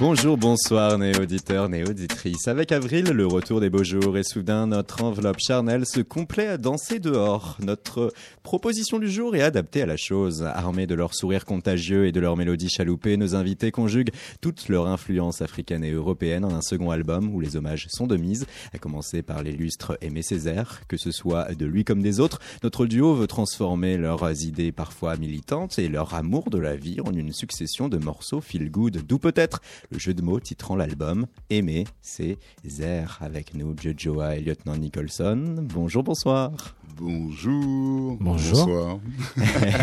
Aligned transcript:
Bonjour, 0.00 0.36
bonsoir, 0.36 0.96
néo-auditeurs, 0.96 1.68
néo-auditrices. 1.68 2.46
Avec 2.46 2.70
Avril, 2.70 3.06
le 3.06 3.26
retour 3.26 3.60
des 3.60 3.68
beaux 3.68 3.82
jours 3.82 4.16
et 4.16 4.22
soudain 4.22 4.68
notre 4.68 5.02
enveloppe 5.02 5.40
charnelle 5.40 5.86
se 5.86 5.98
complaît 5.98 6.46
à 6.46 6.56
danser 6.56 7.00
dehors. 7.00 7.56
Notre 7.60 8.12
proposition 8.44 9.00
du 9.00 9.10
jour 9.10 9.34
est 9.34 9.42
adaptée 9.42 9.82
à 9.82 9.86
la 9.86 9.96
chose. 9.96 10.44
Armés 10.44 10.86
de 10.86 10.94
leur 10.94 11.16
sourire 11.16 11.44
contagieux 11.44 12.06
et 12.06 12.12
de 12.12 12.20
leur 12.20 12.36
mélodie 12.36 12.68
chaloupée, 12.68 13.16
nos 13.16 13.34
invités 13.34 13.72
conjuguent 13.72 14.12
toute 14.40 14.68
leur 14.68 14.86
influence 14.86 15.42
africaine 15.42 15.82
et 15.82 15.90
européenne 15.90 16.44
en 16.44 16.54
un 16.54 16.62
second 16.62 16.92
album 16.92 17.34
où 17.34 17.40
les 17.40 17.56
hommages 17.56 17.88
sont 17.90 18.06
de 18.06 18.16
mise, 18.16 18.46
à 18.72 18.78
commencer 18.78 19.22
par 19.22 19.42
l'illustre 19.42 19.98
Aimé 20.00 20.22
Césaire, 20.22 20.82
que 20.86 20.96
ce 20.96 21.10
soit 21.10 21.52
de 21.56 21.66
lui 21.66 21.82
comme 21.82 22.02
des 22.02 22.20
autres. 22.20 22.38
Notre 22.62 22.86
duo 22.86 23.16
veut 23.16 23.26
transformer 23.26 23.96
leurs 23.96 24.44
idées 24.44 24.70
parfois 24.70 25.16
militantes 25.16 25.80
et 25.80 25.88
leur 25.88 26.14
amour 26.14 26.50
de 26.50 26.58
la 26.58 26.76
vie 26.76 27.00
en 27.00 27.12
une 27.12 27.32
succession 27.32 27.88
de 27.88 27.98
morceaux 27.98 28.40
feel 28.40 28.70
good, 28.70 29.02
d'où 29.04 29.18
peut-être 29.18 29.60
le 29.90 29.98
jeu 29.98 30.14
de 30.14 30.22
mots 30.22 30.40
titrant 30.40 30.76
l'album 30.76 31.26
Aimer, 31.50 31.84
c'est 32.02 32.38
Zer 32.66 33.18
avec 33.20 33.54
nous, 33.54 33.74
Joa 33.96 34.36
et 34.36 34.40
Lieutenant 34.40 34.76
Nicholson. 34.76 35.56
Bonjour, 35.62 36.02
bonsoir. 36.02 36.74
Bonjour. 36.96 38.16
Bonjour. 38.20 38.66
Bonsoir. 38.66 38.98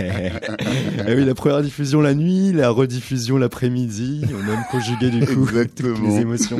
Eh 1.07 1.13
oui, 1.15 1.23
la 1.25 1.35
première 1.35 1.61
diffusion 1.61 2.01
la 2.01 2.13
nuit, 2.13 2.51
la 2.51 2.69
rediffusion 2.69 3.37
l'après-midi, 3.37 4.23
on 4.33 4.39
a 4.39 4.55
même 4.55 4.63
conjugué 4.71 5.09
du 5.09 5.25
coup 5.25 5.45
toutes 5.45 6.01
les 6.01 6.17
émotions. 6.17 6.57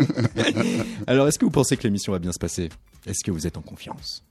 Alors, 1.08 1.28
est-ce 1.28 1.40
que 1.40 1.46
vous 1.46 1.52
pensez 1.52 1.78
que 1.78 1.84
l'émission 1.84 2.14
va 2.14 2.20
bien 2.20 2.32
se 2.32 2.40
passer? 2.40 2.70
Est-ce 3.06 3.24
que 3.24 3.32
vous 3.32 3.48
êtes 3.48 3.58
en 3.58 3.62
confiance? 3.62 4.24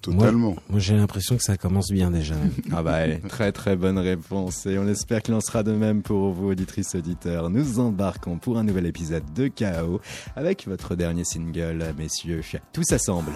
Totalement. 0.00 0.56
Moi, 0.70 0.78
j'ai 0.78 0.96
l'impression 0.96 1.36
que 1.36 1.42
ça 1.42 1.56
commence 1.56 1.90
bien 1.90 2.10
déjà. 2.10 2.34
Ah 2.72 2.82
bah 2.82 2.98
très 3.28 3.50
très 3.50 3.76
bonne 3.76 3.98
réponse 3.98 4.66
et 4.66 4.78
on 4.78 4.86
espère 4.86 5.22
qu'il 5.22 5.34
en 5.34 5.40
sera 5.40 5.62
de 5.62 5.72
même 5.72 6.02
pour 6.02 6.32
vous 6.32 6.48
auditrices 6.48 6.94
auditeurs. 6.94 7.50
Nous 7.50 7.80
embarquons 7.80 8.38
pour 8.38 8.58
un 8.58 8.64
nouvel 8.64 8.86
épisode 8.86 9.24
de 9.34 9.48
Chaos 9.48 10.00
avec 10.36 10.66
votre 10.66 10.94
dernier 10.94 11.24
single, 11.24 11.94
messieurs. 11.96 12.42
Tout 12.72 12.82
s'assemble. 12.84 13.32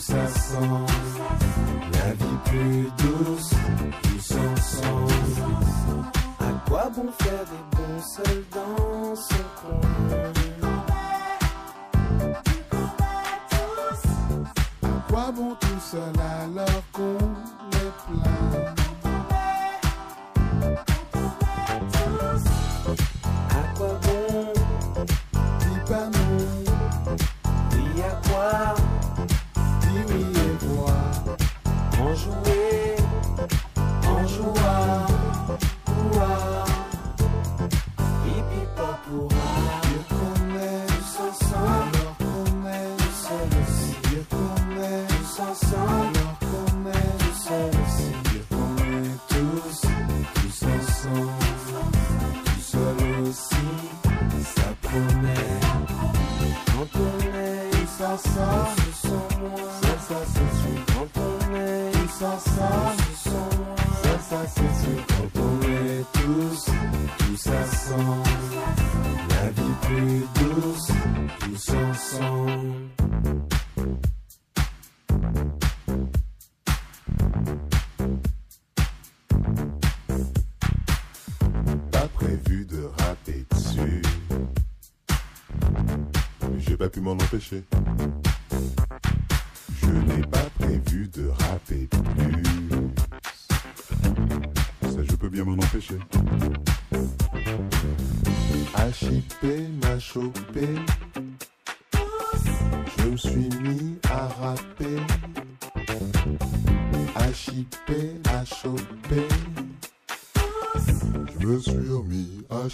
Tous 0.00 0.14
ensemble. 0.14 0.86
La 1.92 2.12
vie 2.14 2.38
plus 2.46 2.88
douce, 2.98 3.50
tous 4.02 4.32
ensemble. 4.32 5.12
À 6.40 6.68
quoi 6.68 6.90
bon 6.94 7.10
faire 7.18 7.44
des 7.44 7.76
bons 7.76 8.00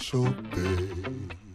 chanter. 0.07 0.87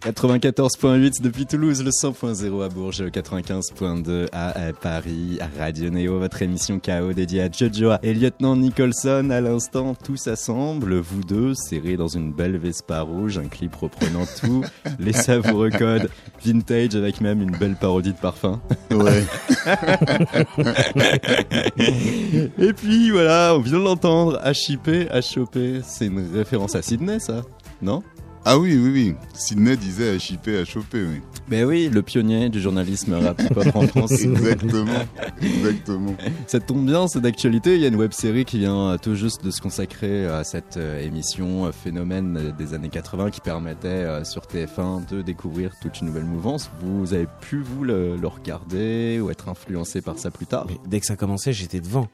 94.8 0.02 1.22
depuis 1.22 1.46
Toulouse, 1.46 1.84
le 1.84 1.90
100.0 1.90 2.64
à 2.64 2.68
Bourges, 2.68 3.02
le 3.02 3.10
95.2 3.10 4.26
à 4.32 4.58
euh, 4.58 4.72
Paris, 4.72 5.38
à 5.40 5.46
Radio 5.62 5.90
Néo, 5.90 6.18
votre 6.18 6.42
émission 6.42 6.80
KO 6.80 7.12
dédiée 7.12 7.42
à 7.42 7.50
Jojo 7.50 7.92
et 8.02 8.12
Lieutenant 8.12 8.56
Nicholson. 8.56 9.30
À 9.30 9.40
l'instant, 9.40 9.94
tout 9.94 10.16
s'assemble, 10.16 10.96
vous 10.96 11.22
deux 11.22 11.54
serrés 11.54 11.96
dans 11.96 12.08
une 12.08 12.32
belle 12.32 12.56
Vespa 12.56 13.02
rouge, 13.02 13.38
un 13.38 13.46
clip 13.46 13.76
reprenant 13.76 14.26
tous 14.40 14.64
les 14.98 15.12
savoureux 15.12 15.70
codes 15.70 16.10
vintage 16.44 16.96
avec 16.96 17.20
même 17.20 17.40
une 17.40 17.56
belle 17.56 17.76
parodie 17.76 18.12
de 18.12 18.18
parfum. 18.18 18.60
Ouais. 18.90 19.22
Et 22.58 22.72
puis 22.72 23.12
voilà, 23.12 23.54
on 23.54 23.60
vient 23.60 23.78
de 23.78 23.84
l'entendre, 23.84 24.40
HIP, 24.44 24.88
HOP, 25.12 25.58
c'est 25.84 26.06
une 26.06 26.28
référence 26.34 26.74
à 26.74 26.82
Sydney 26.82 27.20
ça, 27.20 27.42
non? 27.80 28.02
Ah 28.44 28.58
oui, 28.58 28.76
oui, 28.76 28.90
oui. 28.92 29.14
Sydney 29.34 29.76
disait 29.76 30.16
HIP 30.16 30.48
à 30.48 30.64
choper, 30.64 31.04
oui. 31.04 31.20
Ben 31.46 31.64
oui, 31.64 31.88
le 31.88 32.02
pionnier 32.02 32.48
du 32.48 32.60
journalisme 32.60 33.14
rap 33.14 33.40
hip-hop 33.40 33.66
en 33.74 33.82
France. 33.86 34.10
Exactement. 34.12 34.98
Exactement. 35.40 36.14
Ça 36.48 36.58
tombe 36.58 36.84
bien, 36.86 37.06
c'est 37.06 37.20
d'actualité. 37.20 37.76
Il 37.76 37.80
y 37.80 37.84
a 37.84 37.88
une 37.88 37.94
web 37.96 38.12
série 38.12 38.44
qui 38.44 38.58
vient 38.58 38.96
tout 39.00 39.14
juste 39.14 39.44
de 39.44 39.52
se 39.52 39.60
consacrer 39.60 40.26
à 40.26 40.42
cette 40.42 40.76
euh, 40.76 41.00
émission 41.06 41.66
euh, 41.66 41.72
phénomène 41.72 42.52
des 42.58 42.74
années 42.74 42.88
80 42.88 43.30
qui 43.30 43.40
permettait 43.40 43.86
euh, 43.86 44.24
sur 44.24 44.42
TF1 44.42 45.08
de 45.08 45.22
découvrir 45.22 45.70
toute 45.80 46.00
une 46.00 46.08
nouvelle 46.08 46.24
mouvance. 46.24 46.68
Vous 46.80 47.14
avez 47.14 47.28
pu, 47.42 47.60
vous, 47.62 47.84
le, 47.84 48.16
le 48.16 48.26
regarder 48.26 49.20
ou 49.20 49.30
être 49.30 49.48
influencé 49.50 50.00
par 50.00 50.18
ça 50.18 50.32
plus 50.32 50.46
tard? 50.46 50.66
Mais 50.68 50.78
dès 50.88 50.98
que 50.98 51.06
ça 51.06 51.14
commençait, 51.14 51.52
j'étais 51.52 51.80
devant. 51.80 52.08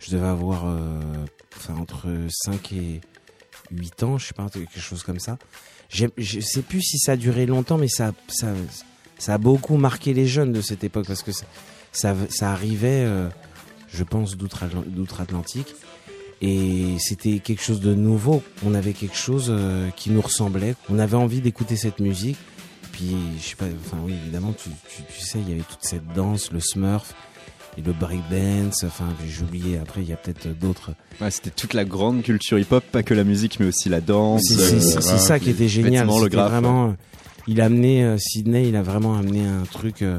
Je 0.00 0.10
devais 0.10 0.26
avoir 0.28 0.66
euh, 0.66 0.98
enfin, 1.56 1.74
entre 1.80 2.06
5 2.30 2.72
et 2.72 3.00
8 3.70 4.02
ans, 4.02 4.18
je 4.18 4.26
sais 4.26 4.34
pas, 4.34 4.48
quelque 4.48 4.78
chose 4.80 5.02
comme 5.02 5.20
ça. 5.20 5.38
Je 5.90 6.06
sais 6.40 6.62
plus 6.62 6.82
si 6.82 6.98
ça 6.98 7.12
a 7.12 7.16
duré 7.16 7.46
longtemps, 7.46 7.78
mais 7.78 7.88
ça, 7.88 8.12
ça, 8.28 9.34
a 9.34 9.38
beaucoup 9.38 9.76
marqué 9.76 10.12
les 10.12 10.26
jeunes 10.26 10.52
de 10.52 10.60
cette 10.60 10.84
époque 10.84 11.06
parce 11.06 11.22
que 11.22 11.32
ça, 11.32 12.14
ça, 12.28 12.50
arrivait 12.52 13.04
euh, 13.06 13.28
je 13.92 14.04
pense, 14.04 14.36
d'outre-Atl- 14.36 14.86
d'outre-Atlantique. 14.86 15.74
Et 16.40 16.96
c'était 17.00 17.40
quelque 17.40 17.62
chose 17.62 17.80
de 17.80 17.94
nouveau. 17.94 18.42
On 18.64 18.74
avait 18.74 18.92
quelque 18.92 19.16
chose 19.16 19.46
euh, 19.48 19.90
qui 19.96 20.10
nous 20.10 20.20
ressemblait. 20.20 20.76
On 20.88 20.98
avait 20.98 21.16
envie 21.16 21.40
d'écouter 21.40 21.76
cette 21.76 21.98
musique. 21.98 22.36
Puis, 22.92 23.16
je 23.40 23.42
sais 23.42 23.56
pas, 23.56 23.66
enfin 23.86 23.98
oui, 24.04 24.14
évidemment, 24.22 24.52
tu, 24.52 24.70
tu, 24.94 25.02
tu 25.12 25.20
sais, 25.20 25.38
il 25.40 25.48
y 25.48 25.52
avait 25.52 25.62
toute 25.62 25.82
cette 25.82 26.06
danse, 26.14 26.52
le 26.52 26.60
smurf 26.60 27.14
et 27.76 27.82
le 27.82 27.92
breakdance. 27.92 28.84
Enfin, 28.84 29.06
j'ai 29.26 29.42
oublié, 29.42 29.78
après, 29.78 30.02
il 30.02 30.08
y 30.08 30.12
a 30.12 30.16
peut-être 30.16 30.48
d'autres. 30.58 30.92
Ouais, 31.20 31.30
c'était 31.30 31.50
toute 31.50 31.74
la 31.74 31.84
grande 31.84 32.22
culture 32.22 32.58
hip-hop, 32.58 32.84
pas 32.90 33.02
que 33.02 33.14
la 33.14 33.24
musique, 33.24 33.60
mais 33.60 33.66
aussi 33.66 33.88
la 33.88 34.00
danse. 34.00 34.42
C'est 34.46 34.96
euh, 34.96 35.18
ça 35.18 35.38
qui 35.38 35.50
était 35.50 35.68
génial. 35.68 36.06
le 36.06 36.28
graphe. 36.28 36.50
vraiment, 36.50 36.88
euh, 36.88 36.92
il 37.46 37.60
a 37.60 37.66
amené 37.66 38.04
euh, 38.04 38.16
Sydney, 38.18 38.68
il 38.68 38.76
a 38.76 38.82
vraiment 38.82 39.16
amené 39.16 39.46
un 39.46 39.64
truc. 39.64 40.02
euh, 40.02 40.18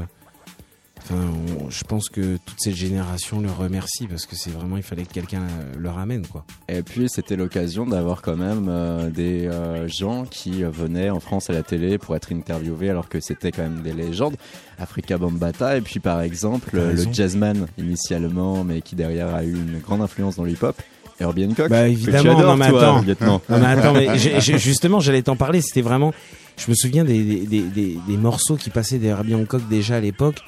Enfin, 1.10 1.22
on- 1.64 1.70
je 1.70 1.82
pense 1.84 2.08
que 2.08 2.36
toute 2.44 2.58
cette 2.58 2.74
génération 2.76 3.40
le 3.40 3.50
remercie 3.50 4.06
parce 4.06 4.26
que 4.26 4.36
c'est 4.36 4.50
vraiment, 4.50 4.76
il 4.76 4.82
fallait 4.82 5.04
que 5.04 5.12
quelqu'un 5.12 5.42
le 5.76 5.88
ramène, 5.90 6.26
quoi. 6.26 6.44
Et 6.68 6.82
puis 6.82 7.08
c'était 7.08 7.36
l'occasion 7.36 7.84
d'avoir 7.86 8.22
quand 8.22 8.36
même 8.36 8.66
euh, 8.68 9.10
des 9.10 9.46
euh, 9.46 9.88
gens 9.88 10.24
qui 10.24 10.62
euh, 10.62 10.70
venaient 10.70 11.10
en 11.10 11.20
France 11.20 11.50
à 11.50 11.52
la 11.52 11.62
télé 11.62 11.98
pour 11.98 12.14
être 12.16 12.32
interviewés 12.32 12.90
alors 12.90 13.08
que 13.08 13.18
c'était 13.20 13.50
quand 13.50 13.62
même 13.62 13.82
des 13.82 13.92
légendes. 13.92 14.36
Africa 14.78 15.18
Bambata 15.18 15.76
et 15.76 15.80
puis 15.80 16.00
par 16.00 16.20
exemple 16.22 16.70
euh, 16.74 16.92
le 16.94 17.12
jazzman 17.12 17.66
initialement 17.76 18.64
mais 18.64 18.80
qui 18.80 18.94
derrière 18.94 19.34
a 19.34 19.44
eu 19.44 19.52
une 19.52 19.78
grande 19.80 20.00
influence 20.02 20.36
dans 20.36 20.44
le 20.44 20.50
hip-hop, 20.52 20.80
Herbie 21.20 21.44
Hancock. 21.46 21.68
Bah, 21.68 21.82
que 21.86 21.90
évidemment, 21.92 22.22
tu 22.22 22.28
adores, 22.30 22.46
non, 22.46 22.56
mais 22.56 22.66
attends. 22.66 23.02
lieutenant. 23.02 23.42
Non, 23.48 23.58
mais 23.58 23.66
attends, 23.66 23.92
mais 23.92 24.18
justement, 24.58 25.00
j'allais 25.00 25.22
t'en 25.22 25.36
parler. 25.36 25.60
C'était 25.60 25.82
vraiment, 25.82 26.14
je 26.56 26.70
me 26.70 26.74
souviens 26.74 27.04
des, 27.04 27.22
des, 27.46 27.60
des, 27.62 28.16
morceaux 28.16 28.56
qui 28.56 28.70
passaient 28.70 28.98
des 28.98 29.08
Herbie 29.08 29.34
Hancock 29.34 29.68
déjà 29.68 29.96
à 29.96 30.00
l'époque. 30.00 30.38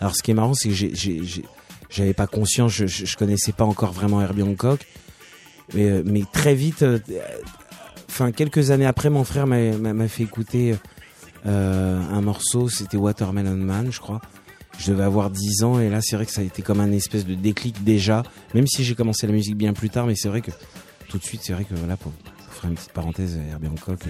Alors, 0.00 0.16
ce 0.16 0.22
qui 0.22 0.30
est 0.30 0.34
marrant, 0.34 0.54
c'est 0.54 0.68
que 0.70 0.74
j'ai- 0.74 0.92
j'avais 1.90 2.14
pas 2.14 2.26
conscience, 2.26 2.72
je, 2.72 2.86
je, 2.86 3.16
connaissais 3.16 3.52
pas 3.52 3.64
encore 3.64 3.92
vraiment 3.92 4.20
Herbie 4.22 4.42
Hancock. 4.42 4.80
Mais, 5.74 5.88
euh, 5.88 6.22
très 6.32 6.54
vite, 6.54 6.82
euh, 6.82 6.98
enfin, 8.08 8.32
quelques 8.32 8.70
années 8.70 8.86
après, 8.86 9.10
mon 9.10 9.24
frère 9.24 9.46
m'a 9.46 10.08
fait 10.08 10.22
écouter 10.24 10.74
euh, 11.46 12.00
un 12.00 12.20
morceau, 12.20 12.68
c'était 12.68 12.96
Watermelon 12.96 13.56
Man, 13.56 13.88
je 13.92 14.00
crois. 14.00 14.20
Je 14.78 14.92
devais 14.92 15.04
avoir 15.04 15.30
10 15.30 15.62
ans 15.64 15.78
et 15.78 15.90
là, 15.90 16.00
c'est 16.00 16.16
vrai 16.16 16.24
que 16.26 16.32
ça 16.32 16.40
a 16.40 16.44
été 16.44 16.62
comme 16.62 16.80
un 16.80 16.90
espèce 16.92 17.26
de 17.26 17.34
déclic 17.34 17.84
déjà. 17.84 18.22
Même 18.54 18.66
si 18.66 18.82
j'ai 18.84 18.94
commencé 18.94 19.26
la 19.26 19.32
musique 19.34 19.56
bien 19.56 19.74
plus 19.74 19.90
tard, 19.90 20.06
mais 20.06 20.14
c'est 20.16 20.28
vrai 20.28 20.40
que 20.40 20.50
tout 21.08 21.18
de 21.18 21.22
suite, 21.24 21.42
c'est 21.44 21.52
vrai 21.52 21.64
que 21.64 21.74
voilà, 21.74 21.96
pour, 21.98 22.12
pour 22.12 22.54
faire 22.54 22.70
une 22.70 22.76
petite 22.76 22.92
parenthèse, 22.92 23.38
Herbie 23.50 23.68
Hancock, 23.68 24.00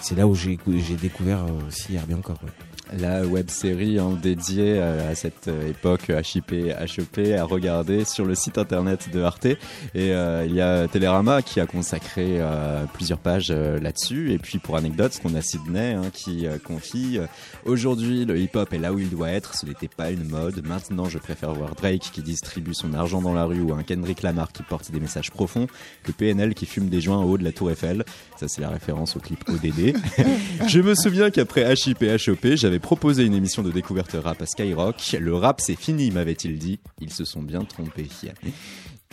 c'est 0.00 0.14
là 0.16 0.26
où 0.26 0.34
j'ai 0.34 0.52
écou- 0.56 0.78
j'ai 0.78 0.94
découvert 0.96 1.44
aussi 1.68 1.94
Herbie 1.96 2.14
Hancock. 2.14 2.42
ouais. 2.42 2.48
La 2.98 3.24
web 3.24 3.50
série 3.50 3.98
dédiée 4.22 4.80
à, 4.80 5.08
à 5.08 5.14
cette 5.14 5.48
euh, 5.48 5.70
époque 5.70 6.10
HIP, 6.10 6.52
HEP 6.52 7.38
à 7.38 7.44
regarder 7.44 8.04
sur 8.04 8.24
le 8.24 8.34
site 8.34 8.58
internet 8.58 9.08
de 9.12 9.22
Arte. 9.22 9.46
Et 9.46 9.58
euh, 9.96 10.44
il 10.46 10.54
y 10.54 10.60
a 10.60 10.88
Télérama 10.88 11.42
qui 11.42 11.60
a 11.60 11.66
consacré 11.66 12.36
euh, 12.40 12.84
plusieurs 12.92 13.18
pages 13.18 13.48
euh, 13.50 13.78
là-dessus. 13.80 14.32
Et 14.32 14.38
puis 14.38 14.58
pour 14.58 14.76
anecdote, 14.76 15.18
on 15.24 15.34
a 15.34 15.42
Sydney 15.42 15.92
hein, 15.92 16.10
qui 16.12 16.46
euh, 16.46 16.58
confie 16.58 17.18
euh, 17.18 17.26
Aujourd'hui, 17.64 18.24
le 18.24 18.38
hip-hop 18.38 18.72
est 18.72 18.78
là 18.78 18.92
où 18.92 18.98
il 18.98 19.10
doit 19.10 19.30
être. 19.30 19.54
Ce 19.54 19.66
n'était 19.66 19.88
pas 19.88 20.10
une 20.10 20.24
mode. 20.24 20.66
Maintenant, 20.66 21.06
je 21.06 21.18
préfère 21.18 21.52
voir 21.52 21.74
Drake 21.74 22.10
qui 22.12 22.22
distribue 22.22 22.74
son 22.74 22.94
argent 22.94 23.20
dans 23.20 23.34
la 23.34 23.44
rue 23.44 23.60
ou 23.60 23.74
un 23.74 23.82
Kendrick 23.82 24.22
Lamar 24.22 24.52
qui 24.52 24.62
porte 24.62 24.90
des 24.90 25.00
messages 25.00 25.30
profonds 25.30 25.66
que 26.02 26.12
PNL 26.12 26.54
qui 26.54 26.66
fume 26.66 26.88
des 26.88 27.00
joints 27.00 27.18
en 27.18 27.24
haut 27.24 27.38
de 27.38 27.44
la 27.44 27.52
Tour 27.52 27.70
Eiffel. 27.70 28.04
Ça, 28.40 28.48
c'est 28.48 28.62
la 28.62 28.70
référence 28.70 29.16
au 29.16 29.20
clip 29.20 29.46
ODD. 29.50 29.94
Je 30.66 30.80
me 30.80 30.94
souviens 30.94 31.30
qu'après 31.30 31.74
HIP 31.74 32.02
et 32.04 32.14
HOP, 32.14 32.54
j'avais 32.54 32.78
proposé 32.78 33.26
une 33.26 33.34
émission 33.34 33.62
de 33.62 33.70
découverte 33.70 34.16
rap 34.18 34.40
à 34.40 34.46
Skyrock. 34.46 35.14
Le 35.20 35.34
rap, 35.34 35.60
c'est 35.60 35.74
fini, 35.74 36.10
m'avait-il 36.10 36.58
dit. 36.58 36.80
Ils 37.02 37.12
se 37.12 37.26
sont 37.26 37.42
bien 37.42 37.64
trompés. 37.64 38.08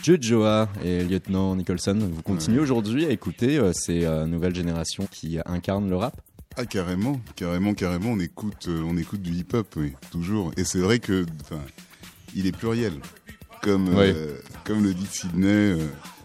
Jojoa 0.02 0.70
et 0.82 1.04
Lieutenant 1.04 1.54
Nicholson, 1.56 1.98
vous 2.10 2.22
continuez 2.22 2.58
aujourd'hui 2.58 3.04
à 3.04 3.10
écouter 3.10 3.58
euh, 3.58 3.72
ces 3.74 4.06
euh, 4.06 4.24
nouvelles 4.24 4.54
générations 4.54 5.06
qui 5.10 5.38
incarnent 5.44 5.90
le 5.90 5.96
rap? 5.96 6.18
Ah 6.56 6.64
carrément, 6.64 7.20
carrément, 7.36 7.74
carrément, 7.74 8.12
on 8.12 8.20
écoute, 8.20 8.64
euh, 8.68 8.82
on 8.82 8.96
écoute 8.96 9.20
du 9.20 9.32
hip-hop, 9.32 9.66
oui, 9.76 9.92
toujours. 10.10 10.52
Et 10.56 10.64
c'est 10.64 10.80
vrai 10.80 11.00
que, 11.00 11.26
il 12.34 12.46
est 12.46 12.56
pluriel, 12.56 12.94
comme 13.60 13.94
comme 14.64 14.84
le 14.84 14.94
dit 14.94 15.06
Sydney. 15.06 15.76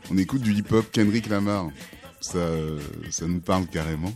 on 0.10 0.18
écoute 0.18 0.42
du 0.42 0.54
hip-hop 0.54 0.86
Kendrick 0.94 1.28
Lamar, 1.28 1.68
ça, 2.24 2.48
ça 3.10 3.28
nous 3.28 3.42
parle 3.42 3.68
carrément, 3.68 4.14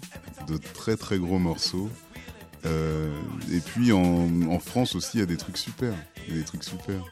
de 0.47 0.57
très 0.57 0.95
très 0.95 1.19
gros 1.19 1.39
morceaux. 1.39 1.89
Euh, 2.65 3.09
et 3.51 3.59
puis 3.59 3.91
en, 3.91 4.59
France 4.59 4.95
aussi, 4.95 5.17
il 5.17 5.19
y 5.19 5.23
a 5.23 5.27
des 5.27 5.37
trucs 5.37 5.57
super, 5.57 5.93
des 6.29 6.43
trucs 6.43 6.63
super. 6.63 7.03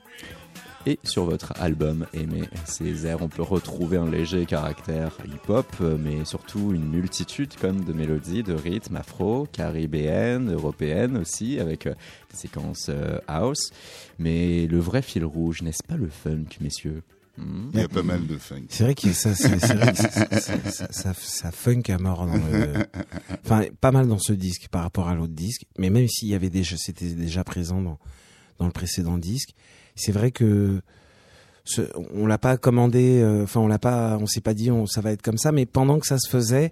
Et 0.88 1.00
sur 1.04 1.26
votre 1.26 1.54
album 1.60 2.06
Aimer 2.14 2.44
ces 2.66 3.08
airs, 3.08 3.24
on 3.24 3.28
peut 3.28 3.42
retrouver 3.42 3.98
un 3.98 4.10
léger 4.10 4.46
caractère 4.46 5.18
hip-hop, 5.26 5.66
mais 5.80 6.26
surtout 6.26 6.74
une 6.74 6.88
multitude 6.88 7.56
comme 7.60 7.84
de 7.84 7.92
mélodies, 7.92 8.44
de 8.44 8.54
rythmes 8.54 8.98
afro, 8.98 9.48
caribéennes, 9.52 10.54
européennes 10.54 11.18
aussi, 11.18 11.60
avec 11.60 11.88
euh, 11.88 11.96
des 12.30 12.38
séquences 12.38 12.88
euh, 12.90 13.18
house. 13.28 13.72
Mais 14.20 14.68
le 14.68 14.78
vrai 14.78 15.02
fil 15.02 15.26
rouge, 15.26 15.64
n'est-ce 15.64 15.84
pas 15.84 15.98
le 15.98 16.08
funk, 16.08 16.58
messieurs? 16.62 17.02
Il 17.38 17.80
y 17.80 17.84
a 17.84 17.88
pas 17.88 18.04
mal 18.04 18.26
de 18.26 18.38
funk. 18.38 18.66
C'est 18.70 18.84
vrai 18.84 18.96
que 18.96 19.12
ça, 19.12 19.36
ça, 19.36 19.52
funk 21.52 21.82
à 21.90 21.98
mort 21.98 22.28
dans 22.28 22.36
le, 22.36 22.86
enfin, 23.44 23.66
pas 23.82 23.92
mal 23.92 24.08
dans 24.08 24.20
ce 24.20 24.32
disque 24.32 24.70
par 24.70 24.84
rapport 24.84 25.10
à 25.10 25.16
l'autre 25.16 25.34
disque, 25.34 25.66
mais 25.78 25.90
même 25.90 26.08
s'il 26.08 26.30
y 26.30 26.34
avait 26.34 26.50
déjà, 26.50 26.78
c'était 26.78 27.14
déjà 27.14 27.44
présent 27.44 27.82
dans, 27.82 28.00
dans 28.60 28.66
le 28.66 28.72
précédent 28.72 29.18
disque, 29.18 29.50
c'est 29.96 30.14
vrai 30.14 30.32
que 30.32 30.82
ce, 31.66 31.82
on 32.14 32.28
l'a 32.28 32.38
pas 32.38 32.58
commandé, 32.58 33.22
euh, 33.22 33.44
enfin, 33.44 33.60
on 33.60 33.68
l'a 33.68 33.80
pas, 33.80 34.18
on 34.22 34.28
s'est 34.28 34.42
pas 34.42 34.54
dit, 34.54 34.70
ça 34.88 35.02
va 35.02 35.12
être 35.12 35.22
comme 35.22 35.38
ça, 35.38 35.52
mais 35.52 35.66
pendant 35.66 36.00
que 36.00 36.08
ça 36.08 36.20
se 36.20 36.30
faisait, 36.30 36.72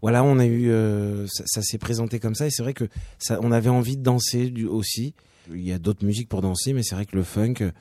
voilà, 0.00 0.24
on 0.24 0.38
a 0.38 0.46
eu, 0.46 0.70
euh, 0.70 1.26
ça, 1.28 1.62
s'est 1.62 1.78
présenté 1.78 2.18
comme 2.18 2.34
ça, 2.34 2.46
et 2.46 2.50
c'est 2.50 2.62
vrai 2.62 2.74
que 2.74 2.88
ça, 3.18 3.38
on 3.42 3.52
avait 3.52 3.68
envie 3.68 3.96
de 3.96 4.02
danser 4.02 4.52
aussi. 4.68 5.14
Il 5.52 5.62
y 5.62 5.72
a 5.72 5.78
d'autres 5.78 6.06
musiques 6.06 6.28
pour 6.28 6.40
danser, 6.40 6.72
mais 6.72 6.82
c'est 6.82 6.94
vrai 6.94 7.04
que 7.04 7.16
le 7.16 7.24
funk, 7.24 7.72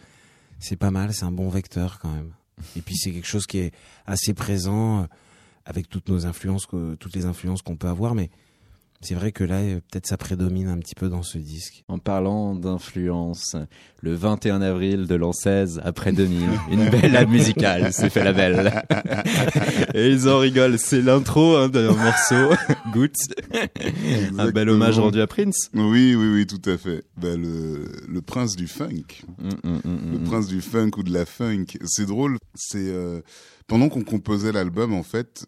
c'est 0.61 0.77
pas 0.77 0.91
mal, 0.91 1.13
c'est 1.13 1.25
un 1.25 1.31
bon 1.31 1.49
vecteur 1.49 1.99
quand 1.99 2.13
même. 2.13 2.31
Et 2.77 2.81
puis 2.81 2.95
c'est 2.95 3.11
quelque 3.11 3.27
chose 3.27 3.47
qui 3.47 3.57
est 3.57 3.73
assez 4.05 4.33
présent 4.33 5.01
euh, 5.01 5.05
avec 5.65 5.89
toutes 5.89 6.07
nos 6.09 6.25
influences, 6.25 6.67
toutes 6.99 7.15
les 7.15 7.25
influences 7.25 7.61
qu'on 7.61 7.75
peut 7.75 7.87
avoir, 7.87 8.15
mais 8.15 8.29
c'est 9.01 9.15
vrai 9.15 9.31
que 9.31 9.43
là, 9.43 9.55
euh, 9.55 9.79
peut-être 9.91 10.05
ça 10.05 10.17
prédomine 10.17 10.67
un 10.67 10.77
petit 10.77 10.93
peu 10.93 11.09
dans 11.09 11.23
ce 11.23 11.39
disque. 11.39 11.83
En 11.87 11.97
parlant 11.97 12.55
d'influence, 12.55 13.55
le 14.01 14.13
21 14.13 14.61
avril 14.61 15.07
de 15.07 15.15
l'an 15.15 15.33
16, 15.33 15.81
après 15.83 16.11
2000, 16.11 16.49
une 16.71 16.89
belle 16.89 17.27
musicale 17.27 17.91
s'est 17.93 18.11
fait 18.11 18.23
la 18.23 18.33
belle. 18.33 18.83
Et 19.95 20.09
ils 20.09 20.29
en 20.29 20.37
rigolent, 20.37 20.77
c'est 20.77 21.01
l'intro 21.01 21.55
hein, 21.55 21.69
d'un 21.69 21.93
morceau, 21.93 22.55
Goutte. 22.93 23.15
Un 24.37 24.51
bel 24.51 24.69
hommage 24.69 24.99
rendu 24.99 25.19
à 25.19 25.27
Prince. 25.27 25.69
Oui, 25.73 26.15
oui, 26.15 26.33
oui, 26.33 26.45
tout 26.45 26.61
à 26.69 26.77
fait. 26.77 27.03
Bah, 27.17 27.35
le, 27.35 27.85
le 28.07 28.21
prince 28.21 28.55
du 28.55 28.67
funk. 28.67 29.23
Mm, 29.39 29.69
mm, 29.69 29.81
mm, 29.83 30.11
le 30.11 30.19
mm. 30.19 30.23
prince 30.25 30.47
du 30.47 30.61
funk 30.61 30.91
ou 30.97 31.03
de 31.03 31.11
la 31.11 31.25
funk. 31.25 31.65
C'est 31.85 32.05
drôle, 32.05 32.37
c'est 32.53 32.77
euh, 32.89 33.21
pendant 33.67 33.89
qu'on 33.89 34.03
composait 34.03 34.51
l'album, 34.51 34.93
en 34.93 35.03
fait, 35.03 35.45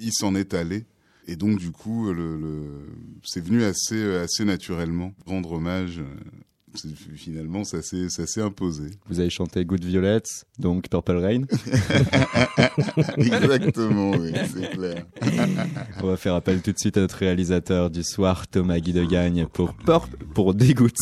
il 0.00 0.12
s'en 0.12 0.34
est 0.34 0.54
allé. 0.54 0.84
Et 1.26 1.36
donc, 1.36 1.58
du 1.58 1.70
coup, 1.70 2.12
le, 2.12 2.36
le- 2.36 2.86
c'est 3.22 3.42
venu 3.42 3.64
assez, 3.64 4.16
assez 4.16 4.44
naturellement. 4.44 5.12
Rendre 5.26 5.52
hommage, 5.52 6.00
euh, 6.00 6.04
finalement, 7.14 7.64
ça 7.64 7.80
s'est, 7.82 8.08
imposé. 8.42 8.90
Vous 9.08 9.20
avez 9.20 9.30
chanté 9.30 9.64
Good 9.64 9.84
Violets, 9.84 10.22
donc 10.58 10.88
Purple 10.88 11.16
Rain. 11.16 11.42
Exactement, 13.16 14.10
oui, 14.10 14.32
c'est 14.52 14.70
clair. 14.70 15.06
On 16.02 16.08
va 16.08 16.16
faire 16.16 16.34
appel 16.34 16.60
tout 16.62 16.72
de 16.72 16.78
suite 16.78 16.96
à 16.96 17.00
notre 17.00 17.16
réalisateur 17.16 17.90
du 17.90 18.02
soir, 18.02 18.46
Thomas 18.48 18.78
Guy 18.80 18.92
de 18.92 19.04
Gagne, 19.04 19.46
pour 19.46 19.74
Purp, 19.74 20.08
pour 20.34 20.54
Dégoûte. 20.54 20.96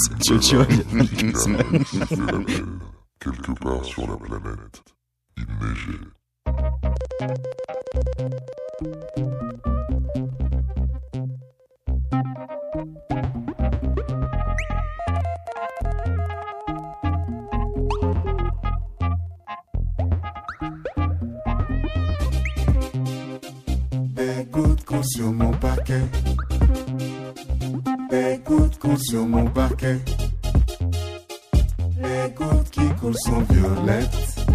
Quelque 3.19 3.53
part 3.61 3.85
sur 3.85 4.07
la 4.09 4.17
planète, 4.17 4.83
il 5.39 5.47
neigeait. 5.61 5.99
Coulent 24.93 25.03
sur 25.05 25.33
mon 25.33 25.51
parquet. 25.53 26.03
Des 28.11 28.39
gouttes 28.45 28.79
coulent 28.79 28.99
sur 28.99 29.25
mon 29.25 29.47
parquet. 29.47 29.97
Les 31.97 32.31
gouttes 32.37 32.71
qui 32.71 32.87
coulent 33.01 33.17
sont 33.17 33.41
violettes. 33.49 34.47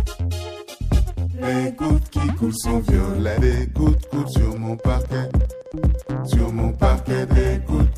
Les 1.42 1.72
gouttes 1.72 2.10
qui 2.12 2.28
coulent 2.36 2.54
sont 2.54 2.80
violettes. 2.82 3.40
Des 3.42 3.66
gouttes 3.74 4.08
sur 4.28 4.60
mon 4.60 4.76
parquet. 4.78 5.28
Sur 6.26 6.54
mon 6.54 6.72
parquet, 6.72 7.26
des 7.26 7.58
gouttes 7.68 7.97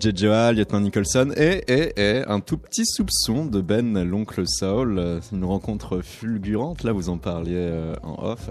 Jejoa, 0.00 0.52
Lieutenant 0.52 0.80
Nicholson 0.80 1.32
et, 1.36 1.62
et, 1.66 1.92
et 2.00 2.24
un 2.26 2.40
tout 2.40 2.56
petit 2.58 2.84
soupçon 2.86 3.46
de 3.46 3.60
Ben, 3.60 4.02
l'oncle 4.04 4.42
Saul. 4.46 5.20
Une 5.32 5.44
rencontre 5.44 6.00
fulgurante, 6.02 6.84
là 6.84 6.92
vous 6.92 7.08
en 7.08 7.18
parliez 7.18 7.54
euh, 7.56 7.94
en 8.02 8.22
off, 8.22 8.48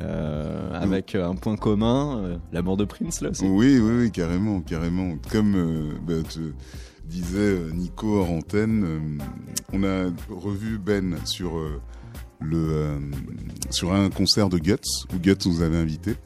euh, 0.00 0.72
avec 0.74 1.14
euh, 1.14 1.28
un 1.28 1.34
point 1.34 1.56
commun, 1.56 2.38
la 2.52 2.62
mort 2.62 2.76
de 2.76 2.84
Prince 2.84 3.20
là 3.20 3.30
aussi. 3.30 3.44
Oui, 3.44 3.78
oui, 3.78 3.92
oui, 4.02 4.10
carrément, 4.10 4.60
carrément. 4.60 5.16
Comme 5.30 5.54
euh, 5.56 5.92
bah, 6.06 6.22
te 6.28 6.40
disait 7.04 7.58
Nico 7.74 8.20
hors 8.20 8.30
antenne, 8.30 8.84
euh, 8.84 8.98
on 9.72 9.82
a 9.84 10.10
revu 10.30 10.78
Ben 10.78 11.16
sur 11.24 11.52
le 12.40 12.98
sur 13.70 13.92
un 13.92 14.10
concert 14.10 14.48
de 14.48 14.58
Guts 14.58 15.06
où 15.14 15.18
Guts 15.18 15.46
nous 15.46 15.62
avait 15.62 15.78
invités. 15.78 16.16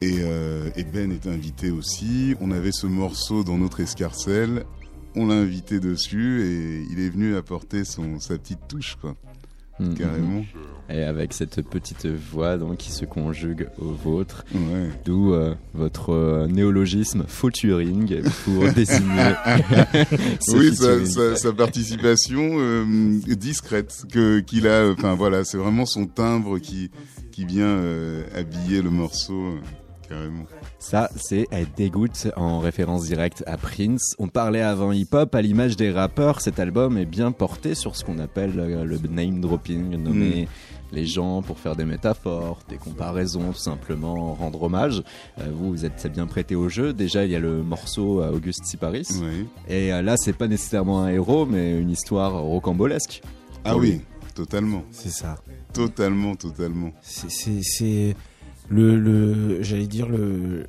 Et, 0.00 0.18
euh, 0.20 0.70
et 0.76 0.84
Ben 0.84 1.10
était 1.10 1.28
invité 1.28 1.70
aussi. 1.70 2.34
On 2.40 2.50
avait 2.52 2.72
ce 2.72 2.86
morceau 2.86 3.42
dans 3.42 3.58
notre 3.58 3.80
escarcelle. 3.80 4.64
On 5.16 5.26
l'a 5.26 5.34
invité 5.34 5.80
dessus 5.80 6.42
et 6.42 6.86
il 6.92 7.00
est 7.00 7.08
venu 7.10 7.34
apporter 7.36 7.84
son 7.84 8.20
sa 8.20 8.38
petite 8.38 8.60
touche, 8.68 8.96
quoi. 9.00 9.16
Mhm. 9.80 9.94
Carrément. 9.94 10.44
Et 10.90 11.02
avec 11.02 11.32
cette 11.32 11.62
petite 11.62 12.06
voix 12.06 12.56
donc 12.56 12.78
qui 12.78 12.90
se 12.90 13.04
conjugue 13.04 13.68
au 13.78 13.92
vôtre, 13.92 14.44
Ouais. 14.54 14.88
d'où 15.04 15.32
euh, 15.34 15.54
votre 15.74 16.10
euh, 16.12 16.46
néologisme 16.48 17.24
faux-turing 17.28 18.22
pour 18.44 18.72
désigner. 18.74 19.34
Oui, 20.48 20.74
sa, 20.74 21.04
sa, 21.06 21.36
sa 21.36 21.52
participation 21.52 22.56
euh, 22.58 22.84
discrète 23.36 24.04
que 24.12 24.40
qu'il 24.40 24.66
a. 24.66 24.90
Enfin 24.90 25.14
voilà, 25.14 25.44
c'est 25.44 25.58
vraiment 25.58 25.86
son 25.86 26.06
timbre 26.06 26.58
qui 26.58 26.90
qui 27.30 27.44
vient 27.44 27.66
euh, 27.66 28.24
habiller 28.34 28.82
le 28.82 28.90
morceau 28.90 29.54
Ça, 30.78 31.10
c'est 31.16 31.46
euh, 31.52 31.64
Dégoûte 31.76 32.28
en 32.36 32.60
référence 32.60 33.04
directe 33.04 33.44
à 33.46 33.56
Prince. 33.56 34.14
On 34.18 34.28
parlait 34.28 34.62
avant 34.62 34.92
hip-hop, 34.92 35.34
à 35.34 35.42
l'image 35.42 35.76
des 35.76 35.90
rappeurs, 35.90 36.40
cet 36.40 36.58
album 36.58 36.96
est 36.98 37.04
bien 37.04 37.32
porté 37.32 37.74
sur 37.74 37.96
ce 37.96 38.04
qu'on 38.04 38.18
appelle 38.18 38.58
euh, 38.58 38.84
le 38.84 38.98
name 39.08 39.40
dropping, 39.40 39.96
nommer 39.96 40.48
les 40.92 41.06
gens 41.06 41.42
pour 41.42 41.58
faire 41.58 41.76
des 41.76 41.84
métaphores, 41.84 42.60
des 42.68 42.76
comparaisons, 42.76 43.52
tout 43.52 43.58
simplement 43.58 44.32
rendre 44.34 44.62
hommage. 44.62 45.02
Euh, 45.38 45.44
vous, 45.52 45.70
vous 45.70 45.84
êtes 45.84 46.06
bien 46.12 46.26
prêté 46.26 46.54
au 46.54 46.68
jeu. 46.68 46.92
Déjà, 46.92 47.24
il 47.24 47.30
y 47.30 47.36
a 47.36 47.40
le 47.40 47.62
morceau 47.62 48.22
euh, 48.22 48.32
Auguste 48.32 48.64
Siparis. 48.64 49.08
Oui. 49.20 49.46
Et 49.68 49.92
euh, 49.92 50.02
là, 50.02 50.16
c'est 50.16 50.32
pas 50.32 50.48
nécessairement 50.48 51.02
un 51.02 51.08
héros, 51.08 51.46
mais 51.46 51.78
une 51.78 51.90
histoire 51.90 52.40
rocambolesque. 52.40 53.22
Ah 53.64 53.76
oui, 53.76 54.00
totalement, 54.34 54.82
C'est 54.90 55.10
ça. 55.10 55.36
totalement, 55.72 56.34
totalement. 56.36 56.90
C'est 57.02 58.14
le, 58.68 58.98
le 58.98 59.62
j'allais 59.62 59.86
dire 59.86 60.08
le 60.08 60.66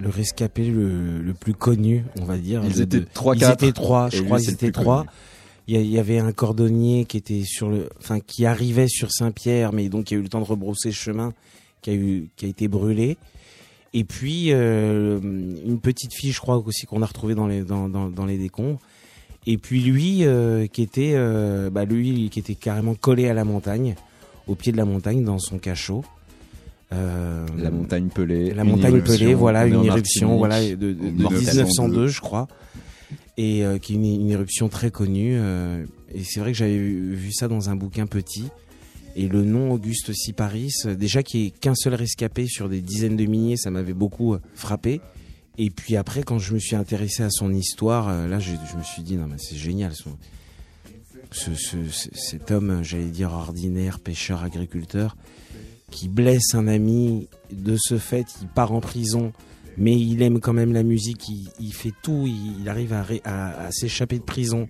le 0.00 0.08
rescapé 0.08 0.64
le, 0.64 1.20
le 1.20 1.34
plus 1.34 1.54
connu, 1.54 2.04
on 2.20 2.24
va 2.24 2.38
dire. 2.38 2.62
Ils 2.64 2.80
étaient 2.80 3.04
trois, 3.04 3.36
Ils 3.36 3.44
étaient 3.44 3.72
trois, 3.72 4.08
je 4.10 4.22
crois. 4.22 4.40
Ils 4.40 4.50
étaient 4.50 4.72
trois. 4.72 5.04
Il 5.68 5.86
y, 5.86 5.98
avait 5.98 6.18
un 6.18 6.32
cordonnier 6.32 7.04
qui 7.04 7.16
était 7.16 7.44
sur 7.44 7.68
le, 7.68 7.88
enfin 8.00 8.18
qui 8.18 8.44
arrivait 8.44 8.88
sur 8.88 9.12
Saint-Pierre, 9.12 9.72
mais 9.72 9.88
donc 9.88 10.10
il 10.10 10.14
y 10.14 10.16
a 10.16 10.20
eu 10.20 10.22
le 10.22 10.28
temps 10.28 10.40
de 10.40 10.46
rebrousser 10.46 10.90
chemin, 10.90 11.32
qui 11.80 11.90
a 11.90 11.94
eu, 11.94 12.28
qui 12.34 12.46
a 12.46 12.48
été 12.48 12.66
brûlé. 12.66 13.18
Et 13.92 14.02
puis 14.02 14.46
euh, 14.50 15.20
une 15.20 15.78
petite 15.78 16.12
fille, 16.12 16.32
je 16.32 16.40
crois 16.40 16.56
aussi 16.56 16.86
qu'on 16.86 17.02
a 17.02 17.06
retrouvée 17.06 17.36
dans 17.36 17.46
les 17.46 17.62
dans, 17.62 17.88
dans, 17.88 18.08
dans 18.08 18.26
les 18.26 18.36
décombres. 18.36 18.80
Et 19.46 19.58
puis 19.58 19.80
lui 19.80 20.24
euh, 20.24 20.66
qui 20.66 20.82
était, 20.82 21.12
euh, 21.14 21.70
bah 21.70 21.84
lui 21.84 22.30
qui 22.30 22.40
était 22.40 22.56
carrément 22.56 22.96
collé 22.96 23.28
à 23.28 23.34
la 23.34 23.44
montagne, 23.44 23.94
au 24.48 24.56
pied 24.56 24.72
de 24.72 24.76
la 24.76 24.84
montagne 24.84 25.22
dans 25.22 25.38
son 25.38 25.58
cachot. 25.58 26.04
Euh, 26.92 27.46
La 27.56 27.70
montagne 27.70 28.08
pelée. 28.08 28.52
la 28.52 28.64
montagne 28.64 28.94
éruption, 28.96 29.16
pelée, 29.18 29.34
voilà, 29.34 29.66
est 29.66 29.70
une 29.70 29.84
éruption, 29.84 30.36
voilà, 30.38 30.60
de, 30.60 30.74
de- 30.74 30.92
En 31.24 31.30
de 31.30 31.36
1902, 31.36 31.62
1902, 31.62 32.06
je 32.08 32.20
crois, 32.20 32.48
et 33.36 33.64
euh, 33.64 33.78
qui 33.78 33.92
est 33.92 33.96
une, 33.96 34.04
une 34.04 34.30
éruption 34.30 34.68
très 34.68 34.90
connue. 34.90 35.34
euh, 35.38 35.84
et 36.12 36.24
c'est 36.24 36.40
vrai 36.40 36.50
que 36.52 36.58
j'avais 36.58 36.76
vu, 36.78 37.14
vu 37.14 37.32
ça 37.32 37.46
dans 37.46 37.70
un 37.70 37.76
bouquin 37.76 38.06
petit. 38.06 38.46
Et 39.16 39.28
le 39.28 39.44
nom 39.44 39.72
Auguste 39.72 40.12
Siparis, 40.12 40.72
déjà 40.98 41.20
n'y 41.34 41.46
ait 41.46 41.50
qu'un 41.50 41.74
seul 41.74 41.94
rescapé 41.94 42.46
sur 42.46 42.68
des 42.68 42.80
dizaines 42.80 43.16
de 43.16 43.24
milliers, 43.26 43.56
ça 43.56 43.70
m'avait 43.70 43.92
beaucoup 43.92 44.36
frappé. 44.54 45.00
Et 45.58 45.70
puis 45.70 45.96
après, 45.96 46.22
quand 46.22 46.38
je 46.38 46.54
me 46.54 46.58
suis 46.58 46.74
intéressé 46.76 47.22
à 47.24 47.30
son 47.30 47.52
histoire, 47.52 48.26
là, 48.28 48.38
je, 48.40 48.52
je 48.70 48.76
me 48.76 48.82
suis 48.82 49.02
dit 49.02 49.16
non, 49.16 49.26
mais 49.28 49.36
c'est 49.38 49.56
génial. 49.56 49.92
son- 49.94 50.16
ce, 51.32 51.54
ce- 51.54 51.88
ce- 51.88 52.08
cet 52.12 52.50
homme, 52.50 52.80
j'allais 52.82 53.04
dire 53.10 53.32
ordinaire, 53.32 54.00
pêcheur, 54.00 54.42
agriculteur, 54.42 55.16
qui 55.90 56.08
blesse 56.08 56.54
un 56.54 56.68
ami, 56.68 57.28
de 57.52 57.76
ce 57.78 57.98
fait, 57.98 58.26
il 58.42 58.48
part 58.48 58.72
en 58.72 58.80
prison, 58.80 59.32
mais 59.76 59.98
il 59.98 60.22
aime 60.22 60.40
quand 60.40 60.52
même 60.52 60.72
la 60.72 60.82
musique, 60.82 61.28
il, 61.28 61.48
il 61.58 61.72
fait 61.72 61.92
tout, 62.02 62.24
il, 62.26 62.60
il 62.60 62.68
arrive 62.68 62.92
à, 62.92 63.02
ré- 63.02 63.22
à- 63.24 63.66
à 63.66 63.70
s'échapper 63.70 64.18
de 64.18 64.24
prison 64.24 64.68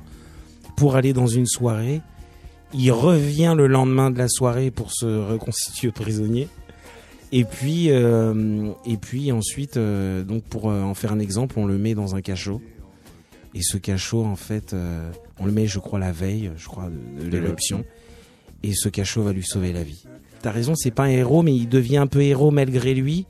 pour 0.77 0.97
aller 0.97 1.13
dans 1.13 1.27
une 1.27 1.47
soirée. 1.47 2.01
Il 2.73 2.93
revient 2.93 3.55
le 3.57 3.67
lendemain 3.67 4.11
de 4.11 4.19
la 4.19 4.29
soirée 4.29 4.71
pour 4.71 4.93
se 4.93 5.07
reconstituer 5.07 5.91
prisonnier. 5.91 6.49
Et 7.33 7.45
puis, 7.45 7.91
euh, 7.91 8.73
et 8.87 8.97
puis 8.97 9.31
ensuite, 9.33 9.77
euh, 9.77 10.23
donc 10.25 10.43
pour 10.45 10.71
euh, 10.71 10.81
en 10.83 10.95
faire 10.95 11.13
un 11.13 11.19
exemple, 11.19 11.59
on 11.59 11.67
le 11.67 11.79
met 11.79 11.95
dans 11.95 12.15
un 12.17 12.21
cachot. 12.23 12.61
Et 13.55 13.63
ce 13.63 13.77
cachot, 13.79 14.25
en 14.25 14.37
fait, 14.37 14.73
euh, 14.73 15.11
on 15.39 15.47
le 15.47 15.53
met, 15.53 15.67
je 15.67 15.81
crois, 15.81 15.99
la 15.99 16.13
veille, 16.13 16.51
je 16.57 16.67
crois, 16.67 16.89
de, 16.89 17.29
de 17.29 17.39
l'éruption. 17.39 17.85
Et 18.63 18.73
ce 18.75 18.89
cachot 18.89 19.23
va 19.23 19.33
lui 19.33 19.45
sauver 19.45 19.73
la 19.73 19.83
vie. 19.83 20.05
T'as 20.43 20.51
raison, 20.51 20.75
c'est 20.75 20.91
pas 20.91 21.05
un 21.05 21.11
héros, 21.11 21.43
mais 21.43 21.55
il 21.55 21.69
devient 21.69 21.99
un 21.99 22.07
peu 22.07 22.23
héros 22.23 22.51
malgré 22.51 22.95
lui, 22.95 23.27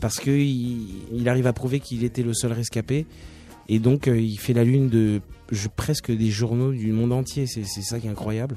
parce 0.00 0.16
que 0.20 0.30
il, 0.30 1.28
arrive 1.28 1.46
à 1.46 1.52
prouver 1.52 1.80
qu'il 1.80 2.04
était 2.04 2.22
le 2.22 2.34
seul 2.34 2.52
rescapé. 2.52 3.06
Et 3.68 3.78
donc, 3.78 4.06
euh, 4.06 4.20
il 4.20 4.38
fait 4.38 4.52
la 4.52 4.62
lune 4.64 4.88
de 4.88 5.20
je- 5.50 5.68
presque 5.68 6.12
des 6.12 6.30
journaux 6.30 6.72
du 6.72 6.92
monde 6.92 7.12
entier. 7.12 7.46
C'est 7.46 7.64
c'est 7.64 7.82
ça 7.82 7.98
qui 7.98 8.06
est 8.06 8.10
incroyable. 8.10 8.56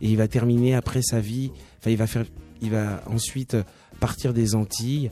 Et 0.00 0.10
il 0.10 0.16
va 0.16 0.26
terminer 0.28 0.74
après 0.74 1.00
sa 1.02 1.20
vie. 1.20 1.52
Enfin, 1.78 1.90
il 1.90 1.96
va 1.96 2.06
faire, 2.06 2.24
il 2.60 2.70
va 2.70 3.02
ensuite 3.06 3.56
partir 4.00 4.34
des 4.34 4.54
Antilles, 4.56 5.10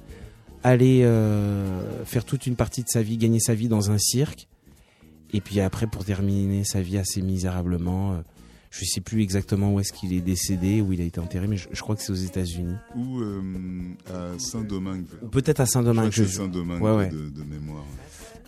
aller 0.65 1.03
euh, 1.05 2.05
faire 2.05 2.25
toute 2.25 2.47
une 2.47 2.57
partie 2.57 2.83
de 2.83 2.89
sa 2.89 3.03
vie, 3.03 3.17
gagner 3.17 3.41
sa 3.41 3.55
vie 3.55 3.69
dans 3.69 3.91
un 3.93 3.99
cirque. 3.99 4.49
Et 5.33 5.41
puis 5.41 5.61
après, 5.61 5.87
pour 5.87 6.05
terminer 6.05 6.65
sa 6.65 6.83
vie 6.83 6.99
assez 6.99 7.23
misérablement, 7.23 8.13
euh, 8.13 8.17
je 8.71 8.85
sais 8.85 9.01
plus 9.01 9.21
exactement 9.23 9.75
où 9.75 9.81
est-ce 9.81 9.93
qu'il 9.93 10.13
est 10.13 10.21
décédé, 10.21 10.81
où 10.81 10.93
il 10.93 11.01
a 11.01 11.05
été 11.05 11.21
enterré, 11.21 11.47
mais 11.49 11.57
je, 11.57 11.69
je 11.73 11.81
crois 11.83 11.97
que 11.97 12.03
c'est 12.03 12.13
aux 12.13 12.15
États-Unis. 12.15 12.75
Ou 12.97 13.21
euh, 13.21 13.41
à 14.09 14.39
Saint-Domingue. 14.39 15.05
Ou 15.23 15.27
peut-être 15.29 15.61
à 15.61 15.67
Saint-Domingue. 15.67 16.11
je- 16.13 16.25
Saint-Domingue 16.25 16.83
Ouais, 16.83 16.95
ouais. 16.97 17.09
De, 17.09 17.29
de 17.31 17.45
mémoire. 17.45 17.85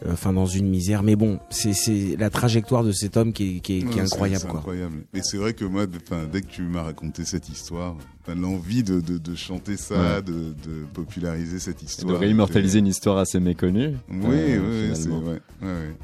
euh, 0.06 0.12
Enfin, 0.12 0.32
dans 0.32 0.46
une 0.46 0.68
misère. 0.68 1.02
Mais 1.04 1.14
bon, 1.14 1.38
c'est 1.50 1.72
c'est 1.74 2.16
la 2.18 2.28
trajectoire 2.28 2.82
de 2.82 2.90
cet 2.90 3.16
homme 3.16 3.32
qui 3.32 3.56
est, 3.56 3.60
qui 3.60 3.78
est- 3.78 3.78
qui 3.80 3.84
est 3.84 3.86
Ouais, 3.86 3.92
c'est- 4.06 4.14
incroyable, 4.14 4.40
c'est 4.42 4.48
quoi. 4.48 4.58
incroyable. 4.58 5.04
Et 5.14 5.22
c'est 5.22 5.36
vrai 5.36 5.54
que 5.54 5.64
moi, 5.64 5.86
dès 5.86 6.40
que 6.40 6.46
tu 6.48 6.62
m'as 6.62 6.82
raconté 6.82 7.24
cette 7.24 7.48
histoire, 7.48 7.96
enfin, 8.22 8.34
l'envie 8.34 8.82
de, 8.82 9.00
de, 9.00 9.18
de 9.18 9.34
chanter 9.36 9.76
ça, 9.76 10.16
Ouais. 10.16 10.22
de, 10.22 10.32
de 10.32 10.84
populariser 10.92 11.58
cette 11.60 11.82
Et 11.82 11.86
histoire. 11.86 12.14
de 12.14 12.18
réimmortaliser 12.18 12.80
une 12.80 12.88
histoire 12.88 13.18
assez 13.18 13.38
méconnue. 13.38 13.94
Oui, 14.08 14.18
euh, 14.24 14.58
oui, 14.60 14.88
oui, 14.90 14.96
c'est 14.96 15.08
ouais, 15.08 15.40
ouais. 15.62 15.96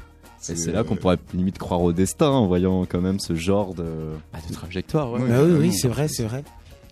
Et 0.47 0.55
c'est 0.55 0.71
là 0.71 0.83
qu'on 0.83 0.95
pourrait 0.95 1.17
limite 1.33 1.57
croire 1.57 1.81
au 1.81 1.91
destin 1.91 2.29
en 2.29 2.47
voyant 2.47 2.85
quand 2.85 3.01
même 3.01 3.19
ce 3.19 3.35
genre 3.35 3.73
de, 3.73 3.83
bah, 4.31 4.39
de 4.47 4.53
trajectoire. 4.53 5.11
ouais. 5.11 5.19
Bah 5.27 5.43
oui, 5.43 5.53
oui, 5.59 5.73
c'est 5.73 5.87
vrai, 5.89 6.07
c'est 6.07 6.23
vrai. 6.23 6.43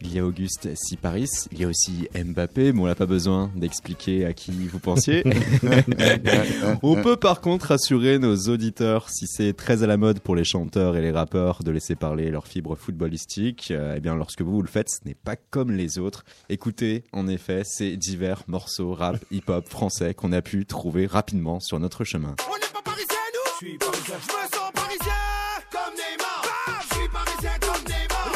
il 0.01 0.13
y 0.13 0.19
a 0.19 0.25
Auguste 0.25 0.69
Siparis, 0.75 1.47
il 1.51 1.59
y 1.59 1.63
a 1.63 1.67
aussi 1.67 2.07
Mbappé, 2.13 2.71
mais 2.73 2.81
on 2.81 2.85
n'a 2.85 2.95
pas 2.95 3.05
besoin 3.05 3.49
d'expliquer 3.55 4.25
à 4.25 4.33
qui 4.33 4.51
vous 4.51 4.79
pensiez. 4.79 5.23
on 6.83 7.01
peut 7.01 7.15
par 7.15 7.41
contre 7.41 7.67
rassurer 7.67 8.19
nos 8.19 8.35
auditeurs, 8.35 9.09
si 9.09 9.25
c'est 9.27 9.53
très 9.53 9.81
à 9.83 9.87
la 9.87 9.97
mode 9.97 10.19
pour 10.19 10.35
les 10.35 10.43
chanteurs 10.43 10.95
et 10.97 11.01
les 11.01 11.11
rappeurs 11.11 11.63
de 11.63 11.71
laisser 11.71 11.95
parler 11.95 12.29
leur 12.29 12.47
fibre 12.47 12.75
footballistique, 12.75 13.69
euh, 13.71 13.95
eh 13.97 13.99
bien 13.99 14.15
lorsque 14.15 14.41
vous, 14.41 14.51
vous 14.51 14.61
le 14.61 14.67
faites, 14.67 14.89
ce 14.89 15.07
n'est 15.07 15.15
pas 15.15 15.35
comme 15.35 15.71
les 15.71 15.97
autres. 15.99 16.25
Écoutez, 16.49 17.03
en 17.11 17.27
effet, 17.27 17.63
ces 17.63 17.97
divers 17.97 18.43
morceaux 18.47 18.93
rap, 18.93 19.17
hip-hop 19.31 19.67
français 19.67 20.13
qu'on 20.13 20.31
a 20.31 20.41
pu 20.41 20.65
trouver 20.65 21.07
rapidement 21.07 21.59
sur 21.59 21.79
notre 21.79 22.03
chemin. 22.03 22.35
On 22.49 22.67
Je 23.59 23.65
suis 23.65 23.77
parisien. 23.79 24.15
Je 24.21 24.27
me 24.27 24.43
sens 24.53 24.71
parisien 24.71 25.13
comme 25.71 25.93
Neymar. 25.95 26.43
Je 26.81 26.95
suis 26.95 27.09
parisien 27.09 27.51
comme 27.59 27.83
Neymar. 27.89 28.31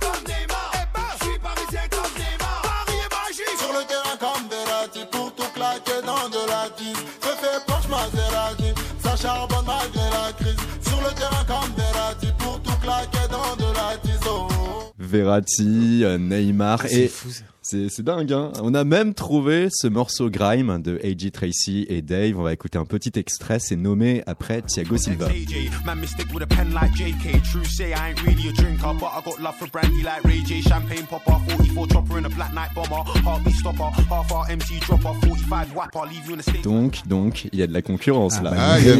Comme 0.00 0.24
Neymar. 0.28 0.70
Eh 0.74 0.86
ben, 0.94 1.10
je 1.18 1.24
suis 1.24 1.38
parisien 1.40 1.80
comme 1.90 2.14
Neymar. 2.14 2.62
Paris 2.62 2.98
est 3.02 3.12
magique. 3.18 3.58
Sur 3.58 3.72
le 3.72 3.84
terrain 3.86 4.16
comme 4.20 4.48
Verratti 4.48 5.04
pour 5.10 5.34
tout 5.34 5.50
claquer 5.54 6.02
dans 6.06 6.28
de 6.28 6.46
la 6.46 6.70
tise. 6.76 7.02
Se 7.20 7.32
fait 7.34 7.66
Porsche 7.66 7.88
Maserati, 7.88 8.74
ça 9.02 9.16
charbonne 9.16 9.66
malgré 9.66 10.08
la 10.10 10.32
crise. 10.34 10.62
Sur 10.86 11.00
le 11.02 11.12
terrain 11.14 11.44
comme 11.44 11.74
Verratti 11.76 12.28
pour 12.38 12.62
tout 12.62 12.78
claquer 12.80 13.26
dans 13.28 13.56
de 13.56 13.74
la 13.74 13.96
tise. 13.98 14.20
Oh, 14.28 14.46
oh. 14.52 14.92
Verratti, 15.00 16.04
euh, 16.04 16.16
Neymar 16.16 16.82
C'est 16.82 16.94
et 16.94 17.08
fou 17.08 17.30
ça. 17.30 17.42
C'est 17.68 18.02
dingue. 18.02 18.32
Hein 18.32 18.52
On 18.62 18.74
a 18.74 18.84
même 18.84 19.12
trouvé 19.14 19.68
ce 19.70 19.86
morceau 19.88 20.30
Grime 20.30 20.80
de 20.82 21.00
A.G. 21.02 21.30
Tracy 21.30 21.84
et 21.88 22.00
Dave. 22.02 22.38
On 22.38 22.42
va 22.42 22.52
écouter 22.52 22.78
un 22.78 22.84
petit 22.84 23.10
extrait. 23.16 23.58
C'est 23.58 23.76
nommé 23.76 24.22
après 24.26 24.62
Thiago 24.62 24.96
Silva. 24.96 25.26
AJ, 25.26 25.70
man, 25.84 25.98
mystic 25.98 26.26
with 26.32 26.42
a 26.42 26.46
pen 26.46 26.72
like 26.72 26.92
JK. 26.94 27.42
True 27.50 27.64
say 27.64 27.92
I 27.92 28.10
ain't 28.10 28.22
really 28.24 28.48
a 28.48 28.52
drinker, 28.52 28.94
but 28.98 29.08
I 29.08 29.20
got 29.24 29.40
love 29.42 29.56
for 29.56 29.68
brandy 29.70 30.02
like 30.02 30.22
Ray 30.24 30.42
J. 30.44 30.62
Champagne 30.62 31.04
popper, 31.08 31.32
44 31.48 31.88
chopper 31.92 32.18
in 32.18 32.24
a 32.26 32.28
black 32.28 32.52
night 32.54 32.72
bomber. 32.74 33.02
Heartbeat 33.24 33.54
stopper, 33.56 33.90
half 34.08 34.30
our 34.32 34.46
MC 34.48 34.78
dropper, 34.80 35.12
45 35.26 35.74
whapper, 35.74 36.00
leave 36.10 36.26
you 36.28 36.34
in 36.34 36.38
a 36.38 36.42
state. 36.42 36.62
Donc, 36.62 36.98
donc, 37.06 37.48
il 37.52 37.58
y 37.58 37.62
a 37.62 37.66
de 37.66 37.72
la 37.72 37.82
concurrence 37.82 38.40
là. 38.42 38.52
Ah, 38.56 38.78
il 38.78 38.86
y 38.86 38.90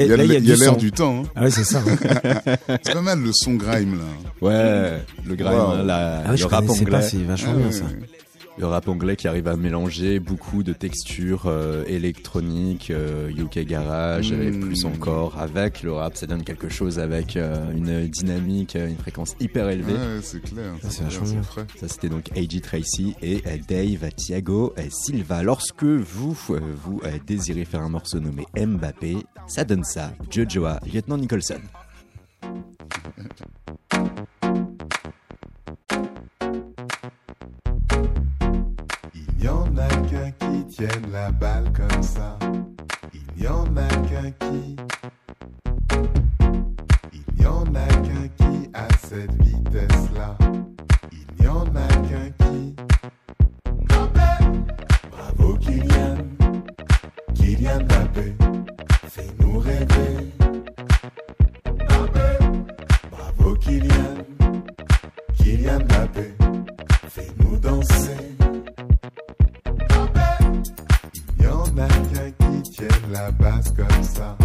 a, 0.00 0.06
Là, 0.06 0.16
là, 0.16 0.24
l'air 0.56 0.76
du 0.76 0.92
temps. 0.92 1.22
hein. 1.24 1.28
Ah 1.34 1.42
ouais, 1.44 1.50
c'est 1.50 1.64
ça. 1.64 1.82
C'est 2.82 2.92
pas 2.92 3.00
mal 3.02 3.20
le 3.22 3.30
son 3.32 3.54
grime 3.54 3.98
là. 3.98 4.04
Ouais, 4.40 5.00
le 5.26 5.34
grime, 5.34 5.52
Wow. 5.52 5.60
hein, 5.70 5.82
la- 5.84 6.22
Ah 6.26 6.30
ouais, 6.30 6.36
je 6.36 6.42
le 6.42 6.48
rap 6.48 6.68
anglais. 6.68 7.02
c'est 7.02 7.16
vachement 7.18 7.52
Ah, 7.54 7.56
bien 7.58 7.66
ouais, 7.66 7.72
ça. 7.72 7.84
Le 8.58 8.64
rap 8.66 8.88
anglais 8.88 9.16
qui 9.16 9.28
arrive 9.28 9.48
à 9.48 9.56
mélanger 9.56 10.18
beaucoup 10.18 10.62
de 10.62 10.72
textures 10.72 11.42
euh, 11.44 11.84
électroniques, 11.86 12.90
euh, 12.90 13.28
UK 13.28 13.58
garage 13.66 14.32
et 14.32 14.50
Mm. 14.50 14.60
plus 14.60 14.86
encore 14.86 15.38
avec 15.38 15.82
le 15.82 15.92
rap, 15.92 16.16
ça 16.16 16.26
donne 16.26 16.42
quelque 16.42 16.70
chose 16.70 16.98
avec 16.98 17.36
euh, 17.36 17.70
une 17.72 18.06
dynamique, 18.06 18.74
euh, 18.76 18.88
une 18.88 18.96
fréquence 18.96 19.36
hyper 19.40 19.68
élevée. 19.68 19.92
Ouais, 19.92 20.20
c'est 20.22 20.40
clair. 20.42 20.72
c'est 20.80 21.06
clair, 21.06 21.20
vachement. 21.20 21.42
Ça 21.78 21.86
c'était 21.88 22.08
donc 22.08 22.30
A.G. 22.34 22.60
Tracy 22.62 23.14
et 23.20 23.42
Dave 23.68 24.10
Thiago 24.16 24.72
euh, 24.78 24.84
Silva. 24.88 25.42
Lorsque 25.42 25.84
vous 25.84 26.32
vous 26.32 27.02
désirez 27.26 27.66
faire 27.66 27.82
un 27.82 27.90
morceau 27.90 28.20
nommé 28.20 28.46
Mbappé, 28.58 29.18
ça 29.48 29.64
donne 29.64 29.84
ça. 29.84 30.12
Jojoa, 30.30 30.80
lieutenant 30.90 31.18
Nicholson. 31.18 31.60
Qu'un 40.76 40.86
qui 40.86 41.00
tienne 41.00 41.12
la 41.12 41.30
balle 41.30 41.72
comme 41.72 42.02
ça. 42.02 42.38
Il 43.12 43.42
y 43.42 43.48
en 43.48 43.76
a 43.76 43.88
qu'un 44.08 44.30
qui. 44.30 44.76
Il 47.12 47.42
y 47.42 47.46
en 47.46 47.64
a 47.74 47.86
qu'un 47.86 48.28
qui 48.36 48.70
a 48.74 48.88
cette 49.06 49.32
vitesse-là. 49.42 50.36
Il 51.12 51.44
y 51.44 51.48
en 51.48 51.64
a 51.64 51.88
qu'un 52.08 52.30
qui. 52.44 52.76
Bravo 55.10 55.56
Kylian, 55.58 56.16
Kylian 57.34 57.80
Mbappé, 57.84 58.34
fais-nous 59.08 59.58
rêver. 59.58 60.32
Bravo 63.10 63.54
Kylian, 63.56 64.14
Kylian 65.36 65.80
Mbappé, 65.80 66.34
fais-nous 67.08 67.56
danser. 67.58 68.25
En 71.76 71.82
a 71.82 71.88
qu'un 71.88 72.30
qui 72.30 72.70
tienne 72.70 73.12
la 73.12 73.30
base 73.30 73.72
comme 73.74 74.02
ça. 74.02 74.36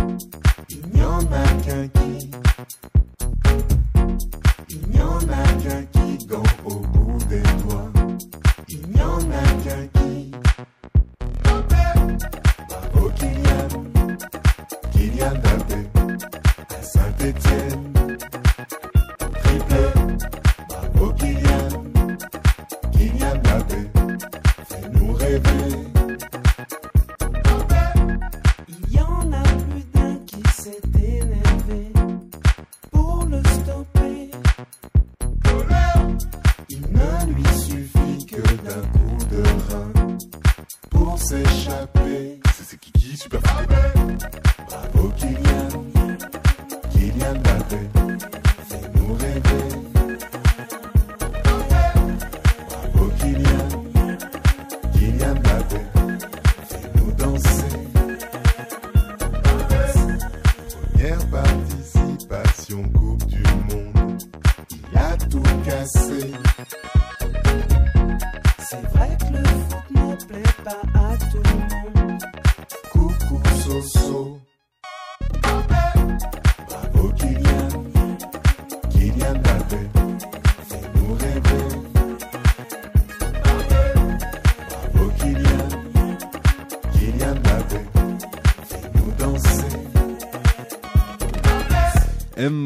Il 0.69 0.97
y 0.97 1.03
en 1.03 1.19
a 1.19 1.45
qu'un 1.63 1.87
qui. 1.87 2.31
Il 4.69 4.95
y 4.95 5.01
en 5.01 5.17
a 5.17 5.43
qu'un 5.63 5.83
qui 5.91 6.25
gant 6.25 6.43
au 6.65 6.75
bout 6.79 7.17
des 7.29 7.41
doigts. 7.63 7.91
Il 8.67 8.81
n'y 8.87 9.01
en 9.01 9.19
a 9.19 9.45
qu'un 9.63 9.87
qui. 9.99 10.31
Bravo 12.67 13.11
Kylian, 13.15 13.67
Kylian 14.91 15.33
Mbappé, 15.35 15.89
à 16.69 16.81
Saint-Étienne. 16.81 17.80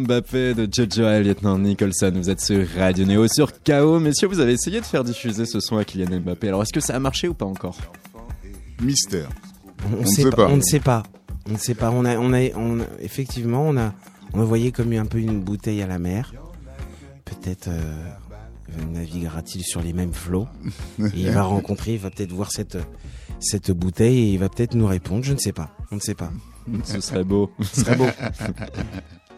Mbappé 0.05 0.53
de 0.53 0.67
Jojo 0.71 1.01
lieutenant 1.23 1.57
Nicholson. 1.57 2.11
Vous 2.15 2.29
êtes 2.29 2.39
sur 2.41 2.67
Radio 2.77 3.05
Néo 3.05 3.27
sur 3.27 3.51
KO. 3.63 3.99
Messieurs, 3.99 4.27
vous 4.27 4.39
avez 4.39 4.53
essayé 4.53 4.79
de 4.79 4.85
faire 4.85 5.03
diffuser 5.03 5.45
ce 5.45 5.59
son 5.59 5.77
à 5.77 5.83
Kylian 5.83 6.19
Mbappé. 6.19 6.47
Alors, 6.49 6.61
est-ce 6.61 6.71
que 6.73 6.79
ça 6.79 6.95
a 6.95 6.99
marché 6.99 7.27
ou 7.27 7.33
pas 7.33 7.45
encore? 7.45 7.77
Mystère. 8.81 9.29
On, 9.91 9.97
On 9.97 10.01
ne 10.01 10.05
sait 10.05 10.21
sait 10.23 10.29
pas, 10.29 10.35
pas. 10.35 10.47
On 10.47 10.57
ne 10.57 10.61
sait 10.61 10.79
pas. 10.79 11.03
On 11.49 11.53
ne 11.53 11.57
sait 11.57 11.73
pas. 11.73 11.89
On 11.91 12.05
a, 12.05 12.17
on 12.17 12.33
a, 12.33 12.49
on 12.55 12.81
a- 12.81 12.85
effectivement, 13.01 13.63
on 13.67 13.77
a, 13.77 13.93
on 14.33 14.41
a 14.41 14.43
voyé 14.43 14.71
comme 14.71 14.91
un 14.93 15.05
peu 15.05 15.17
une 15.17 15.41
bouteille 15.41 15.81
à 15.81 15.87
la 15.87 15.97
mer. 15.97 16.33
Peut-être 17.25 17.69
euh, 17.69 17.81
naviguera-t-il 18.93 19.63
sur 19.63 19.81
les 19.81 19.93
mêmes 19.93 20.13
flots. 20.13 20.47
Et 20.99 21.03
il 21.15 21.31
va 21.31 21.43
rencontrer, 21.43 21.93
il 21.93 21.99
va 21.99 22.11
peut-être 22.11 22.31
voir 22.31 22.51
cette, 22.51 22.77
cette 23.39 23.71
bouteille 23.71 24.19
et 24.19 24.33
il 24.33 24.39
va 24.39 24.49
peut-être 24.49 24.75
nous 24.75 24.87
répondre. 24.87 25.23
Je 25.23 25.33
ne 25.33 25.39
sais 25.39 25.53
pas. 25.53 25.71
On 25.91 25.95
ne 25.95 26.01
sait 26.01 26.15
pas. 26.15 26.31
Ce 26.83 27.01
serait 27.01 27.23
beau. 27.23 27.49
Ce 27.61 27.81
serait 27.81 27.95
beau. 27.95 28.05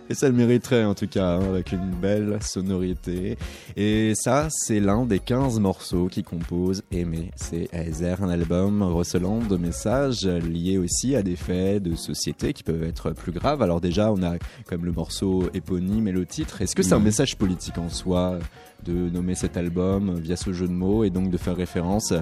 Et 0.10 0.13
ça 0.13 0.28
le 0.30 0.34
mériterait 0.34 0.86
en 0.86 0.96
tout 0.96 1.08
cas, 1.08 1.36
hein, 1.36 1.50
avec 1.50 1.74
une 1.74 1.89
belle 1.91 2.38
sonorité. 2.41 3.38
Et 3.76 4.13
ça, 4.15 4.48
c'est 4.50 4.80
l'un 4.80 5.06
des 5.06 5.20
15 5.20 5.60
morceaux 5.60 6.08
qui 6.08 6.24
composent 6.24 6.82
Aimer. 6.91 7.32
C'est 7.36 7.67
Ezer, 7.74 8.24
un 8.24 8.30
album 8.30 8.82
recelant 8.84 9.39
de 9.39 9.58
messages 9.58 10.26
liés 10.26 10.78
aussi 10.78 11.15
à 11.17 11.24
des 11.24 11.36
faits 11.36 11.84
de 11.84 11.96
société 11.96 12.54
qui 12.54 12.63
peuvent 12.63 12.84
être 12.84 13.12
plus 13.12 13.34
graves. 13.34 13.62
Alors 13.62 13.82
déjà, 13.82 14.10
on 14.13 14.24
a 14.24 14.36
comme 14.67 14.86
le 14.86 14.93
morceau 14.93 15.50
éponyme 15.54 16.08
et 16.08 16.13
le 16.13 16.26
titre. 16.26 16.62
Est-ce 16.62 16.76
que 16.76 16.84
c'est 16.84 16.93
un 16.93 17.00
Mhm. 17.00 17.04
message 17.04 17.36
politique 17.38 17.78
en 17.78 17.89
soi 17.89 18.39
de 18.86 18.93
nommer 19.10 19.36
cet 19.36 19.58
album 19.58 20.17
via 20.20 20.38
ce 20.38 20.54
jeu 20.54 20.67
de 20.67 20.74
mots 20.74 21.04
et 21.04 21.10
donc 21.10 21.32
de 21.32 21.38
faire 21.38 21.56
référence 21.58 22.13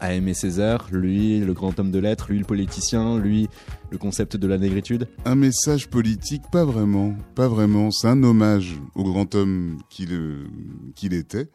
à 0.00 0.14
aimer 0.14 0.34
Césaire, 0.34 0.88
lui 0.92 1.40
le 1.40 1.52
grand 1.52 1.78
homme 1.78 1.90
de 1.90 1.98
lettres, 1.98 2.26
lui 2.30 2.38
le 2.38 2.44
politicien, 2.44 3.18
lui 3.18 3.48
le 3.90 3.98
concept 3.98 4.36
de 4.36 4.46
la 4.46 4.58
négritude 4.58 5.08
Un 5.24 5.34
message 5.34 5.88
politique, 5.88 6.42
pas 6.50 6.64
vraiment, 6.64 7.14
pas 7.34 7.48
vraiment. 7.48 7.90
C'est 7.90 8.08
un 8.08 8.22
hommage 8.22 8.78
au 8.94 9.04
grand 9.04 9.34
homme 9.34 9.78
qu'il 9.90 10.12
euh, 10.12 10.44
qu'il 10.94 11.14
était, 11.14 11.48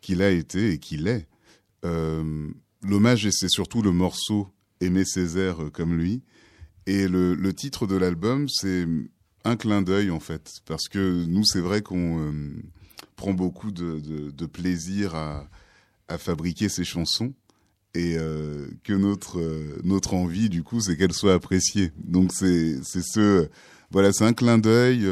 qu'il 0.00 0.22
a 0.22 0.30
été 0.30 0.72
et 0.72 0.78
qu'il 0.78 1.08
est. 1.08 1.26
Euh, 1.84 2.48
L'hommage, 2.82 3.28
c'est 3.30 3.48
surtout 3.48 3.80
le 3.80 3.92
morceau 3.92 4.48
Aimer 4.80 5.04
Césaire 5.04 5.62
euh, 5.62 5.70
comme 5.70 5.96
lui. 5.96 6.22
Et 6.86 7.06
le, 7.06 7.52
titre 7.52 7.86
de 7.86 7.94
l'album, 7.94 8.48
c'est 8.48 8.86
un 9.44 9.56
clin 9.56 9.82
d'œil 9.82 10.10
en 10.10 10.18
fait, 10.18 10.50
parce 10.66 10.88
que 10.88 11.24
nous, 11.26 11.44
c'est 11.44 11.60
vrai 11.60 11.80
qu'on 11.80 12.18
euh, 12.18 12.32
prend 13.14 13.32
beaucoup 13.32 13.70
de 13.70 14.46
plaisir 14.46 15.14
à, 15.14 15.48
à 16.08 16.18
fabriquer 16.18 16.68
ces 16.68 16.84
chansons 16.84 17.32
et 17.94 18.16
euh, 18.16 18.66
que 18.84 18.92
notre 18.92 19.38
euh, 19.38 19.78
notre 19.84 20.14
envie 20.14 20.48
du 20.48 20.62
coup 20.62 20.80
c'est 20.80 20.96
qu'elles 20.96 21.12
soient 21.12 21.34
appréciées 21.34 21.92
donc 22.02 22.32
c'est 22.32 22.82
c'est 22.82 23.02
ce 23.02 23.48
voilà 23.90 24.12
c'est 24.12 24.24
un 24.24 24.32
clin 24.32 24.58
d'œil. 24.58 25.06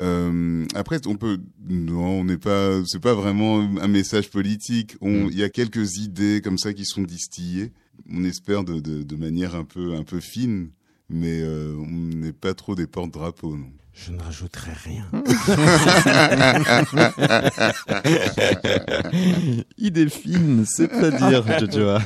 Euh, 0.00 0.66
après 0.74 1.06
on 1.06 1.16
peut 1.16 1.38
non 1.68 2.20
on 2.20 2.24
n'est 2.24 2.38
pas 2.38 2.84
c'est 2.84 3.00
pas 3.00 3.14
vraiment 3.14 3.60
un 3.60 3.88
message 3.88 4.30
politique. 4.30 4.96
On 5.00 5.28
il 5.28 5.38
y 5.38 5.44
a 5.44 5.48
quelques 5.48 5.98
idées 5.98 6.40
comme 6.42 6.58
ça 6.58 6.72
qui 6.72 6.84
sont 6.84 7.02
distillées. 7.02 7.72
On 8.10 8.24
espère 8.24 8.64
de 8.64 8.80
de, 8.80 9.02
de 9.02 9.16
manière 9.16 9.54
un 9.54 9.64
peu 9.64 9.94
un 9.94 10.04
peu 10.04 10.20
fine 10.20 10.70
mais 11.08 11.40
euh, 11.42 11.74
on 11.76 12.16
n'est 12.16 12.32
pas 12.32 12.54
trop 12.54 12.74
des 12.74 12.86
porte-drapeaux 12.86 13.56
non 13.56 13.70
Je 13.94 14.10
ne 14.10 14.20
rajouterai 14.20 14.72
rien. 14.72 15.08
Idée 19.78 20.08
fine, 20.08 20.64
c'est-à-dire, 20.66 21.46
Jojoa. 21.60 22.02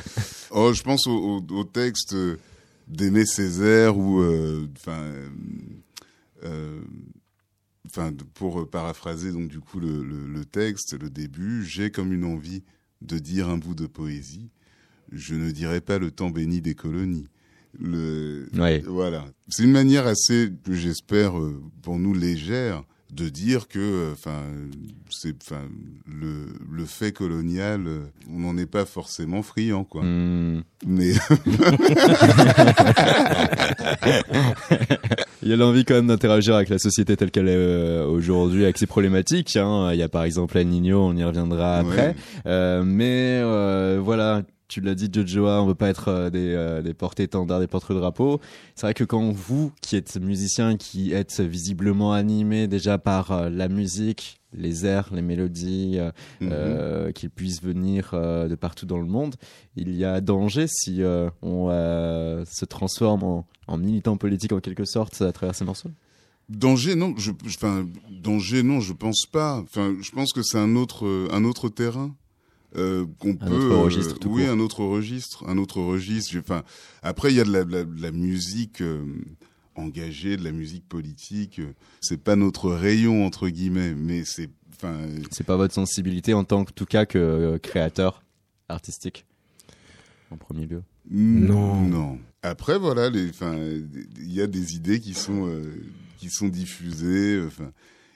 Oh, 0.51 0.71
je 0.71 0.83
pense 0.83 1.07
au, 1.07 1.11
au, 1.11 1.41
au 1.53 1.63
texte 1.63 2.13
euh, 2.13 2.37
d'Aimé 2.87 3.25
Césaire 3.25 3.97
ou, 3.97 4.21
euh, 4.21 4.67
enfin, 4.77 5.01
euh, 6.43 6.79
enfin, 7.87 8.13
pour 8.35 8.69
paraphraser 8.69 9.31
donc 9.31 9.47
du 9.47 9.59
coup 9.59 9.79
le, 9.79 10.03
le, 10.03 10.27
le 10.27 10.45
texte, 10.45 10.99
le 10.99 11.09
début, 11.09 11.65
j'ai 11.65 11.89
comme 11.91 12.13
une 12.13 12.25
envie 12.25 12.61
de 13.01 13.17
dire 13.17 13.49
un 13.49 13.57
bout 13.57 13.73
de 13.75 13.87
poésie. 13.87 14.51
Je 15.11 15.33
ne 15.33 15.49
dirai 15.51 15.81
pas 15.81 15.97
le 15.97 16.11
temps 16.11 16.29
béni 16.29 16.61
des 16.61 16.75
colonies. 16.75 17.27
Le, 17.77 18.47
Ouais. 18.57 18.81
voilà, 18.87 19.25
c'est 19.49 19.63
une 19.63 19.71
manière 19.71 20.07
assez, 20.07 20.49
j'espère, 20.69 21.37
euh, 21.37 21.61
pour 21.81 21.99
nous 21.99 22.13
légère 22.13 22.83
de 23.13 23.27
dire 23.27 23.67
que, 23.67 24.11
enfin, 24.13 24.43
c'est, 25.09 25.33
enfin, 25.43 25.61
le, 26.07 26.45
le 26.71 26.85
fait 26.85 27.11
colonial, 27.11 27.85
euh, 27.87 27.99
on 28.31 28.39
n'en 28.41 28.55
est 28.57 28.67
pas 28.67 28.85
forcément 28.85 29.41
friand, 29.41 29.83
quoi. 29.83 30.03
Hmm. 30.03 30.61
Mais 30.85 31.13
Il 35.41 35.47
y 35.49 35.53
a 35.53 35.55
l'envie 35.55 35.85
quand 35.85 35.93
même 35.95 36.07
d'interagir 36.07 36.55
avec 36.55 36.69
la 36.69 36.77
société 36.77 37.15
telle 37.15 37.31
qu'elle 37.31 37.47
est 37.47 37.55
euh, 37.55 38.05
aujourd'hui, 38.05 38.63
avec 38.63 38.77
ses 38.77 38.87
problématiques. 38.87 39.55
Hein. 39.55 39.89
Il 39.93 39.97
y 39.99 40.03
a 40.03 40.09
par 40.09 40.23
exemple 40.23 40.57
El 40.57 40.67
Niño, 40.67 40.99
on 40.99 41.15
y 41.15 41.23
reviendra 41.23 41.77
après. 41.77 42.09
Ouais. 42.09 42.15
Euh, 42.45 42.83
mais 42.85 43.39
euh, 43.41 43.99
voilà, 44.03 44.43
tu 44.69 44.79
l'as 44.79 44.95
dit, 44.95 45.09
Jojoa, 45.11 45.61
on 45.61 45.65
veut 45.67 45.75
pas 45.75 45.89
être 45.89 46.07
euh, 46.07 46.29
des, 46.29 46.53
euh, 46.53 46.81
des 46.81 46.93
porte-étendards, 46.93 47.59
des 47.59 47.67
porte-drapeaux. 47.67 48.39
C'est 48.75 48.85
vrai 48.85 48.93
que 48.93 49.03
quand 49.03 49.31
vous, 49.31 49.73
qui 49.81 49.97
êtes 49.97 50.15
musicien, 50.17 50.77
qui 50.77 51.11
êtes 51.11 51.41
visiblement 51.41 52.13
animé 52.13 52.67
déjà 52.67 52.97
par 52.97 53.31
euh, 53.31 53.49
la 53.49 53.67
musique, 53.67 54.39
les 54.53 54.85
airs, 54.85 55.09
les 55.11 55.21
mélodies, 55.21 55.97
euh, 55.97 56.11
Mhm. 56.39 56.49
euh, 56.51 57.11
qu'ils 57.11 57.29
puissent 57.29 57.61
venir 57.61 58.11
de 58.13 58.55
partout 58.55 58.85
dans 58.85 58.97
le 58.99 59.05
monde, 59.05 59.35
il 59.75 59.93
y 59.95 60.05
a 60.05 60.21
danger 60.21 60.65
si 60.67 61.03
euh, 61.03 61.29
on 61.41 61.67
euh, 61.69 62.45
se 62.45 62.65
transforme 62.65 63.23
en, 63.23 63.45
en 63.67 63.77
militant 63.77 64.15
politique 64.17 64.51
en 64.53 64.59
quelque 64.59 64.85
sorte 64.85 65.21
à 65.21 65.31
travers 65.31 65.53
ces 65.55 65.65
morceaux. 65.65 65.89
danger, 66.49 66.95
non, 66.95 67.13
je, 67.17 67.31
enfin, 67.45 67.85
danger, 68.09 68.63
non, 68.63 68.79
je 68.79 68.93
pense 68.93 69.25
pas. 69.31 69.57
Enfin, 69.59 69.95
je 70.01 70.09
pense 70.11 70.33
que 70.33 70.41
c'est 70.41 70.57
un 70.57 70.75
autre, 70.75 71.05
un 71.31 71.43
autre 71.43 71.69
terrain. 71.69 72.15
Euh, 72.75 73.05
qu'on 73.19 73.31
Un 73.31 73.35
peut 73.35 73.53
autre 73.55 73.75
registre, 73.77 74.19
tout 74.19 74.29
oui 74.29 74.43
court. 74.43 74.51
un 74.53 74.59
autre 74.59 74.83
registre 74.83 75.43
un 75.47 75.57
autre 75.57 75.81
registre 75.81 76.37
enfin 76.37 76.63
après 77.01 77.31
il 77.31 77.37
y 77.37 77.39
a 77.39 77.43
de 77.43 77.51
la, 77.51 77.63
de 77.63 77.71
la, 77.71 77.83
de 77.83 77.99
la 78.01 78.11
musique 78.11 78.81
euh, 78.81 79.03
engagée 79.73 80.37
de 80.37 80.43
la 80.43 80.51
musique 80.51 80.87
politique 80.87 81.57
euh, 81.59 81.73
c'est 81.99 82.21
pas 82.21 82.35
notre 82.35 82.69
rayon 82.71 83.25
entre 83.25 83.49
guillemets 83.49 83.95
mais 83.95 84.23
c'est 84.23 84.51
enfin 84.75 84.99
C'est 85.31 85.45
pas 85.45 85.55
votre 85.57 85.73
sensibilité 85.73 86.35
en 86.35 86.43
tant 86.43 86.63
que 86.63 86.71
tout 86.71 86.85
cas 86.85 87.07
que 87.07 87.17
euh, 87.17 87.57
créateur 87.57 88.21
artistique 88.67 89.25
en 90.31 90.37
premier 90.37 90.67
lieu? 90.67 90.83
Non. 91.09 91.81
Non. 91.81 92.19
Après, 92.43 92.77
voilà, 92.77 93.09
les, 93.09 93.29
enfin, 93.29 93.55
il 93.57 94.31
y 94.31 94.41
a 94.41 94.47
des 94.47 94.75
idées 94.75 94.99
qui 94.99 95.13
sont, 95.15 95.47
euh, 95.47 95.63
qui 96.19 96.29
sont 96.29 96.47
diffusées. 96.47 97.41
Enfin, 97.45 97.71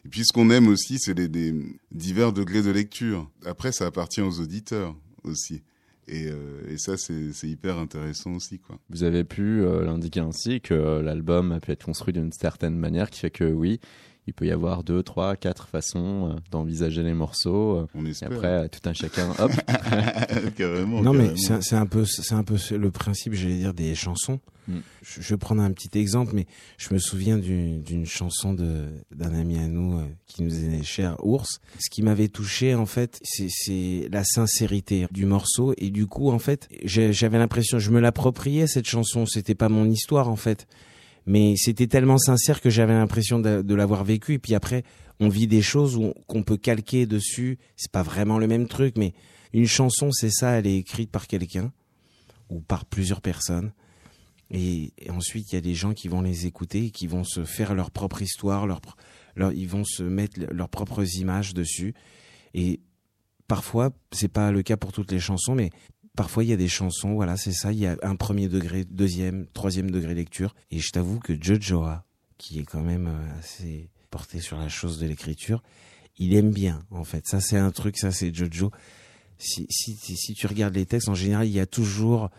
et 0.05 0.09
puis, 0.09 0.25
ce 0.25 0.33
qu'on 0.33 0.49
aime 0.49 0.67
aussi, 0.67 0.99
c'est 0.99 1.17
les, 1.17 1.53
divers 1.91 2.33
degrés 2.33 2.61
de 2.61 2.71
lecture. 2.71 3.29
Après, 3.45 3.71
ça 3.71 3.85
appartient 3.85 4.21
aux 4.21 4.41
auditeurs 4.41 4.95
aussi. 5.23 5.63
Et, 6.09 6.27
euh, 6.27 6.77
ça, 6.77 6.97
c'est 6.97 7.31
c'est 7.31 7.47
hyper 7.47 7.77
intéressant 7.77 8.33
aussi, 8.33 8.59
quoi. 8.59 8.77
Vous 8.89 9.03
avez 9.03 9.23
pu 9.23 9.61
euh, 9.61 9.85
l'indiquer 9.85 10.19
ainsi 10.19 10.59
que 10.59 10.73
euh, 10.73 11.01
l'album 11.01 11.53
a 11.53 11.61
pu 11.61 11.71
être 11.71 11.85
construit 11.85 12.13
d'une 12.13 12.33
certaine 12.33 12.75
manière 12.75 13.09
qui 13.09 13.21
fait 13.21 13.31
que 13.31 13.45
oui, 13.45 13.79
il 14.27 14.33
peut 14.33 14.45
y 14.45 14.51
avoir 14.51 14.83
deux, 14.83 15.03
trois, 15.03 15.35
quatre 15.35 15.67
façons 15.67 16.31
euh, 16.31 16.39
d'envisager 16.51 17.03
les 17.03 17.13
morceaux. 17.13 17.77
euh, 17.79 17.87
On 17.95 18.05
et 18.05 18.09
espère. 18.11 18.31
après, 18.31 18.47
euh, 18.47 18.67
tout 18.67 18.87
un 18.89 18.93
chacun, 18.93 19.31
hop, 19.39 19.51
carrément. 20.55 21.01
Non, 21.01 21.13
mais 21.13 21.19
carrément. 21.25 21.37
c'est 21.37 21.53
un- 21.53 21.61
c'est 21.61 21.75
un 21.75 21.85
peu, 21.85 22.05
c'est 22.05 22.33
un 22.33 22.43
peu 22.43 22.55
le 22.75 22.91
principe, 22.91 23.33
j'allais 23.33 23.57
dire, 23.57 23.73
des 23.73 23.95
chansons. 23.95 24.39
Mm. 24.67 24.77
Je, 25.01 25.21
je 25.21 25.29
vais 25.33 25.37
prendre 25.37 25.61
un 25.61 25.71
petit 25.71 25.97
exemple, 25.99 26.31
mais 26.33 26.45
je 26.77 26.93
me 26.93 26.99
souviens 26.99 27.37
d'une 27.37 28.05
chanson 28.05 28.53
de 28.53 28.85
d'un 29.13 29.33
ami 29.33 29.57
à 29.57 29.67
nous 29.67 29.99
euh, 29.99 30.03
qui 30.25 30.41
nous 30.43 30.55
est 30.63 30.83
cher, 30.83 31.17
Ours. 31.25 31.59
Ce 31.79 31.89
qui 31.89 32.01
m'avait 32.01 32.29
touché, 32.29 32.75
en 32.75 32.85
fait, 32.85 33.19
c'est- 33.23 34.07
la 34.11 34.23
sincérité 34.23 35.07
du 35.11 35.25
morceau. 35.25 35.73
Et 35.77 35.89
du 35.89 36.07
coup, 36.07 36.31
en 36.31 36.39
fait, 36.39 36.69
j'avais 36.85 37.37
l'impression, 37.37 37.77
je 37.79 37.91
me 37.91 37.99
l'appropriais 37.99 38.67
cette 38.67 38.87
chanson. 38.87 39.25
C'était 39.25 39.55
pas 39.55 39.69
mon 39.69 39.89
histoire, 39.89 40.29
en 40.29 40.35
fait. 40.37 40.65
Mais 41.25 41.55
c'était 41.57 41.87
tellement 41.87 42.17
sincère 42.17 42.61
que 42.61 42.69
j'avais 42.69 42.93
l'impression 42.93 43.39
de, 43.39 43.73
l'avoir 43.73 44.03
vécu. 44.03 44.33
Et 44.33 44.39
puis 44.39 44.55
après, 44.55 44.83
on 45.19 45.29
vit 45.29 45.47
des 45.47 45.61
choses 45.61 45.99
qu'on 46.27 46.43
peut 46.43 46.57
calquer 46.57 47.05
dessus. 47.05 47.59
C'est 47.77 47.91
pas 47.91 48.03
vraiment 48.03 48.39
le 48.39 48.47
même 48.47 48.67
truc, 48.67 48.97
mais 48.97 49.13
une 49.53 49.67
chanson, 49.67 50.11
c'est 50.11 50.31
ça, 50.31 50.51
elle 50.51 50.67
est 50.67 50.77
écrite 50.77 51.11
par 51.11 51.27
quelqu'un 51.27 51.71
ou 52.49 52.59
par 52.59 52.85
plusieurs 52.85 53.21
personnes. 53.21 53.71
Et, 54.51 54.93
ensuite, 55.09 55.51
il 55.51 55.55
y 55.55 55.57
a 55.57 55.61
des 55.61 55.73
gens 55.73 55.93
qui 55.93 56.07
vont 56.07 56.21
les 56.21 56.45
écouter 56.45 56.85
et 56.85 56.91
qui 56.91 57.07
vont 57.07 57.23
se 57.23 57.43
faire 57.45 57.73
leur 57.73 57.89
propre 57.89 58.21
histoire, 58.21 58.67
ils 59.53 59.67
vont 59.67 59.83
se 59.83 60.03
mettre 60.03 60.39
le- 60.39 60.47
leurs 60.51 60.69
propres 60.69 61.03
images 61.17 61.53
dessus. 61.53 61.95
Et 62.53 62.81
parfois, 63.47 63.91
c'est 64.11 64.27
pas 64.27 64.51
le 64.51 64.61
cas 64.61 64.77
pour 64.77 64.91
toutes 64.91 65.11
les 65.11 65.19
chansons, 65.19 65.55
mais 65.55 65.71
parfois 66.15 66.43
il 66.43 66.49
y 66.49 66.53
a 66.53 66.57
des 66.57 66.67
chansons, 66.67 67.13
voilà, 67.13 67.37
c'est 67.37 67.53
ça, 67.53 67.71
il 67.71 67.79
y 67.79 67.87
a 67.87 67.97
un 68.01 68.15
premier 68.15 68.47
degré, 68.47 68.85
deuxième, 68.85 69.47
troisième 69.53 69.91
degré 69.91 70.13
lecture. 70.13 70.55
Et 70.71 70.79
je 70.79 70.91
t'avoue 70.91 71.19
que 71.19 71.33
Jojoa, 71.41 72.05
qui 72.37 72.59
est 72.59 72.65
quand 72.65 72.83
même 72.83 73.07
euh, 73.07 73.39
assez 73.39 73.89
porté 74.09 74.39
sur 74.39 74.57
la 74.57 74.69
chose 74.69 74.99
de 74.99 75.07
l'écriture, 75.07 75.63
il 76.17 76.35
aime 76.35 76.51
bien, 76.51 76.83
en 76.91 77.03
fait. 77.03 77.25
Ça, 77.27 77.41
c'est 77.41 77.57
un 77.57 77.71
truc, 77.71 77.97
ça, 77.97 78.11
c'est 78.11 78.33
Jojo. 78.33 78.71
Si, 79.39 79.65
si, 79.69 79.95
si, 79.95 80.15
si 80.15 80.33
tu 80.35 80.45
regardes 80.45 80.75
les 80.75 80.85
textes, 80.85 81.09
en 81.09 81.15
général, 81.15 81.47
il 81.47 81.53
y 81.53 81.59
a 81.59 81.65
toujours 81.65 82.29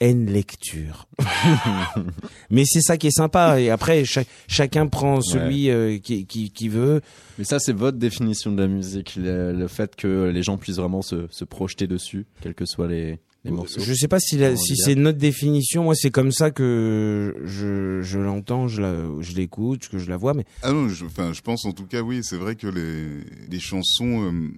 N 0.00 0.26
lecture. 0.26 1.08
Mais 2.50 2.64
c'est 2.66 2.80
ça 2.80 2.96
qui 2.96 3.08
est 3.08 3.16
sympa. 3.16 3.60
Et 3.60 3.70
après, 3.70 4.04
chacun 4.48 4.86
prend 4.86 5.20
celui 5.20 5.70
euh, 5.70 5.98
qui, 5.98 6.26
qui, 6.26 6.50
qui 6.50 6.68
veut. 6.68 7.00
Mais 7.38 7.44
ça, 7.44 7.58
c'est 7.58 7.72
votre 7.72 7.98
définition 7.98 8.52
de 8.52 8.60
la 8.62 8.68
musique, 8.68 9.16
le, 9.16 9.52
le 9.52 9.68
fait 9.68 9.96
que 9.96 10.30
les 10.32 10.42
gens 10.42 10.56
puissent 10.58 10.76
vraiment 10.76 11.02
se, 11.02 11.26
se 11.30 11.44
projeter 11.44 11.86
dessus, 11.86 12.26
quels 12.40 12.54
que 12.54 12.64
soient 12.66 12.88
les, 12.88 13.18
les 13.44 13.50
morceaux. 13.50 13.80
Je 13.80 13.92
sais 13.94 14.08
pas 14.08 14.20
si, 14.20 14.36
la- 14.38 14.56
si 14.56 14.76
c'est 14.76 14.94
notre 14.94 15.18
définition. 15.18 15.84
Moi, 15.84 15.94
c'est 15.94 16.10
comme 16.10 16.32
ça 16.32 16.50
que 16.50 17.34
je, 17.44 18.00
je 18.02 18.18
l'entends, 18.18 18.68
je 18.68 18.80
la, 18.82 18.94
je 19.20 19.34
l'écoute, 19.34 19.88
que 19.88 19.98
je 19.98 20.08
la 20.08 20.16
vois. 20.16 20.34
Mais 20.34 20.44
Ah 20.62 20.72
non, 20.72 20.88
je, 20.88 21.04
enfin, 21.04 21.32
je 21.32 21.40
pense 21.42 21.64
en 21.64 21.72
tout 21.72 21.86
cas, 21.86 22.00
oui, 22.02 22.20
c'est 22.22 22.36
vrai 22.38 22.54
que 22.56 22.66
les, 22.66 23.24
les 23.50 23.60
chansons 23.60 24.24
euh, 24.32 24.50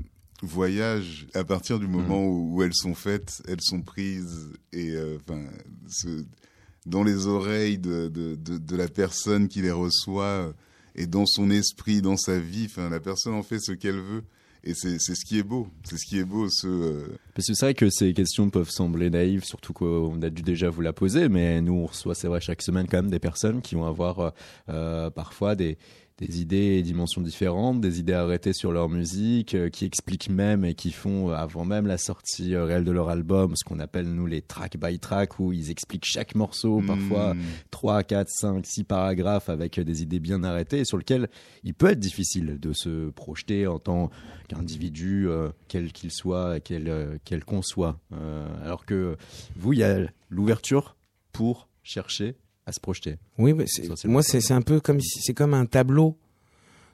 voyagent 0.43 1.27
à 1.35 1.45
partir 1.45 1.79
du 1.79 1.87
moment 1.89 2.25
où, 2.25 2.55
où 2.57 2.63
elles 2.63 2.75
sont 2.75 2.95
faites, 2.95 3.43
elles 3.49 3.61
sont 3.61 3.83
prises 3.83 4.53
et 4.73 4.91
euh, 4.93 5.17
enfin, 5.27 5.43
ce- 5.89 6.25
dans 6.87 7.03
les 7.03 7.27
oreilles 7.27 7.79
de, 7.79 8.09
de, 8.09 8.35
de, 8.37 8.57
de 8.59 8.77
la 8.77 8.89
personne 8.89 9.49
qui 9.49 9.61
les 9.63 9.71
reçoit 9.73 10.53
et 10.95 11.07
dans 11.07 11.27
son 11.27 11.51
esprit, 11.51 12.01
dans 12.01 12.17
sa 12.17 12.39
vie. 12.39 12.67
Enfin, 12.67 12.89
la 12.89 13.01
personne 13.01 13.35
en 13.35 13.43
fait 13.43 13.59
ce 13.61 13.73
qu'elle 13.73 14.01
veut. 14.01 14.23
Et 14.65 14.75
c'est 14.75 14.99
c'est 14.99 15.15
ce 15.15 15.25
qui 15.25 15.39
est 15.39 15.43
beau. 15.45 15.69
C'est 15.85 15.97
ce 15.97 16.05
qui 16.07 16.19
est 16.19 16.25
beau. 16.25 16.49
Ce, 16.51 16.67
euh, 16.67 17.07
Parce 17.35 17.47
que 17.47 17.55
c'est 17.55 17.67
vrai 17.67 17.75
que 17.75 17.91
ces 17.91 18.13
questions 18.13 18.51
peuvent 18.51 18.71
sembler 18.71 19.09
naïves, 19.09 19.45
surtout 19.45 19.73
qu'on 19.73 20.21
a 20.21 20.31
dû 20.31 20.43
déjà 20.43 20.69
vous 20.69 20.81
la 20.81 20.93
poser, 20.93 21.29
mais 21.29 21.61
nous, 21.61 21.75
on 21.75 21.87
reçoit, 21.87 22.15
c'est 22.17 22.27
vrai, 22.27 22.41
chaque 22.41 22.63
semaine 22.63 22.87
quand 22.91 22.99
même 23.03 23.11
des 23.11 23.21
personnes 23.21 23.63
qui 23.63 23.77
vont 23.77 23.87
avoir 23.87 24.19
euh, 24.19 24.31
euh, 24.69 25.11
parfois 25.11 25.55
des, 25.55 25.79
des 26.19 26.41
idées 26.41 26.77
et 26.79 26.83
dimensions 26.83 27.21
différentes, 27.21 27.81
des 27.81 28.01
idées 28.01 28.13
arrêtées 28.13 28.53
sur 28.53 28.73
leur 28.73 28.89
musique, 28.89 29.55
euh, 29.55 29.71
qui 29.71 29.85
expliquent 29.85 30.31
même 30.31 30.65
et 30.65 30.75
qui 30.75 30.91
font, 30.91 31.31
euh, 31.31 31.35
avant 31.35 31.65
même 31.65 31.87
la 31.87 31.97
sortie 31.97 32.55
euh, 32.55 32.65
réelle 32.65 32.85
de 32.85 32.91
leur 32.91 33.09
album, 33.09 33.55
ce 33.55 33.65
qu'on 33.65 33.79
appelle, 33.79 34.09
nous, 34.09 34.27
les 34.27 34.43
track 34.43 34.77
by 34.79 34.99
track, 34.99 35.39
où 35.39 35.53
ils 35.53 35.71
expliquent 35.71 36.05
chaque 36.05 36.35
morceau, 36.35 36.83
parfois 36.87 37.35
Mm. 37.35 37.41
3, 37.71 38.03
4, 38.03 38.29
5, 38.29 38.67
6 38.67 38.85
paragraphes 38.85 39.49
avec 39.49 39.79
des 39.79 40.03
idées 40.03 40.19
bien 40.19 40.43
arrêtées, 40.43 40.85
sur 40.85 40.99
lesquels 40.99 41.29
il 41.63 41.75
peut 41.75 41.91
être 41.91 42.01
difficile 42.01 42.59
de 42.59 42.73
se 42.73 43.11
projeter 43.11 43.67
en 43.67 43.79
tant 43.79 44.11
qu'individu, 44.49 45.29
quel 45.69 45.93
qu'il 45.93 46.11
soit, 46.11 46.61
quel, 46.61 47.19
quel 47.25 47.45
qu'on 47.45 47.63
soit. 47.63 47.99
Alors 48.65 48.87
que 48.87 49.17
vous, 49.57 49.73
il 49.73 49.81
y 49.81 49.83
a 49.85 50.01
l'ouverture 50.31 50.97
pour 51.33 51.69
chercher 51.83 52.37
à 52.69 52.73
se 52.73 52.81
projeter. 52.81 53.17
Oui, 53.39 53.55
moi 54.05 54.23
c'est 54.23 54.53
un 54.53 54.63
peu 54.63 54.79
comme 54.81 55.01
si- 55.01 55.21
c'est 55.23 55.35
comme 55.35 55.55
un 55.55 55.67
tableau. 55.67 56.17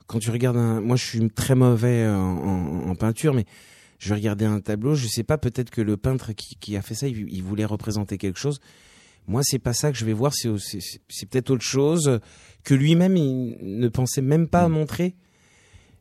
Quand 0.07 0.19
tu 0.19 0.31
regardes 0.31 0.57
un, 0.57 0.81
moi 0.81 0.97
je 0.97 1.05
suis 1.05 1.31
très 1.31 1.55
mauvais 1.55 2.07
en, 2.07 2.15
en- 2.15 2.89
en 2.91 2.95
peinture, 2.95 3.35
mais 3.35 3.45
je 3.99 4.11
vais 4.11 4.15
regarder 4.17 4.45
un 4.45 4.61
tableau, 4.61 4.95
je 4.95 5.07
sais 5.07 5.23
pas, 5.25 5.39
peut-être 5.39 5.71
que 5.71 5.81
le 5.81 5.97
peintre 5.97 6.33
qui, 6.33 6.57
qui 6.61 6.77
a 6.77 6.83
fait 6.83 6.95
ça, 6.95 7.09
il, 7.09 7.27
il 7.33 7.43
voulait 7.43 7.65
représenter 7.65 8.19
quelque 8.19 8.39
chose. 8.39 8.61
Moi, 9.27 9.41
c'est 9.43 9.59
pas 9.59 9.73
ça 9.73 9.91
que 9.91 9.97
je 9.99 10.05
vais 10.05 10.13
voir, 10.13 10.33
c'est 10.35 11.27
peut-être 11.31 11.51
autre 11.51 11.63
chose 11.65 12.21
que 12.63 12.75
lui-même 12.75 13.17
il 13.17 13.57
ne 13.63 13.89
pensait 13.89 14.21
même 14.23 14.47
pas 14.49 14.69
Mm. 14.69 14.73
montrer. 14.73 15.15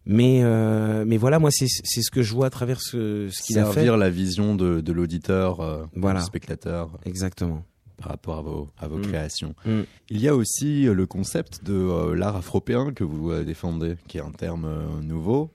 Mais 0.06 0.42
euh, 0.44 1.06
mais 1.08 1.16
voilà, 1.16 1.40
moi 1.40 1.50
c'est 1.50 1.68
c'est 1.70 2.02
ce 2.02 2.12
que 2.12 2.22
je 2.22 2.34
vois 2.34 2.48
à 2.48 2.50
travers 2.50 2.82
ce, 2.82 3.30
ce 3.32 3.42
qu'il 3.42 3.58
a 3.58 3.64
fait. 3.68 3.76
Servir 3.76 3.96
la 3.96 4.10
vision 4.10 4.54
de, 4.54 4.82
de 4.82 4.92
l'auditeur, 4.92 5.62
euh, 5.62 5.86
Voilà. 5.96 6.20
du 6.20 6.26
spectateur, 6.26 7.00
Exactement. 7.06 7.64
Par 8.04 8.12
rapport 8.12 8.38
à 8.38 8.42
vos, 8.42 8.70
à 8.78 8.88
vos 8.88 8.98
Mm. 8.98 9.02
créations. 9.04 9.56
Mm. 9.66 9.82
Il 10.10 10.20
y 10.22 10.28
a 10.28 10.36
aussi 10.36 10.88
euh, 10.88 10.94
le 10.94 11.06
concept 11.06 11.64
de 11.64 11.74
euh, 11.74 12.16
l'art 12.16 12.36
afropéen 12.36 12.92
que 12.94 13.04
vous 13.04 13.32
euh, 13.32 13.44
défendez, 13.44 13.96
qui 14.08 14.18
est 14.18 14.22
un 14.22 14.32
terme 14.32 14.66
euh, 14.66 15.02
nouveau, 15.02 15.52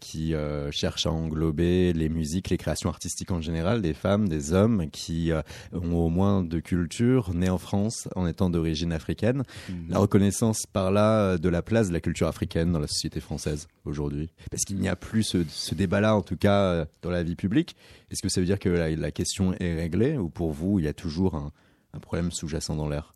qui 0.00 0.34
cherche 0.70 1.06
à 1.06 1.10
englober 1.10 1.92
les 1.92 2.08
musiques, 2.08 2.50
les 2.50 2.56
créations 2.58 2.88
artistiques 2.90 3.30
en 3.30 3.40
général, 3.40 3.80
des 3.82 3.94
femmes, 3.94 4.28
des 4.28 4.52
hommes 4.52 4.88
qui 4.90 5.32
ont 5.72 5.94
au 5.96 6.08
moins 6.08 6.42
de 6.42 6.60
culture, 6.60 7.32
nés 7.34 7.48
en 7.50 7.58
France 7.58 8.08
en 8.14 8.26
étant 8.26 8.50
d'origine 8.50 8.92
africaine. 8.92 9.42
La 9.88 9.98
reconnaissance 9.98 10.66
par 10.66 10.90
là 10.90 11.38
de 11.38 11.48
la 11.48 11.62
place 11.62 11.88
de 11.88 11.92
la 11.92 12.00
culture 12.00 12.28
africaine 12.28 12.72
dans 12.72 12.78
la 12.78 12.86
société 12.86 13.20
française 13.20 13.68
aujourd'hui. 13.84 14.30
Parce 14.50 14.64
qu'il 14.64 14.76
n'y 14.78 14.88
a 14.88 14.96
plus 14.96 15.22
ce, 15.22 15.38
ce 15.48 15.74
débat-là, 15.74 16.14
en 16.14 16.22
tout 16.22 16.36
cas, 16.36 16.86
dans 17.02 17.10
la 17.10 17.22
vie 17.22 17.36
publique. 17.36 17.76
Est-ce 18.10 18.22
que 18.22 18.28
ça 18.28 18.40
veut 18.40 18.46
dire 18.46 18.58
que 18.58 18.68
la, 18.68 18.90
la 18.90 19.10
question 19.10 19.54
est 19.54 19.74
réglée 19.74 20.16
ou 20.16 20.28
pour 20.28 20.52
vous, 20.52 20.78
il 20.78 20.84
y 20.84 20.88
a 20.88 20.92
toujours 20.94 21.34
un, 21.34 21.52
un 21.92 21.98
problème 21.98 22.30
sous-jacent 22.30 22.76
dans 22.76 22.88
l'air 22.88 23.14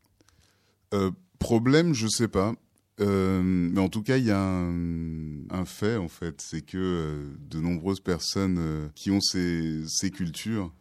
Euh, 0.93 1.11
problème, 1.39 1.95
je 1.95 2.07
sais 2.09 2.29
pas. 2.29 2.55
Euh, 3.01 3.43
mais 3.43 3.81
en 3.81 3.89
tout 3.89 4.03
cas, 4.03 4.19
il 4.19 4.25
y 4.25 4.31
a 4.31 4.39
un, 4.41 5.65
fait, 5.65 5.97
en 5.97 6.09
fait, 6.09 6.41
c'est 6.41 6.61
que 6.63 6.79
euh, 6.79 7.37
de 7.51 7.61
nombreuses 7.61 8.01
personnes 8.01 8.91
qui 8.95 9.11
ont 9.11 9.21
ces, 9.21 10.11
cultures 10.13 10.73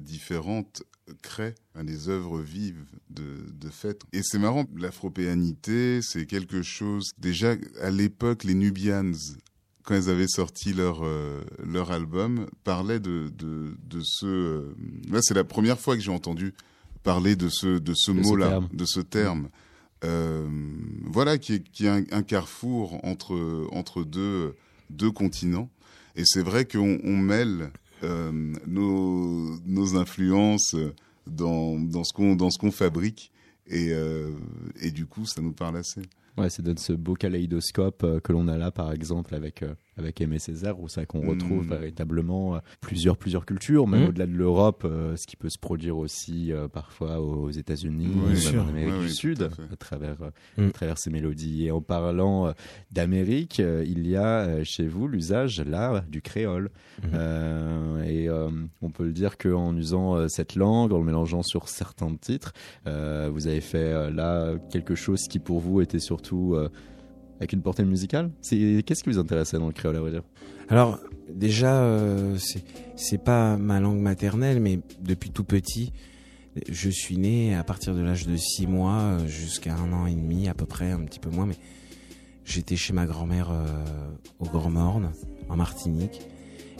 différentes 0.00 0.84
créent 1.22 1.56
hein, 1.74 1.82
des 1.82 2.08
œuvres 2.08 2.40
vives 2.40 2.84
de, 3.10 3.24
de. 3.52 3.68
Et 4.12 4.22
c'est 4.22 4.38
marrant, 4.38 4.64
l'afropéanité, 4.76 6.00
c'est 6.02 6.26
quelque 6.26 6.62
chose... 6.62 7.10
Déjà, 7.18 7.56
à 7.80 7.90
l'époque, 7.90 8.44
les 8.44 8.54
Nubians, 8.54 9.12
quand 9.84 9.96
ils 9.96 10.08
avaient 10.08 10.28
sorti 10.28 10.72
leur, 10.72 11.04
leur 11.64 11.90
album, 11.90 12.46
parlaient 12.64 13.00
de, 13.00 13.28
de, 13.36 13.76
de 13.84 14.00
ce... 14.04 14.72
là, 15.10 15.18
c'est 15.22 15.34
la 15.34 15.44
première 15.44 15.78
fois 15.80 15.96
que 15.96 16.02
j'ai 16.02 16.12
entendu 16.12 16.54
parler 17.02 17.36
de 17.36 17.48
ce, 17.48 17.78
de 17.78 17.92
ce 17.94 18.10
mot-là, 18.10 18.60
de 18.72 18.84
ce 18.84 19.00
terme. 19.00 19.48
Euh, 20.04 20.48
voilà, 21.04 21.38
qui 21.38 21.54
est, 21.54 21.68
qui 21.70 21.86
est 21.86 21.88
un, 21.88 22.04
un 22.10 22.22
carrefour 22.22 23.04
entre, 23.04 23.68
entre 23.72 24.02
deux, 24.04 24.54
deux 24.88 25.10
continents. 25.10 25.70
Et 26.16 26.22
c'est 26.24 26.42
vrai 26.42 26.64
qu'on 26.64 26.98
on 27.04 27.16
mêle 27.16 27.70
euh, 28.02 28.54
nos, 28.66 29.58
nos 29.66 29.96
influences 29.96 30.74
dans, 31.26 31.78
dans 31.78 32.04
ce 32.04 32.12
qu'on 32.12 32.36
qu'on 32.36 32.70
fabrique. 32.70 33.30
Et, 33.66 33.92
euh, 33.92 34.32
et 34.80 34.90
du 34.90 35.06
coup, 35.06 35.26
ça 35.26 35.42
nous 35.42 35.52
parle 35.52 35.76
assez. 35.76 36.02
Ouais, 36.38 36.48
ça 36.48 36.62
donne 36.62 36.78
ce 36.78 36.92
beau 36.92 37.14
kaléidoscope 37.14 38.20
que 38.22 38.32
l'on 38.32 38.48
a 38.48 38.56
là, 38.56 38.70
par 38.70 38.92
exemple, 38.92 39.34
avec, 39.34 39.62
avec 40.00 40.20
Aimé 40.20 40.38
Césaire, 40.38 40.80
où 40.80 40.88
ça 40.88 41.06
qu'on 41.06 41.20
retrouve 41.28 41.66
Mm. 41.66 41.70
véritablement 41.74 42.56
euh, 42.56 42.58
plusieurs, 42.80 43.16
plusieurs 43.16 43.46
cultures, 43.46 43.86
même 43.86 44.04
Mm. 44.04 44.08
au-delà 44.08 44.26
de 44.26 44.32
l'Europe, 44.32 44.82
euh, 44.84 45.14
ce 45.16 45.26
qui 45.26 45.36
peut 45.36 45.48
se 45.50 45.58
produire 45.58 45.96
aussi 45.98 46.52
euh, 46.52 46.68
parfois 46.68 47.20
aux 47.20 47.50
États-Unis, 47.50 48.08
Oui, 48.26 48.58
en 48.58 48.68
Amérique 48.68 48.94
du 49.00 49.06
oui, 49.06 49.10
Sud, 49.12 49.50
à 49.72 49.76
travers, 49.76 50.16
à 50.58 50.70
travers 50.70 50.98
ces 50.98 51.10
mélodies. 51.10 51.66
Et 51.66 51.70
en 51.70 51.80
parlant 51.80 52.52
d'Amérique, 52.90 53.58
il 53.60 54.06
y 54.08 54.16
a 54.16 54.64
chez 54.64 54.86
vous 54.86 55.06
l'usage, 55.08 55.60
là, 55.60 56.04
du 56.08 56.22
créole. 56.22 56.70
Et 58.06 58.28
on 58.30 58.90
peut 58.90 59.04
le 59.04 59.12
dire 59.12 59.36
qu'en 59.38 59.76
usant 59.76 60.28
cette 60.28 60.54
langue, 60.54 60.92
en 60.92 60.98
le 60.98 61.04
mélangeant 61.04 61.42
sur 61.42 61.68
certains 61.68 62.14
titres, 62.16 62.52
vous 62.86 63.46
avez 63.46 63.60
fait 63.60 64.10
là 64.10 64.54
quelque 64.70 64.94
chose 64.94 65.20
qui 65.28 65.38
pour 65.38 65.60
vous 65.60 65.80
était 65.80 65.98
surtout 65.98 66.56
avec 67.40 67.52
une 67.52 67.62
portée 67.62 67.84
musicale. 67.84 68.30
Qu'est-ce 68.42 69.02
qui 69.02 69.10
vous 69.10 69.18
intéressait 69.18 69.58
dans 69.58 69.66
le 69.66 69.72
créole 69.72 69.96
à 69.96 70.00
vrai 70.00 70.12
dire? 70.12 70.22
Alors 70.68 71.00
déjà, 71.28 71.82
euh, 71.82 72.36
c'est 72.96 73.22
pas 73.22 73.56
ma 73.56 73.80
langue 73.80 74.00
maternelle, 74.00 74.60
mais 74.60 74.78
depuis 75.00 75.30
tout 75.30 75.44
petit, 75.44 75.92
je 76.68 76.90
suis 76.90 77.16
né 77.16 77.54
à 77.54 77.64
partir 77.64 77.94
de 77.94 78.00
l'âge 78.00 78.26
de 78.26 78.36
6 78.36 78.66
mois 78.66 79.00
euh, 79.00 79.26
jusqu'à 79.26 79.74
un 79.74 79.92
an 79.92 80.06
et 80.06 80.14
demi 80.14 80.48
à 80.48 80.54
peu 80.54 80.66
près, 80.66 80.90
un 80.90 81.00
petit 81.00 81.20
peu 81.20 81.30
moins, 81.30 81.46
mais 81.46 81.56
j'étais 82.44 82.76
chez 82.76 82.92
ma 82.92 83.06
grand-mère 83.06 83.50
euh, 83.50 83.66
au 84.40 84.46
Grand 84.46 84.70
Morne, 84.70 85.12
en 85.48 85.56
Martinique, 85.56 86.20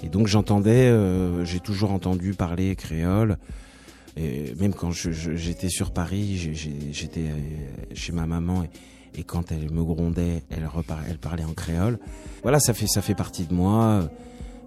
et 0.02 0.08
donc 0.08 0.26
j'entendais, 0.26 0.88
euh, 0.88 1.44
j'ai 1.44 1.60
toujours 1.60 1.92
entendu 1.92 2.34
parler 2.34 2.74
créole. 2.74 3.38
Et 4.16 4.54
même 4.58 4.74
quand 4.74 4.90
j'étais 4.90 5.68
sur 5.68 5.92
Paris, 5.92 6.52
j'étais 6.90 7.26
chez 7.94 8.12
ma 8.12 8.26
maman 8.26 8.64
et 9.14 9.24
quand 9.24 9.52
elle 9.52 9.70
me 9.70 9.82
grondait, 9.82 10.42
elle, 10.50 10.68
parlait 11.18 11.44
en 11.44 11.52
créole. 11.52 11.98
Voilà, 12.42 12.60
ça 12.60 12.74
fait 12.74 12.86
ça 12.86 13.02
fait 13.02 13.14
partie 13.14 13.46
de 13.46 13.54
moi. 13.54 14.08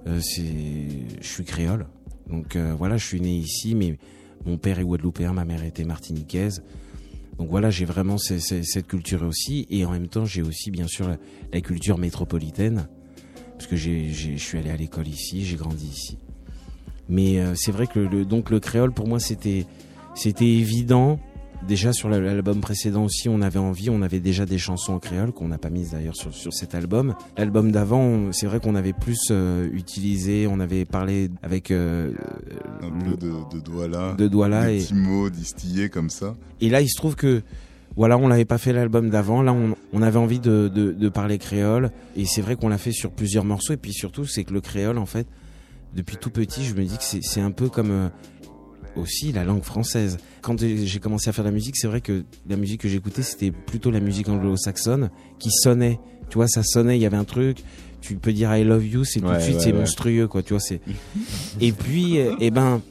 Euh, 0.08 0.20
je 0.20 1.26
suis 1.28 1.44
créole. 1.46 1.88
Donc 2.30 2.56
euh, 2.56 2.74
voilà, 2.78 2.98
je 2.98 3.06
suis 3.06 3.22
né 3.22 3.36
ici, 3.36 3.76
mais 3.76 3.98
mon 4.46 4.58
père 4.58 4.80
est 4.80 4.84
guadeloupéen, 4.84 5.34
ma 5.34 5.46
mère 5.46 5.64
était 5.64 5.86
martiniquaise. 5.86 6.64
Donc 7.38 7.50
voilà, 7.50 7.70
j'ai 7.72 7.86
vraiment 7.86 8.18
ce- 8.18 8.38
ce- 8.40 8.62
cette 8.64 8.88
culture 8.88 9.24
aussi, 9.24 9.66
et 9.70 9.86
en 9.86 9.92
même 9.92 10.08
temps, 10.08 10.26
j'ai 10.26 10.42
aussi 10.42 10.70
bien 10.72 10.88
sûr 10.88 11.10
la, 11.52 11.62
culture 11.62 11.98
métropolitaine, 11.98 12.88
parce 13.58 13.68
que 13.68 13.76
je 13.76 14.36
suis 14.38 14.58
allé 14.58 14.70
à 14.70 14.76
l'école 14.78 15.08
ici, 15.08 15.44
j'ai 15.44 15.56
grandi 15.56 15.88
ici. 15.88 16.18
Mais 17.10 17.40
euh, 17.40 17.54
c'est 17.56 17.72
vrai 17.72 17.88
que 17.88 18.00
le, 18.00 18.24
donc 18.26 18.50
le 18.50 18.60
créole 18.60 18.94
pour 18.94 19.08
moi 19.08 19.20
c'était 19.20 19.66
évident. 20.42 21.20
Déjà 21.68 21.94
sur 21.94 22.10
la- 22.10 22.20
l'album 22.20 22.60
précédent 22.60 23.06
aussi, 23.06 23.30
on 23.30 23.42
avait 23.42 23.60
envie, 23.60 23.90
on 23.90 24.02
avait 24.02 24.20
déjà 24.20 24.46
des 24.46 24.58
chansons 24.58 24.94
en 24.94 25.00
créole 25.00 25.32
qu'on 25.32 25.48
n'a 25.48 25.58
pas 25.58 25.70
mises 25.70 25.92
d'ailleurs 25.92 26.16
sur, 26.16 26.34
sur 26.34 26.54
cet 26.54 26.76
album. 26.76 27.16
L'album 27.38 27.72
d'avant, 27.72 28.32
c'est 28.34 28.48
vrai 28.48 28.60
qu'on 28.60 28.76
avait 28.76 28.92
plus 28.94 29.20
euh, 29.32 29.70
utilisé, 29.72 30.46
on 30.48 30.60
avait 30.60 30.84
parlé 30.86 31.30
avec 31.42 31.72
euh, 31.72 32.12
Un 32.82 32.90
peu 33.00 33.16
de, 33.16 33.32
de 33.56 33.60
Douala, 33.62 34.14
de 34.18 34.28
Douala 34.28 34.68
des 34.68 34.78
et, 34.78 34.82
petits 34.84 34.94
mots 34.94 35.30
distillés 35.30 35.90
comme 35.90 36.10
ça. 36.10 36.36
et 36.60 36.70
là 36.70 36.82
il 36.82 36.90
se 36.90 36.98
trouve 36.98 37.16
que 37.16 37.42
voilà, 37.96 38.18
on 38.18 38.28
l'avait 38.28 38.44
pas 38.46 38.58
fait 38.58 38.74
l'album 38.74 39.10
d'avant, 39.10 39.42
là 39.42 39.54
on, 39.54 39.76
on 39.94 40.02
avait 40.02 40.18
envie 40.20 40.40
de, 40.40 40.68
de, 40.74 40.92
de 40.92 41.10
parler 41.10 41.38
créole 41.38 41.92
et 42.18 42.26
c'est 42.26 42.42
vrai 42.42 42.56
qu'on 42.56 42.70
l'a 42.70 42.78
fait 42.80 42.92
sur 42.92 43.12
plusieurs 43.12 43.46
morceaux 43.46 43.74
et 43.74 43.78
puis 43.78 43.94
surtout 43.94 44.26
c'est 44.26 44.44
que 44.44 44.54
le 44.54 44.62
créole 44.62 44.98
en 44.98 45.06
fait, 45.06 45.28
depuis 45.96 46.18
tout 46.18 46.32
petit, 46.32 46.66
je 46.66 46.74
me 46.74 46.84
dis 46.84 46.98
que 46.98 47.04
c'est 47.04 47.20
c'est 47.22 47.40
un 47.42 47.52
peu 47.52 47.70
comme 47.70 47.92
euh, 47.92 48.10
aussi 48.96 49.32
la 49.32 49.44
langue 49.44 49.64
française. 49.64 50.18
Quand 50.42 50.60
j'ai 50.60 51.00
commencé 51.00 51.30
à 51.30 51.34
faire 51.34 51.44
de 51.44 51.50
la 51.50 51.54
musique, 51.54 51.78
c'est 51.78 51.88
vrai 51.88 52.02
que 52.02 52.24
la 52.48 52.56
musique 52.56 52.82
que 52.82 52.90
j'écoutais, 52.90 53.24
c'était 53.24 53.52
plutôt 53.52 53.92
la 53.92 54.00
musique 54.00 54.30
anglo-saxonne 54.30 55.10
qui 55.40 55.50
sonnait. 55.52 56.00
Tu 56.30 56.36
vois, 56.36 56.48
ça 56.48 56.64
sonnait, 56.64 56.98
il 56.98 57.02
y 57.02 57.06
avait 57.06 57.18
un 57.18 57.24
truc. 57.24 57.58
Tu 58.02 58.16
peux 58.16 58.34
dire 58.34 58.56
I 58.56 58.64
love 58.64 58.86
you, 58.86 59.04
c'est 59.04 59.22
tout 59.22 59.32
de 59.32 59.40
suite, 59.40 59.56
ouais, 59.56 59.62
c'est 59.62 59.72
ouais. 59.72 59.80
monstrueux, 59.80 60.28
quoi. 60.28 60.44
Tu 60.44 60.54
vois, 60.54 60.60
c'est. 60.60 60.82
Et 61.62 61.72
puis, 61.72 62.18
eh 62.18 62.52
ben, 62.52 62.82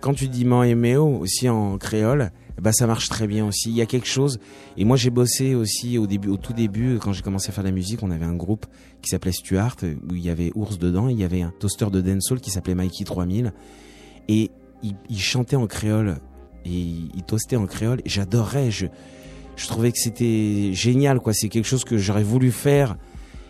quand 0.00 0.14
tu 0.14 0.28
dis 0.28 0.44
man 0.44 0.64
et 0.66 0.96
aussi 0.96 1.48
en 1.48 1.78
créole, 1.78 2.30
ben 2.60 2.72
ça 2.72 2.86
marche 2.86 3.08
très 3.08 3.26
bien 3.26 3.46
aussi. 3.46 3.70
Il 3.70 3.76
y 3.76 3.82
a 3.82 3.86
quelque 3.86 4.06
chose. 4.06 4.38
Et 4.76 4.84
moi, 4.84 4.96
j'ai 4.96 5.10
bossé 5.10 5.54
aussi 5.54 5.98
au 5.98 6.06
début, 6.06 6.28
au 6.28 6.36
tout 6.36 6.52
début, 6.52 6.98
quand 6.98 7.12
j'ai 7.12 7.22
commencé 7.22 7.48
à 7.50 7.52
faire 7.52 7.64
de 7.64 7.68
la 7.68 7.74
musique, 7.74 8.02
on 8.02 8.10
avait 8.10 8.24
un 8.24 8.34
groupe 8.34 8.66
qui 9.02 9.10
s'appelait 9.10 9.32
Stuart, 9.32 9.76
où 9.82 10.14
il 10.14 10.22
y 10.22 10.30
avait 10.30 10.52
Ours 10.54 10.78
dedans, 10.78 11.08
et 11.08 11.12
il 11.12 11.18
y 11.18 11.24
avait 11.24 11.42
un 11.42 11.52
toaster 11.58 11.86
de 11.90 12.00
dancehall 12.00 12.40
qui 12.40 12.50
s'appelait 12.50 12.74
Mikey 12.74 13.04
3000. 13.04 13.52
Et 14.28 14.50
il, 14.82 15.18
chantait 15.18 15.56
en 15.56 15.66
créole 15.66 16.16
et 16.64 16.70
il, 16.70 17.22
toastait 17.26 17.56
en 17.56 17.66
créole. 17.66 18.00
Et 18.04 18.08
J'adorais. 18.08 18.70
Je, 18.70 18.86
je 19.56 19.66
trouvais 19.66 19.92
que 19.92 19.98
c'était 19.98 20.70
génial, 20.72 21.20
quoi. 21.20 21.32
C'est 21.32 21.48
quelque 21.48 21.66
chose 21.66 21.84
que 21.84 21.98
j'aurais 21.98 22.22
voulu 22.22 22.50
faire. 22.50 22.96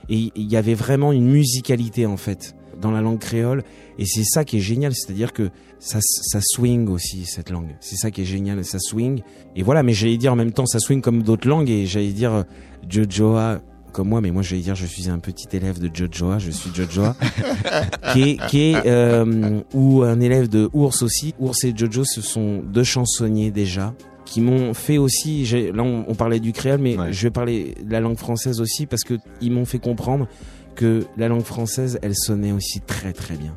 Et 0.08 0.30
il 0.34 0.50
y 0.50 0.56
avait 0.56 0.74
vraiment 0.74 1.12
une 1.12 1.28
musicalité 1.30 2.06
en 2.06 2.16
fait. 2.16 2.54
dans 2.80 2.90
la 2.90 3.00
langue 3.00 3.18
créole. 3.18 3.64
Et 3.98 4.04
c'est 4.04 4.24
ça 4.24 4.44
qui 4.44 4.58
est 4.58 4.60
génial, 4.60 4.94
c'est-à-dire 4.94 5.32
que 5.32 5.50
ça, 5.78 5.98
ça 6.00 6.40
swing 6.42 6.88
aussi 6.88 7.24
cette 7.24 7.50
langue. 7.50 7.74
C'est 7.80 7.96
ça 7.96 8.10
qui 8.10 8.22
est 8.22 8.26
génial, 8.26 8.64
ça 8.64 8.78
swing. 8.78 9.22
Et 9.54 9.62
voilà, 9.62 9.82
mais 9.82 9.92
j'allais 9.92 10.18
dire 10.18 10.32
en 10.32 10.36
même 10.36 10.52
temps, 10.52 10.66
ça 10.66 10.78
swing 10.78 11.00
comme 11.00 11.22
d'autres 11.22 11.48
langues. 11.48 11.70
Et 11.70 11.86
j'allais 11.86 12.12
dire 12.12 12.32
euh, 12.32 12.42
Jojoa 12.88 13.60
comme 13.96 14.08
moi, 14.10 14.20
mais 14.20 14.30
moi 14.30 14.42
j'allais 14.42 14.60
dire 14.62 14.74
je 14.74 14.84
suis 14.84 15.08
un 15.08 15.18
petit 15.18 15.46
élève 15.56 15.78
de 15.80 15.90
Jojoa, 15.92 16.38
je 16.38 16.50
suis 16.50 16.70
Jojoa, 16.74 17.16
qui 18.12 18.22
est, 18.22 18.46
qui 18.48 18.60
est 18.72 18.86
euh, 18.86 19.60
ou 19.72 20.02
un 20.02 20.20
élève 20.20 20.48
de 20.48 20.68
Ours 20.74 21.02
aussi. 21.02 21.34
Ours 21.40 21.64
et 21.64 21.72
Jojo, 21.74 22.04
ce 22.04 22.20
sont 22.20 22.62
deux 22.62 22.84
chansonniers 22.84 23.50
déjà 23.50 23.94
qui 24.26 24.40
m'ont 24.42 24.74
fait 24.74 24.98
aussi. 24.98 25.44
Là, 25.72 25.82
on, 25.82 26.04
on 26.08 26.14
parlait 26.14 26.40
du 26.40 26.52
créole, 26.52 26.80
mais 26.80 26.98
Ouais. 26.98 27.12
je 27.12 27.22
vais 27.22 27.30
parler 27.30 27.74
de 27.82 27.90
la 27.90 28.00
langue 28.00 28.18
française 28.18 28.60
aussi 28.60 28.84
parce 28.86 29.02
que 29.02 29.14
ils 29.40 29.50
m'ont 29.50 29.64
fait 29.64 29.78
comprendre 29.78 30.28
que 30.74 31.04
la 31.16 31.28
langue 31.28 31.44
française, 31.44 31.98
elle 32.02 32.14
sonnait 32.14 32.52
aussi 32.52 32.80
très 32.86 33.12
très 33.14 33.36
bien 33.36 33.56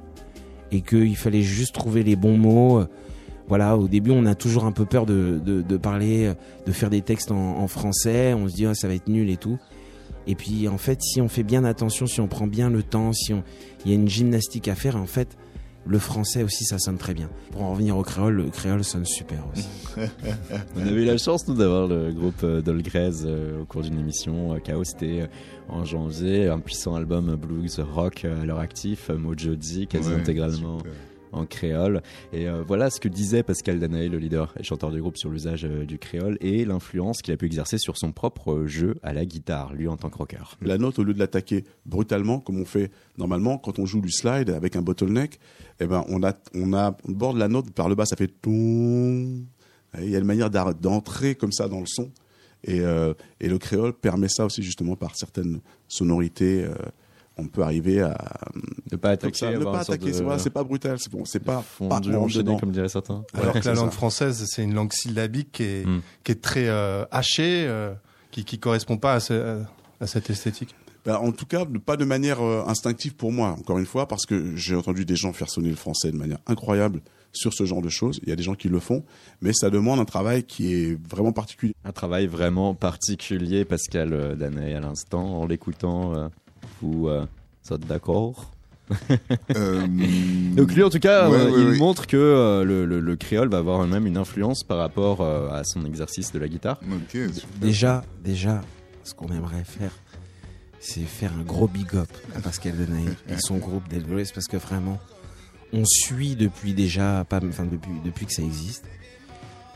et 0.71 0.79
qu'il 0.81 1.17
fallait 1.17 1.41
juste 1.41 1.73
trouver 1.73 2.03
les 2.03 2.15
bons 2.15 2.37
mots. 2.37 2.83
Voilà, 3.49 3.75
au 3.77 3.87
début, 3.87 4.11
on 4.11 4.25
a 4.27 4.35
toujours 4.35 4.65
un 4.65 4.71
peu 4.71 4.85
peur 4.85 5.05
de, 5.07 5.41
de, 5.43 5.63
de 5.63 5.77
parler, 5.77 6.31
de 6.67 6.71
faire 6.71 6.91
des 6.91 7.01
textes 7.01 7.31
en, 7.31 7.57
en 7.59 7.67
français. 7.67 8.33
On 8.35 8.47
se 8.47 8.53
dit, 8.53 8.65
Ah, 8.67 8.75
ça 8.75 8.87
va 8.87 8.93
être 8.93 9.07
nul 9.07 9.29
et 9.31 9.37
tout. 9.37 9.57
Et 10.27 10.35
puis, 10.35 10.67
en 10.67 10.77
fait, 10.77 11.01
si 11.01 11.21
on 11.21 11.27
fait 11.27 11.43
bien 11.43 11.63
attention, 11.63 12.05
si 12.05 12.21
on 12.21 12.27
prend 12.27 12.47
bien 12.47 12.69
le 12.69 12.83
temps, 12.83 13.13
si 13.13 13.33
on, 13.33 13.43
il 13.85 13.91
y 13.91 13.93
a 13.93 13.95
une 13.95 14.07
gymnastique 14.09 14.67
à 14.67 14.75
faire, 14.75 14.95
en 14.95 15.05
fait, 15.05 15.37
le 15.85 15.97
français 15.97 16.43
aussi, 16.43 16.65
ça 16.65 16.77
sonne 16.77 16.97
très 16.97 17.13
bien. 17.13 17.29
Pour 17.51 17.63
en 17.63 17.71
revenir 17.71 17.97
au 17.97 18.03
créole, 18.03 18.35
le 18.35 18.49
créole 18.49 18.83
sonne 18.83 19.05
super 19.05 19.43
aussi. 19.51 19.67
On 20.75 20.81
avait 20.81 21.01
eu 21.01 21.05
la 21.05 21.17
chance, 21.17 21.47
nous, 21.47 21.55
d'avoir 21.55 21.87
le 21.87 22.11
groupe 22.11 22.43
euh, 22.43 22.61
Dolgrez 22.61 23.25
euh, 23.25 23.61
au 23.61 23.65
cours 23.65 23.81
d'une 23.81 23.97
émission. 23.99 24.53
Euh, 24.53 24.59
Chaos, 24.59 24.83
c'était 24.83 25.21
euh, 25.21 25.27
en 25.67 25.85
janvier. 25.85 26.47
Un 26.47 26.59
puissant 26.59 26.95
album 26.95 27.35
blues 27.35 27.79
rock 27.79 28.25
euh, 28.25 28.41
à 28.41 28.45
leur 28.45 28.59
actif. 28.59 29.09
Mojo 29.09 29.55
D, 29.55 29.87
quasi 29.87 30.09
Ouais, 30.09 30.15
intégralement 30.15 30.77
super. 30.79 30.91
En 31.31 31.45
créole. 31.45 32.01
Et 32.33 32.47
euh, 32.47 32.63
voilà 32.65 32.89
ce 32.89 32.99
que 32.99 33.07
disait 33.07 33.43
Pascal 33.43 33.79
Danaé, 33.79 34.09
le 34.09 34.17
leader 34.17 34.53
et 34.59 34.63
chanteur 34.63 34.91
du 34.91 35.01
groupe, 35.01 35.17
sur 35.17 35.29
l'usage 35.29 35.65
euh, 35.65 35.85
du 35.85 35.97
créole 35.97 36.37
et 36.41 36.65
l'influence 36.65 37.21
qu'il 37.21 37.33
a 37.33 37.37
pu 37.37 37.45
exercer 37.45 37.77
sur 37.77 37.97
son 37.97 38.11
propre 38.11 38.51
euh, 38.51 38.67
jeu 38.67 38.95
à 39.03 39.13
la 39.13 39.25
guitare, 39.25 39.73
lui 39.73 39.87
en 39.87 39.97
tant 39.97 40.09
que 40.09 40.17
rocker. 40.17 40.55
La 40.61 40.77
note, 40.77 40.99
au 40.99 41.03
lieu 41.03 41.13
de 41.13 41.19
l'attaquer 41.19 41.63
brutalement, 41.85 42.39
comme 42.39 42.59
on 42.59 42.65
fait 42.65 42.91
normalement 43.17 43.57
quand 43.57 43.79
on 43.79 43.85
joue 43.85 44.01
du 44.01 44.11
slide 44.11 44.49
avec 44.49 44.75
un 44.75 44.81
bottleneck, 44.81 45.39
eh 45.79 45.87
ben, 45.87 46.03
on, 46.09 46.23
a, 46.23 46.33
on, 46.53 46.73
a, 46.73 46.95
on 47.07 47.11
borde 47.11 47.37
la 47.37 47.47
note 47.47 47.71
par 47.71 47.89
le 47.89 47.95
bas, 47.95 48.05
ça 48.05 48.15
fait 48.15 48.31
ton. 48.41 49.43
Il 49.97 50.09
y 50.09 50.15
a 50.15 50.19
une 50.19 50.25
manière 50.25 50.49
d'entrer 50.49 51.35
comme 51.35 51.51
ça 51.51 51.67
dans 51.67 51.79
le 51.79 51.87
son. 51.87 52.11
Et, 52.63 52.81
euh, 52.81 53.13
et 53.39 53.47
le 53.47 53.57
créole 53.57 53.93
permet 53.93 54.27
ça 54.27 54.45
aussi, 54.45 54.61
justement, 54.61 54.95
par 54.95 55.15
certaines 55.15 55.61
sonorités. 55.87 56.67
On 57.39 57.47
peut 57.47 57.61
arriver 57.63 58.01
à. 58.01 58.15
Ne 58.91 58.97
pas 58.97 59.11
attaquer, 59.11 59.37
ça, 59.37 59.51
ne 59.51 59.63
pas 59.63 59.79
attaquer, 59.81 60.07
de 60.07 60.11
c'est 60.13 60.23
voilà, 60.23 60.39
c'est 60.39 60.49
pas 60.49 60.63
brutal, 60.63 60.97
c'est 60.99 61.11
bon, 61.11 61.25
c'est 61.25 61.39
pas. 61.39 61.57
pas 61.57 61.61
fondu, 61.61 62.09
on 62.09 62.13
rentre 62.13 62.25
enchaîné, 62.25 62.43
dedans. 62.43 62.59
comme 62.59 62.71
diraient 62.71 62.89
certains. 62.89 63.23
Alors 63.33 63.47
Ouais, 63.55 63.61
que 63.61 63.67
la 63.67 63.73
c'est 63.75 63.79
langue 63.79 63.91
ça. 63.91 63.95
française, 63.97 64.45
c'est 64.47 64.63
une 64.63 64.73
langue 64.73 64.93
syllabique 64.93 65.51
qui 65.53 65.63
est, 65.63 65.85
Mm. 65.85 66.01
qui 66.23 66.31
est 66.31 66.41
très 66.41 66.67
euh, 66.67 67.05
hachée, 67.11 67.65
euh, 67.67 67.93
qui 68.31 68.43
qui 68.45 68.59
correspond 68.59 68.97
pas 68.97 69.13
à, 69.13 69.19
ce- 69.19 69.61
à 70.01 70.07
cette 70.07 70.29
esthétique. 70.29 70.75
Ben, 71.05 71.15
en 71.15 71.31
tout 71.31 71.45
cas, 71.45 71.63
de- 71.65 71.77
pas 71.77 71.95
de 71.97 72.05
manière 72.05 72.41
euh, 72.43 72.63
instinctive 72.67 73.15
pour 73.15 73.31
moi, 73.31 73.49
encore 73.59 73.79
une 73.79 73.85
fois, 73.85 74.07
parce 74.07 74.25
que 74.25 74.55
j'ai 74.55 74.75
entendu 74.75 75.05
des 75.05 75.15
gens 75.15 75.31
faire 75.33 75.49
sonner 75.49 75.69
le 75.69 75.75
français 75.77 76.11
de 76.11 76.17
manière 76.17 76.39
incroyable 76.45 77.01
sur 77.31 77.53
ce 77.53 77.63
genre 77.63 77.81
de 77.81 77.89
choses. 77.89 78.19
Il 78.23 78.29
y 78.29 78.31
a 78.31 78.35
des 78.35 78.43
gens 78.43 78.55
qui 78.55 78.69
le 78.69 78.79
font, 78.79 79.03
mais 79.41 79.51
ça 79.53 79.69
demande 79.69 79.99
un 79.99 80.05
travail 80.05 80.43
qui 80.43 80.73
est 80.73 80.97
vraiment 81.09 81.31
particulier. 81.31 81.73
Un 81.85 81.91
travail 81.91 82.25
vraiment 82.27 82.73
particulier, 82.73 83.65
Pascal 83.65 84.13
euh, 84.13 84.35
Danaé, 84.35 84.73
à 84.75 84.79
l'instant, 84.81 85.39
en 85.39 85.45
l'écoutant. 85.45 86.29
Euh, 86.83 86.87
vous 86.91 87.07
euh, 87.07 87.25
êtes 87.75 87.87
d'accord? 87.87 88.51
Euh, 89.55 89.85
Donc 90.55 90.73
lui, 90.73 90.83
en 90.83 90.89
tout 90.89 90.99
cas, 90.99 91.29
Ouais, 91.29 91.37
euh, 91.37 91.51
ouais, 91.51 91.61
il 91.61 91.67
ouais. 91.69 91.77
montre 91.77 92.07
que 92.07 92.17
euh, 92.17 92.63
le, 92.63 92.85
le- 92.85 92.99
le 92.99 93.15
créole 93.15 93.49
va 93.49 93.59
avoir 93.59 93.85
même 93.85 94.07
une 94.07 94.17
influence 94.17 94.63
par 94.63 94.77
rapport 94.77 95.21
euh, 95.21 95.49
à 95.51 95.63
son 95.63 95.85
exercice 95.85 96.31
de 96.31 96.39
la 96.39 96.47
guitare. 96.47 96.79
Déjà, 97.61 98.03
déjà, 98.23 98.61
ce 99.03 99.13
qu'on 99.13 99.27
aimerait 99.29 99.63
faire, 99.63 99.91
c'est 100.79 101.01
faire 101.01 101.31
un 101.39 101.43
gros 101.43 101.67
big 101.67 101.95
up 101.95 102.09
à 102.35 102.39
Pascal 102.41 102.75
Denaï 102.77 103.05
et 103.29 103.37
son 103.39 103.57
groupe 103.57 103.87
Dead 103.89 104.07
Grace 104.07 104.31
parce 104.31 104.47
que 104.47 104.57
vraiment, 104.57 104.99
on 105.73 105.83
suit 105.85 106.35
depuis 106.35 106.73
déjà, 106.73 107.25
pas, 107.29 107.39
enfin 107.47 107.65
depuis, 107.65 107.91
depuis 108.03 108.25
que 108.25 108.33
ça 108.33 108.41
existe. 108.41 108.85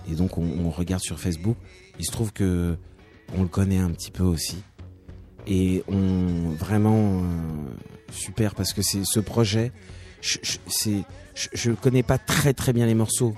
Et 0.09 0.15
donc 0.15 0.37
on, 0.37 0.45
on 0.65 0.69
regarde 0.71 1.03
sur 1.03 1.19
Facebook. 1.19 1.57
Il 1.99 2.05
se 2.05 2.11
trouve 2.11 2.33
que 2.33 2.75
on 3.37 3.43
le 3.43 3.47
connaît 3.47 3.77
un 3.79 3.91
petit 3.91 4.11
peu 4.11 4.23
aussi. 4.23 4.57
Et 5.47 5.83
on 5.87 6.51
vraiment 6.57 7.17
euh, 7.17 7.21
super 8.11 8.55
parce 8.55 8.73
que 8.73 8.81
c'est 8.81 9.03
ce 9.03 9.19
projet. 9.19 9.71
Je, 10.21 10.37
je, 10.41 10.57
c'est, 10.67 11.03
je, 11.35 11.49
je 11.53 11.71
connais 11.71 12.03
pas 12.03 12.17
très 12.17 12.53
très 12.53 12.73
bien 12.73 12.85
les 12.85 12.95
morceaux 12.95 13.35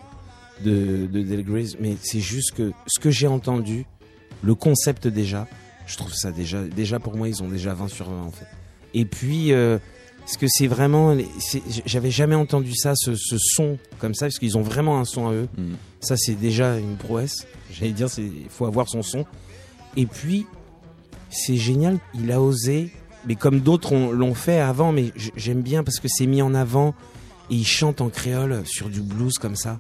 de, 0.64 1.08
de 1.08 1.22
Del 1.24 1.44
Grace, 1.44 1.76
mais 1.80 1.96
c'est 2.02 2.20
juste 2.20 2.52
que 2.52 2.72
ce 2.88 3.00
que 3.00 3.10
j'ai 3.10 3.28
entendu, 3.28 3.86
le 4.44 4.56
concept 4.56 5.08
déjà, 5.08 5.48
je 5.88 5.98
trouve 5.98 6.14
ça 6.14 6.32
déjà, 6.32 6.64
déjà 6.64 7.00
pour 7.00 7.16
moi 7.18 7.28
ils 7.28 7.42
ont 7.44 7.48
déjà 7.48 7.74
20 7.74 7.88
sur 7.90 8.10
20 8.10 8.24
en 8.24 8.32
fait. 8.32 8.48
Et 8.94 9.06
puis, 9.06 9.52
euh, 9.52 9.78
ce 10.26 10.38
que 10.38 10.46
c'est 10.48 10.68
vraiment, 10.68 11.16
j'avais 11.86 12.12
jamais 12.12 12.36
entendu 12.36 12.74
ça, 12.74 12.94
ce, 12.96 13.16
ce 13.16 13.36
son 13.38 13.78
comme 14.00 14.14
ça, 14.16 14.28
parce 14.28 14.40
qu'ils 14.40 14.58
ont 14.58 14.62
vraiment 14.62 15.00
un 15.00 15.06
son 15.06 15.28
à 15.28 15.34
eux. 15.34 15.50
Mm. 15.58 15.74
Ça 16.00 16.16
c'est 16.18 16.36
déjà 16.36 16.78
une 16.78 16.96
prouesse. 16.96 17.46
J'allais 17.72 17.92
dire, 17.92 18.10
c'est, 18.10 18.24
il 18.24 18.50
faut 18.50 18.66
avoir 18.66 18.88
son 18.88 19.02
son. 19.02 19.26
Et 19.98 20.06
puis, 20.06 20.46
c'est 21.36 21.58
génial, 21.58 21.98
il 22.20 22.32
a 22.32 22.42
osé, 22.42 22.90
mais 23.28 23.36
comme 23.36 23.60
d'autres 23.60 23.92
ont- 23.94 24.12
l'ont 24.12 24.34
fait 24.36 24.60
avant, 24.60 24.92
mais 24.92 25.12
j'aime 25.36 25.62
bien 25.62 25.84
parce 25.84 26.00
que 26.00 26.08
c'est 26.08 26.26
mis 26.28 26.42
en 26.42 26.54
avant 26.56 26.94
et 27.50 27.56
il 27.56 27.66
chante 27.68 28.02
en 28.02 28.10
créole 28.10 28.62
sur 28.66 28.90
du 28.90 29.02
blues 29.02 29.38
comme 29.38 29.56
ça. 29.56 29.80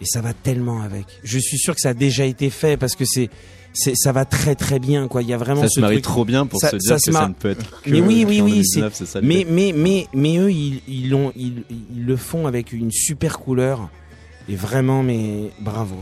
Et 0.00 0.04
ça 0.04 0.20
va 0.20 0.32
tellement 0.34 0.82
avec. 0.82 1.06
Je 1.22 1.38
suis 1.38 1.58
sûr 1.58 1.74
que 1.76 1.80
ça 1.80 1.90
a 1.90 1.94
déjà 1.94 2.24
été 2.24 2.50
fait 2.50 2.76
parce 2.76 2.96
que 2.96 3.04
c'est, 3.04 3.30
ça 3.72 4.10
va 4.10 4.24
très 4.24 4.56
très 4.56 4.80
bien 4.80 5.06
quoi. 5.06 5.22
Il 5.22 5.28
y 5.28 5.32
a 5.32 5.36
vraiment 5.36 5.60
Ça 5.62 5.68
ce 5.68 5.74
se 5.76 5.80
marie 5.80 5.94
truc. 5.96 6.04
trop 6.04 6.24
bien 6.24 6.44
pour 6.46 6.58
Ça- 6.60 6.70
se 6.70 6.76
dire 6.76 6.88
ça 6.88 6.94
que 6.96 7.00
se 7.02 7.12
ça 7.12 7.20
mar- 7.20 7.28
ne 7.28 7.34
peut 7.34 7.50
être 7.50 7.80
que 7.82 7.90
Mais 7.90 8.00
oui, 8.00 8.24
oui, 8.28 8.40
oui, 8.40 8.50
2019, 8.50 8.94
c'est 8.96 9.06
ça 9.06 9.20
le 9.20 9.28
Mais 9.28 9.46
mais 9.48 9.72
mais 9.74 10.06
mais 10.12 10.38
eux 10.38 10.50
ils 10.50 10.82
ils 10.88 11.08
l'ont 11.08 11.32
ils, 11.36 11.62
ils 11.70 12.04
le 12.04 12.16
font 12.16 12.48
avec 12.48 12.72
une 12.72 12.90
super 12.90 13.38
couleur 13.38 13.90
et 14.48 14.56
vraiment 14.56 15.04
mais 15.04 15.50
bravo. 15.60 15.94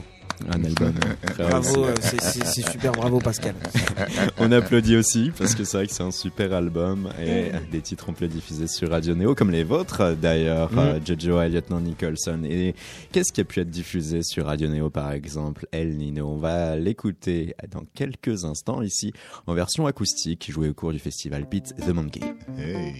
Un 0.48 0.64
album. 0.64 0.92
Bravo, 1.38 1.84
euh, 1.84 1.94
c'est- 2.00 2.70
super 2.70 2.92
bravo 2.92 3.18
Pascal. 3.18 3.54
On 4.38 4.50
applaudit 4.52 4.96
aussi 4.96 5.30
parce 5.36 5.54
que 5.54 5.64
c'est 5.64 5.76
vrai 5.76 5.86
que 5.86 5.92
c'est 5.92 6.02
un 6.02 6.10
super 6.10 6.52
album 6.52 7.08
et 7.20 7.50
des 7.70 7.80
titres 7.80 8.06
on 8.08 8.12
peut 8.12 8.24
les 8.24 8.30
diffuser 8.30 8.66
sur 8.66 8.90
Radio 8.90 9.14
Neo 9.14 9.34
comme 9.34 9.50
les 9.50 9.64
vôtres 9.64 10.14
d'ailleurs, 10.16 10.72
Mm. 10.72 10.78
euh, 10.78 10.98
Jojo 11.04 11.40
et 11.42 11.48
Lieutenant 11.48 11.80
Nicholson. 11.80 12.40
Et 12.44 12.74
qu'est-ce 13.12 13.32
qui 13.32 13.40
a 13.40 13.44
pu 13.44 13.60
être 13.60 13.70
diffusé 13.70 14.22
sur 14.22 14.46
Radio 14.46 14.68
Neo 14.68 14.90
par 14.90 15.12
exemple 15.12 15.66
El 15.72 15.96
Nino? 15.96 16.28
On 16.28 16.36
va 16.38 16.76
l'écouter 16.76 17.54
dans 17.70 17.84
quelques 17.94 18.44
instants 18.44 18.82
ici 18.82 19.12
en 19.46 19.54
version 19.54 19.86
acoustique 19.86 20.50
jouée 20.50 20.68
au 20.70 20.74
cours 20.74 20.92
du 20.92 20.98
festival 20.98 21.48
Pete 21.48 21.74
The 21.76 21.88
Monkey. 21.90 22.20
Hey. 22.58 22.94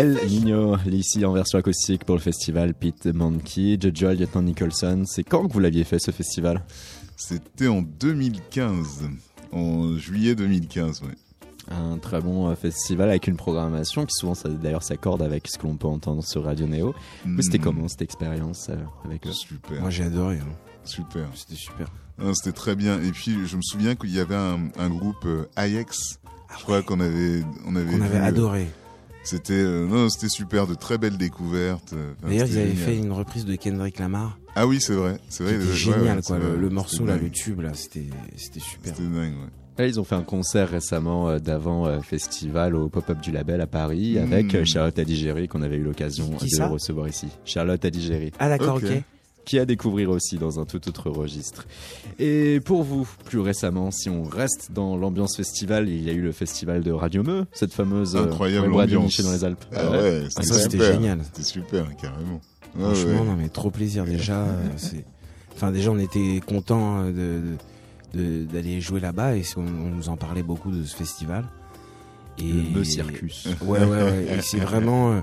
El 0.00 0.18
Nino, 0.28 0.76
ici 0.90 1.24
en 1.26 1.32
version 1.32 1.58
acoustique 1.58 2.04
pour 2.04 2.14
le 2.14 2.20
festival 2.22 2.72
Pete 2.72 3.06
Monkey, 3.06 3.76
Jojo 3.78 4.14
Lieutenant 4.14 4.42
Nicholson. 4.44 5.02
C'est 5.06 5.24
quand 5.24 5.46
que 5.46 5.52
vous 5.52 5.58
l'aviez 5.60 5.84
fait 5.84 5.98
ce 5.98 6.10
festival? 6.10 6.64
C'était 7.16 7.66
en 7.68 7.82
2015, 7.82 9.02
en 9.52 9.96
juillet 9.98 10.34
2015, 10.34 11.02
ouais. 11.02 11.08
Un 11.70 11.98
très 11.98 12.20
bon 12.20 12.48
euh, 12.48 12.54
festival 12.54 13.10
avec 13.10 13.26
une 13.28 13.36
programmation 13.36 14.06
qui 14.06 14.14
souvent 14.14 14.32
d'ailleurs 14.62 14.82
s'accorde 14.82 15.20
avec 15.22 15.46
ce 15.46 15.58
que 15.58 15.66
l'on 15.66 15.76
peut 15.76 15.86
entendre 15.86 16.24
sur 16.24 16.44
Radio 16.44 16.66
Néo. 16.66 16.94
Mais 17.26 17.42
c'était 17.42 17.58
Mm, 17.58 17.62
comment 17.62 17.86
cette 17.88 18.02
expérience 18.02 18.68
euh, 18.70 18.76
avec 19.04 19.26
eux? 19.26 19.32
Super. 19.32 19.80
Moi 19.82 19.90
j'ai 19.90 20.04
adoré. 20.04 20.36
hein. 20.36 20.56
Super. 20.84 21.28
C'était 21.34 21.56
super. 21.60 21.88
C'était 22.34 22.52
très 22.52 22.74
bien. 22.74 23.00
Et 23.02 23.12
puis, 23.12 23.36
je 23.46 23.56
me 23.56 23.62
souviens 23.62 23.94
qu'il 23.94 24.10
y 24.14 24.18
avait 24.20 24.34
un, 24.34 24.58
un 24.78 24.88
groupe 24.88 25.24
euh, 25.26 25.44
IX. 25.58 25.84
Ah 26.48 26.54
je 26.58 26.62
crois 26.64 26.82
qu'on 26.82 27.00
avait, 27.00 27.42
on 27.66 27.76
avait, 27.76 27.94
On 27.94 28.00
avait 28.02 28.18
euh, 28.18 28.24
adoré. 28.24 28.66
C'était, 29.22 29.52
euh, 29.52 29.86
non, 29.86 30.08
c'était 30.08 30.28
super, 30.30 30.66
de 30.66 30.74
très 30.74 30.96
belles 30.98 31.18
découvertes. 31.18 31.92
euh, 31.92 32.12
enfin, 32.18 32.28
D'ailleurs, 32.28 32.46
ils 32.48 32.58
avaient 32.58 32.68
génial. 32.70 32.84
fait 32.84 32.96
une 32.96 33.12
reprise 33.12 33.44
de 33.44 33.54
Kendrick 33.56 33.98
Lamar. 33.98 34.38
Ah 34.56 34.66
oui, 34.66 34.80
c'est 34.80 34.94
vrai, 34.94 35.18
c'est 35.28 35.44
vrai. 35.44 35.52
C'était 35.60 35.66
ouais, 35.70 35.76
génial, 35.76 36.16
ouais, 36.16 36.22
quoi. 36.22 36.38
Le, 36.38 36.70
morceau, 36.70 37.04
là, 37.04 37.14
dingue. 37.14 37.24
le 37.24 37.30
tube, 37.30 37.60
là, 37.60 37.70
c'était, 37.74 38.06
c'était 38.36 38.60
super. 38.60 38.94
C'était 38.96 39.08
dingue, 39.08 39.34
ouais. 39.34 39.50
Là, 39.78 39.86
ils 39.86 39.98
ont 40.00 40.04
fait 40.04 40.14
un 40.16 40.22
concert 40.22 40.68
récemment 40.68 41.28
euh, 41.30 41.38
d'avant 41.38 41.86
euh, 41.86 42.00
festival 42.00 42.74
au 42.74 42.88
pop-up 42.88 43.20
du 43.20 43.30
label 43.30 43.60
à 43.62 43.66
Paris 43.66 44.18
avec 44.18 44.54
euh, 44.54 44.64
Charlotte 44.64 44.98
Adigéry 44.98 45.48
qu'on 45.48 45.62
avait 45.62 45.76
eu 45.76 45.82
l'occasion 45.84 46.28
de 46.28 46.62
recevoir 46.72 47.08
ici. 47.08 47.28
Charlotte 47.46 47.82
Adigéry. 47.84 48.30
Ah, 48.38 48.48
d'accord, 48.48 48.76
Ok. 48.76 48.84
ok. 48.84 49.02
Qui 49.44 49.58
à 49.58 49.64
découvrir 49.64 50.10
aussi 50.10 50.36
dans 50.38 50.60
un 50.60 50.64
tout 50.64 50.86
autre 50.88 51.10
registre. 51.10 51.66
Et 52.18 52.60
pour 52.60 52.82
vous, 52.84 53.08
plus 53.24 53.40
récemment, 53.40 53.90
si 53.90 54.08
on 54.10 54.22
reste 54.22 54.70
dans 54.72 54.96
l'ambiance 54.96 55.36
festival, 55.36 55.88
il 55.88 56.02
y 56.02 56.10
a 56.10 56.12
eu 56.12 56.20
le 56.20 56.32
festival 56.32 56.82
de 56.82 56.92
Radio 56.92 57.22
Meux, 57.22 57.46
cette 57.52 57.72
fameuse 57.72 58.14
euh, 58.16 58.24
Incroyable 58.24 58.72
ambiance. 58.74 59.20
dans 59.20 59.32
les 59.32 59.44
Alpes. 59.44 59.64
Ah 59.74 59.90
ouais, 59.90 60.22
Ah, 60.24 60.28
c'était 60.30 60.46
ça, 60.46 60.54
c'était 60.54 60.70
super. 60.78 60.92
génial. 60.92 61.20
C'était 61.24 61.42
super, 61.42 61.96
carrément. 61.96 62.40
Ouais, 62.76 62.84
Franchement, 62.94 63.20
ouais. 63.20 63.26
non, 63.26 63.36
mais 63.36 63.48
trop 63.48 63.70
plaisir 63.70 64.04
déjà. 64.04 64.38
euh, 64.44 64.68
c'est... 64.76 65.04
Enfin, 65.54 65.72
déjà, 65.72 65.90
on 65.90 65.98
était 65.98 66.40
contents 66.46 67.04
de, 67.06 67.10
de- 67.12 67.40
de- 68.14 68.44
d'aller 68.44 68.80
jouer 68.80 69.00
là-bas 69.00 69.36
et 69.36 69.42
on, 69.56 69.60
on 69.60 69.90
nous 69.90 70.08
en 70.08 70.16
parlait 70.16 70.42
beaucoup 70.42 70.70
de 70.70 70.84
ce 70.84 70.94
festival. 70.96 71.44
Et 72.38 72.44
Le 72.44 72.62
Meux 72.78 72.84
Circus. 72.84 73.48
Ouais, 73.62 73.80
ouais, 73.84 74.02
ouais. 74.02 74.26
Et 74.38 74.40
c'est 74.42 74.58
vraiment. 74.60 75.12
euh, 75.12 75.20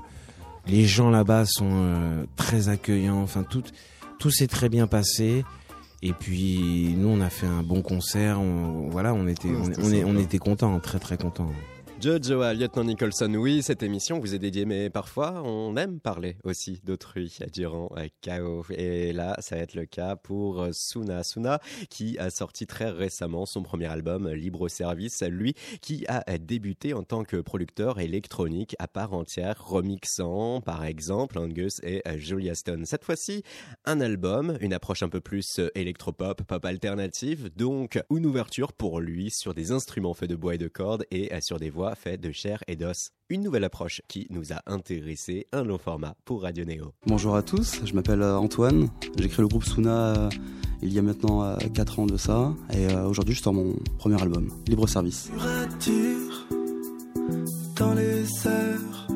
les 0.68 0.84
gens 0.84 1.08
là-bas 1.10 1.44
sont 1.46 1.68
euh, 1.72 2.24
très 2.36 2.68
accueillants. 2.68 3.20
Enfin, 3.22 3.42
tout, 3.42 3.62
tout 4.18 4.30
s'est 4.30 4.46
très 4.46 4.68
bien 4.68 4.86
passé. 4.86 5.44
Et 6.02 6.12
puis, 6.12 6.94
nous, 6.96 7.08
on 7.08 7.20
a 7.20 7.30
fait 7.30 7.46
un 7.46 7.62
bon 7.62 7.82
concert. 7.82 8.40
On, 8.40 8.88
voilà, 8.88 9.14
on 9.14 9.26
était, 9.26 9.48
on, 9.48 9.72
on 9.82 10.16
on 10.16 10.18
était 10.18 10.38
contents, 10.38 10.78
très, 10.80 10.98
très 10.98 11.16
contents. 11.16 11.50
Jojo 12.00 12.42
à 12.42 12.54
Lieutenant 12.54 12.84
Nicholson, 12.84 13.34
oui, 13.34 13.60
cette 13.60 13.82
émission 13.82 14.20
vous 14.20 14.32
est 14.32 14.38
dédiée, 14.38 14.64
mais 14.66 14.88
parfois 14.88 15.42
on 15.44 15.76
aime 15.76 15.98
parler 15.98 16.36
aussi 16.44 16.80
d'autrui 16.84 17.36
durant 17.52 17.88
KO. 18.22 18.64
Et 18.70 19.12
là, 19.12 19.34
ça 19.40 19.56
va 19.56 19.62
être 19.62 19.74
le 19.74 19.84
cas 19.84 20.14
pour 20.14 20.64
Suna. 20.72 21.24
Suna 21.24 21.58
qui 21.90 22.16
a 22.18 22.30
sorti 22.30 22.68
très 22.68 22.90
récemment 22.90 23.46
son 23.46 23.64
premier 23.64 23.86
album, 23.86 24.28
Libre 24.28 24.68
Service, 24.68 25.24
lui 25.24 25.54
qui 25.82 26.04
a 26.06 26.22
débuté 26.38 26.94
en 26.94 27.02
tant 27.02 27.24
que 27.24 27.38
producteur 27.38 27.98
électronique 27.98 28.76
à 28.78 28.86
part 28.86 29.12
entière, 29.12 29.60
remixant 29.60 30.60
par 30.60 30.84
exemple 30.84 31.36
Angus 31.36 31.80
et 31.82 32.00
Julia 32.16 32.54
Stone. 32.54 32.86
Cette 32.86 33.04
fois-ci, 33.04 33.42
un 33.86 34.00
album, 34.00 34.56
une 34.60 34.72
approche 34.72 35.02
un 35.02 35.08
peu 35.08 35.20
plus 35.20 35.60
électropop, 35.74 36.44
pop 36.44 36.64
alternative, 36.64 37.50
donc 37.56 38.00
une 38.14 38.24
ouverture 38.24 38.72
pour 38.72 39.00
lui 39.00 39.32
sur 39.32 39.52
des 39.52 39.72
instruments 39.72 40.14
faits 40.14 40.30
de 40.30 40.36
bois 40.36 40.54
et 40.54 40.58
de 40.58 40.68
cordes 40.68 41.04
et 41.10 41.32
sur 41.40 41.58
des 41.58 41.70
voix 41.70 41.87
faites 41.94 42.20
de 42.20 42.32
chair 42.32 42.62
et 42.68 42.76
d'os. 42.76 43.10
Une 43.28 43.42
nouvelle 43.42 43.64
approche 43.64 44.02
qui 44.08 44.26
nous 44.30 44.52
a 44.52 44.62
intéressé, 44.66 45.46
un 45.52 45.64
long 45.64 45.78
format 45.78 46.14
pour 46.24 46.42
Radio 46.42 46.64
Néo. 46.64 46.92
Bonjour 47.06 47.36
à 47.36 47.42
tous, 47.42 47.80
je 47.84 47.92
m'appelle 47.94 48.22
euh, 48.22 48.38
Antoine, 48.38 48.88
j'ai 49.18 49.28
créé 49.28 49.42
le 49.42 49.48
groupe 49.48 49.64
Suna 49.64 50.14
euh, 50.14 50.30
il 50.82 50.92
y 50.92 50.98
a 50.98 51.02
maintenant 51.02 51.56
4 51.56 51.98
ans 51.98 52.06
de 52.06 52.16
ça 52.16 52.54
et 52.72 52.86
euh, 52.86 53.06
aujourd'hui 53.06 53.34
je 53.34 53.42
sors 53.42 53.52
mon 53.52 53.74
premier 53.98 54.20
album, 54.22 54.48
Libre 54.66 54.86
Service. 54.86 55.30
Dans 57.76 57.94
les 57.94 58.24
airs, 58.46 59.08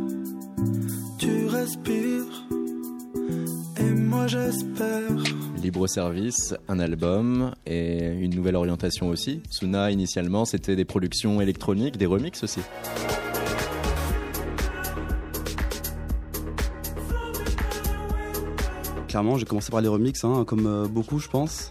tu 1.18 1.46
respires 1.46 2.46
et 3.82 3.92
moi 3.94 4.26
j'espère. 4.26 5.10
Libre 5.56 5.86
service, 5.86 6.54
un 6.68 6.78
album 6.78 7.54
et 7.66 8.06
une 8.06 8.34
nouvelle 8.34 8.56
orientation 8.56 9.08
aussi. 9.08 9.42
Suna, 9.50 9.90
initialement, 9.90 10.44
c'était 10.44 10.76
des 10.76 10.84
productions 10.84 11.40
électroniques, 11.40 11.96
des 11.96 12.06
remixes 12.06 12.44
aussi. 12.44 12.60
Clairement 19.08 19.36
j'ai 19.36 19.44
commencé 19.44 19.70
par 19.70 19.82
les 19.82 19.88
remixes, 19.88 20.24
hein, 20.24 20.44
comme 20.46 20.66
euh, 20.66 20.88
beaucoup 20.88 21.18
je 21.18 21.28
pense. 21.28 21.70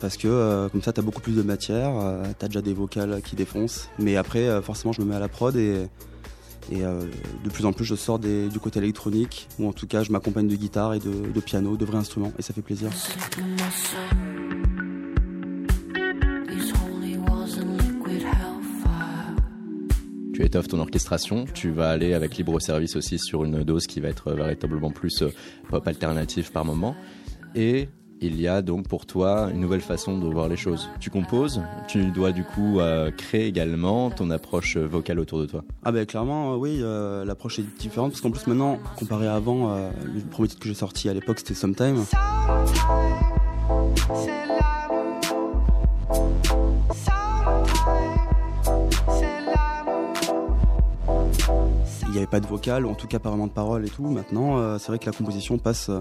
Parce 0.00 0.16
que 0.16 0.28
euh, 0.28 0.68
comme 0.68 0.82
ça 0.82 0.92
t'as 0.92 1.02
beaucoup 1.02 1.20
plus 1.20 1.34
de 1.34 1.42
matière, 1.42 1.90
euh, 1.96 2.24
t'as 2.38 2.46
déjà 2.46 2.62
des 2.62 2.72
vocales 2.72 3.20
qui 3.22 3.34
défoncent. 3.34 3.88
Mais 3.98 4.16
après 4.16 4.48
euh, 4.48 4.62
forcément 4.62 4.92
je 4.92 5.00
me 5.00 5.06
mets 5.06 5.16
à 5.16 5.20
la 5.20 5.28
prod 5.28 5.56
et, 5.56 5.88
et 6.70 6.84
euh, 6.84 7.04
de 7.44 7.50
plus 7.50 7.64
en 7.64 7.72
plus 7.72 7.84
je 7.84 7.94
sors 7.94 8.18
du 8.18 8.58
côté 8.60 8.78
électronique. 8.78 9.48
Ou 9.58 9.68
en 9.68 9.72
tout 9.72 9.86
cas 9.86 10.02
je 10.02 10.12
m'accompagne 10.12 10.48
de 10.48 10.56
guitare 10.56 10.94
et 10.94 10.98
de, 10.98 11.32
de 11.32 11.40
piano, 11.40 11.76
de 11.76 11.84
vrais 11.84 11.98
instruments 11.98 12.32
et 12.38 12.42
ça 12.42 12.54
fait 12.54 12.62
plaisir. 12.62 12.90
Tu 20.34 20.44
étoffes 20.44 20.68
ton 20.68 20.78
orchestration, 20.78 21.46
tu 21.52 21.70
vas 21.70 21.90
aller 21.90 22.14
avec 22.14 22.36
libre 22.36 22.60
service 22.60 22.94
aussi 22.94 23.18
sur 23.18 23.44
une 23.44 23.64
dose 23.64 23.88
qui 23.88 23.98
va 23.98 24.08
être 24.08 24.32
véritablement 24.32 24.92
plus 24.92 25.22
euh, 25.22 25.32
pop 25.68 25.84
alternative 25.86 26.52
par 26.52 26.64
moment. 26.64 26.94
Et 27.56 27.88
il 28.20 28.40
y 28.40 28.48
a 28.48 28.62
donc 28.62 28.88
pour 28.88 29.06
toi 29.06 29.50
une 29.52 29.60
nouvelle 29.60 29.80
façon 29.80 30.18
de 30.18 30.26
voir 30.26 30.48
les 30.48 30.56
choses. 30.56 30.88
Tu 31.00 31.10
composes, 31.10 31.62
tu 31.86 32.10
dois 32.10 32.32
du 32.32 32.44
coup 32.44 32.80
euh, 32.80 33.10
créer 33.10 33.46
également 33.46 34.10
ton 34.10 34.30
approche 34.30 34.76
vocale 34.76 35.20
autour 35.20 35.40
de 35.40 35.46
toi. 35.46 35.64
Ah 35.84 35.92
bah 35.92 36.04
clairement 36.04 36.52
euh, 36.52 36.56
oui, 36.56 36.78
euh, 36.82 37.24
l'approche 37.24 37.58
est 37.58 37.78
différente 37.78 38.12
parce 38.12 38.20
qu'en 38.20 38.30
plus 38.30 38.46
maintenant, 38.46 38.78
comparé 38.96 39.26
à 39.26 39.34
avant, 39.34 39.70
euh, 39.70 39.90
le 40.04 40.20
premier 40.22 40.48
titre 40.48 40.60
que 40.60 40.68
j'ai 40.68 40.74
sorti 40.74 41.08
à 41.08 41.14
l'époque 41.14 41.38
c'était 41.38 41.54
Sometime. 41.54 42.04
Il 52.08 52.12
n'y 52.12 52.18
avait 52.18 52.26
pas 52.26 52.40
de 52.40 52.46
vocal, 52.46 52.86
ou 52.86 52.90
en 52.90 52.94
tout 52.94 53.06
cas 53.06 53.18
pas 53.18 53.28
vraiment 53.28 53.46
de 53.46 53.52
paroles 53.52 53.84
et 53.84 53.90
tout. 53.90 54.02
Maintenant, 54.02 54.58
euh, 54.58 54.78
c'est 54.78 54.88
vrai 54.88 54.98
que 54.98 55.06
la 55.06 55.12
composition 55.12 55.58
passe, 55.58 55.90
euh, 55.90 56.00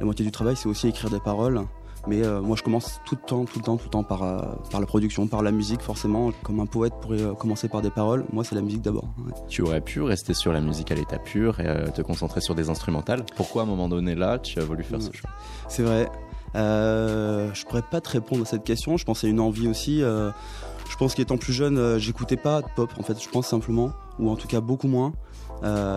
la 0.00 0.06
moitié 0.06 0.24
du 0.24 0.32
travail 0.32 0.56
c'est 0.56 0.68
aussi 0.68 0.88
écrire 0.88 1.10
des 1.10 1.20
paroles. 1.20 1.64
Mais 2.06 2.24
euh, 2.24 2.40
moi 2.40 2.56
je 2.56 2.62
commence 2.62 3.00
tout 3.04 3.16
le 3.20 3.26
temps, 3.26 3.44
tout 3.44 3.58
le 3.58 3.64
temps, 3.64 3.76
tout 3.76 3.84
le 3.84 3.90
temps 3.90 4.02
par, 4.02 4.22
euh, 4.22 4.40
par 4.70 4.80
la 4.80 4.86
production, 4.86 5.26
par 5.26 5.42
la 5.42 5.52
musique 5.52 5.82
forcément. 5.82 6.32
Comme 6.42 6.60
un 6.60 6.66
poète 6.66 6.94
pourrait 7.00 7.20
euh, 7.20 7.34
commencer 7.34 7.68
par 7.68 7.82
des 7.82 7.90
paroles, 7.90 8.24
moi 8.32 8.42
c'est 8.42 8.54
la 8.54 8.62
musique 8.62 8.82
d'abord. 8.82 9.04
ouais. 9.18 9.32
Tu 9.48 9.62
aurais 9.62 9.80
pu 9.80 10.00
rester 10.00 10.32
sur 10.34 10.52
la 10.52 10.60
musique 10.60 10.90
à 10.90 10.94
l'état 10.94 11.18
pur 11.18 11.60
et 11.60 11.92
te 11.92 12.02
concentrer 12.02 12.40
sur 12.40 12.54
des 12.54 12.70
instrumentales. 12.70 13.24
Pourquoi 13.36 13.62
à 13.62 13.64
un 13.64 13.68
moment 13.68 13.88
donné 13.88 14.14
là, 14.14 14.38
tu 14.38 14.58
as 14.58 14.64
voulu 14.64 14.82
faire 14.82 15.02
ce 15.02 15.12
choix? 15.12 15.30
C'est 15.68 15.82
vrai. 15.82 16.08
Je 16.54 17.64
pourrais 17.66 17.82
pas 17.82 18.00
te 18.00 18.08
répondre 18.10 18.42
à 18.42 18.46
cette 18.46 18.64
question. 18.64 18.96
Je 18.96 19.04
pense 19.04 19.24
à 19.24 19.28
une 19.28 19.40
envie 19.40 19.68
aussi. 19.68 20.00
je 20.00 20.96
pense 20.98 21.14
qu'étant 21.14 21.36
plus 21.36 21.52
jeune, 21.52 21.98
j'écoutais 21.98 22.36
pas 22.36 22.62
de 22.62 22.68
pop 22.74 22.90
en 22.98 23.02
fait. 23.02 23.22
Je 23.22 23.28
pense 23.28 23.46
simplement, 23.46 23.92
ou 24.18 24.30
en 24.30 24.36
tout 24.36 24.48
cas 24.48 24.60
beaucoup 24.60 24.88
moins. 24.88 25.12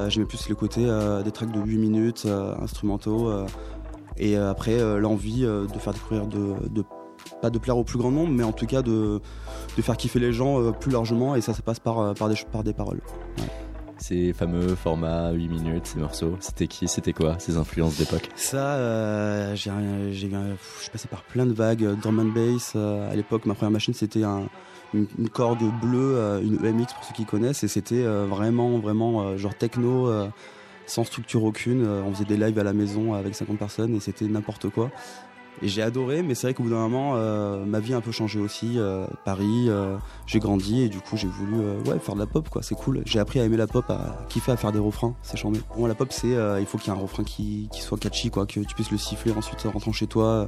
J'aimais 0.09 0.25
plus 0.25 0.49
le 0.49 0.55
côté 0.55 0.81
des 1.23 1.31
tracks 1.31 1.51
de 1.51 1.59
8 1.61 1.77
minutes, 1.77 2.27
instrumentaux. 2.61 3.31
Et 4.17 4.37
euh, 4.37 4.49
après, 4.51 4.79
euh, 4.79 4.99
l'envie 4.99 5.45
euh, 5.45 5.65
de 5.67 5.79
faire 5.79 5.93
découvrir, 5.93 6.27
de, 6.27 6.53
de- 6.69 6.83
pas 7.41 7.49
de 7.49 7.57
plaire 7.57 7.77
au 7.77 7.83
plus 7.83 7.97
grand 7.97 8.11
nombre, 8.11 8.31
mais 8.31 8.43
en 8.43 8.51
tout 8.51 8.65
cas 8.65 8.81
de, 8.81 9.19
de 9.77 9.81
faire 9.81 9.95
kiffer 9.97 10.19
les 10.19 10.33
gens 10.33 10.61
euh, 10.61 10.71
plus 10.71 10.91
largement. 10.91 11.35
Et 11.35 11.41
ça, 11.41 11.53
ça 11.53 11.61
passe 11.61 11.79
par, 11.79 12.13
par, 12.15 12.29
des, 12.29 12.35
par 12.51 12.63
des 12.63 12.73
paroles. 12.73 13.01
Ouais. 13.37 13.43
Ces 13.97 14.33
fameux 14.33 14.75
formats 14.75 15.31
8 15.31 15.47
minutes, 15.47 15.85
ces 15.85 15.99
morceaux, 15.99 16.35
c'était 16.41 16.67
qui, 16.67 16.87
c'était 16.89 17.13
quoi, 17.13 17.35
ces 17.39 17.55
influences 17.57 17.97
d'époque? 17.97 18.27
Ça, 18.35 18.57
euh, 18.75 19.55
j'ai, 19.55 19.71
je 20.11 20.27
suis 20.81 20.89
passé 20.91 21.07
par 21.07 21.23
plein 21.23 21.45
de 21.45 21.53
vagues. 21.53 21.87
Drum 22.01 22.19
and 22.19 22.33
bass. 22.33 22.73
euh, 22.75 23.09
à 23.09 23.15
l'époque, 23.15 23.45
ma 23.45 23.53
première 23.53 23.71
machine, 23.71 23.93
c'était 23.93 24.23
un, 24.23 24.41
une, 24.93 25.07
une 25.17 25.29
Korg 25.29 25.59
bleue, 25.81 26.41
une 26.43 26.55
EMX 26.65 26.93
pour 26.93 27.03
ceux 27.05 27.13
qui 27.15 27.23
connaissent, 27.23 27.63
et 27.63 27.67
c'était 27.69 28.03
vraiment, 28.03 28.79
vraiment 28.79 29.37
genre 29.37 29.55
techno, 29.55 30.09
sans 30.85 31.03
structure 31.03 31.43
aucune. 31.43 31.85
Euh, 31.85 32.01
on 32.05 32.13
faisait 32.13 32.25
des 32.25 32.37
lives 32.37 32.57
à 32.59 32.63
la 32.63 32.73
maison 32.73 33.13
avec 33.13 33.35
50 33.35 33.57
personnes, 33.57 33.95
et 33.95 33.99
c'était 33.99 34.25
n'importe 34.25 34.69
quoi. 34.69 34.91
Et 35.61 35.67
j'ai 35.67 35.83
adoré, 35.83 36.23
mais 36.23 36.33
c'est 36.33 36.47
vrai 36.47 36.53
qu'au 36.55 36.63
bout 36.63 36.71
d'un 36.71 36.77
moment, 36.77 37.13
euh, 37.15 37.63
ma 37.63 37.79
vie 37.79 37.93
a 37.93 37.97
un 37.97 38.01
peu 38.01 38.11
changé 38.11 38.39
aussi. 38.39 38.79
euh, 38.79 39.05
Paris, 39.23 39.69
j'ai 40.25 40.39
grandi 40.39 40.81
et 40.81 40.89
du 40.89 40.99
coup 40.99 41.15
j'ai 41.15 41.27
voulu 41.27 41.57
ouais, 41.85 41.99
faire 41.99 42.15
de 42.15 42.19
la 42.19 42.25
pop, 42.25 42.49
quoi. 42.49 42.63
C'est 42.63 42.75
cool. 42.75 43.03
J'ai 43.05 43.19
appris 43.19 43.39
à 43.39 43.45
aimer 43.45 43.57
la 43.57 43.67
pop, 43.67 43.85
à 43.89 44.25
kiffer 44.29 44.51
à 44.51 44.57
faire 44.57 44.71
des 44.71 44.79
refrains. 44.79 45.15
C'est 45.21 45.37
charmé. 45.37 45.59
Pour 45.69 45.79
moi, 45.79 45.87
la 45.87 45.95
pop, 45.95 46.11
c'est 46.11 46.35
il 46.59 46.65
faut 46.65 46.77
qu'il 46.79 46.91
y 46.91 46.95
ait 46.95 46.99
un 46.99 47.01
refrain 47.01 47.23
qui, 47.23 47.69
qui 47.71 47.81
soit 47.81 47.99
catchy, 47.99 48.31
quoi, 48.31 48.45
que 48.47 48.61
tu 48.61 48.73
puisses 48.75 48.91
le 48.91 48.97
siffler 48.97 49.31
ensuite 49.31 49.65
en 49.65 49.71
rentrant 49.71 49.91
chez 49.91 50.07
toi. 50.07 50.47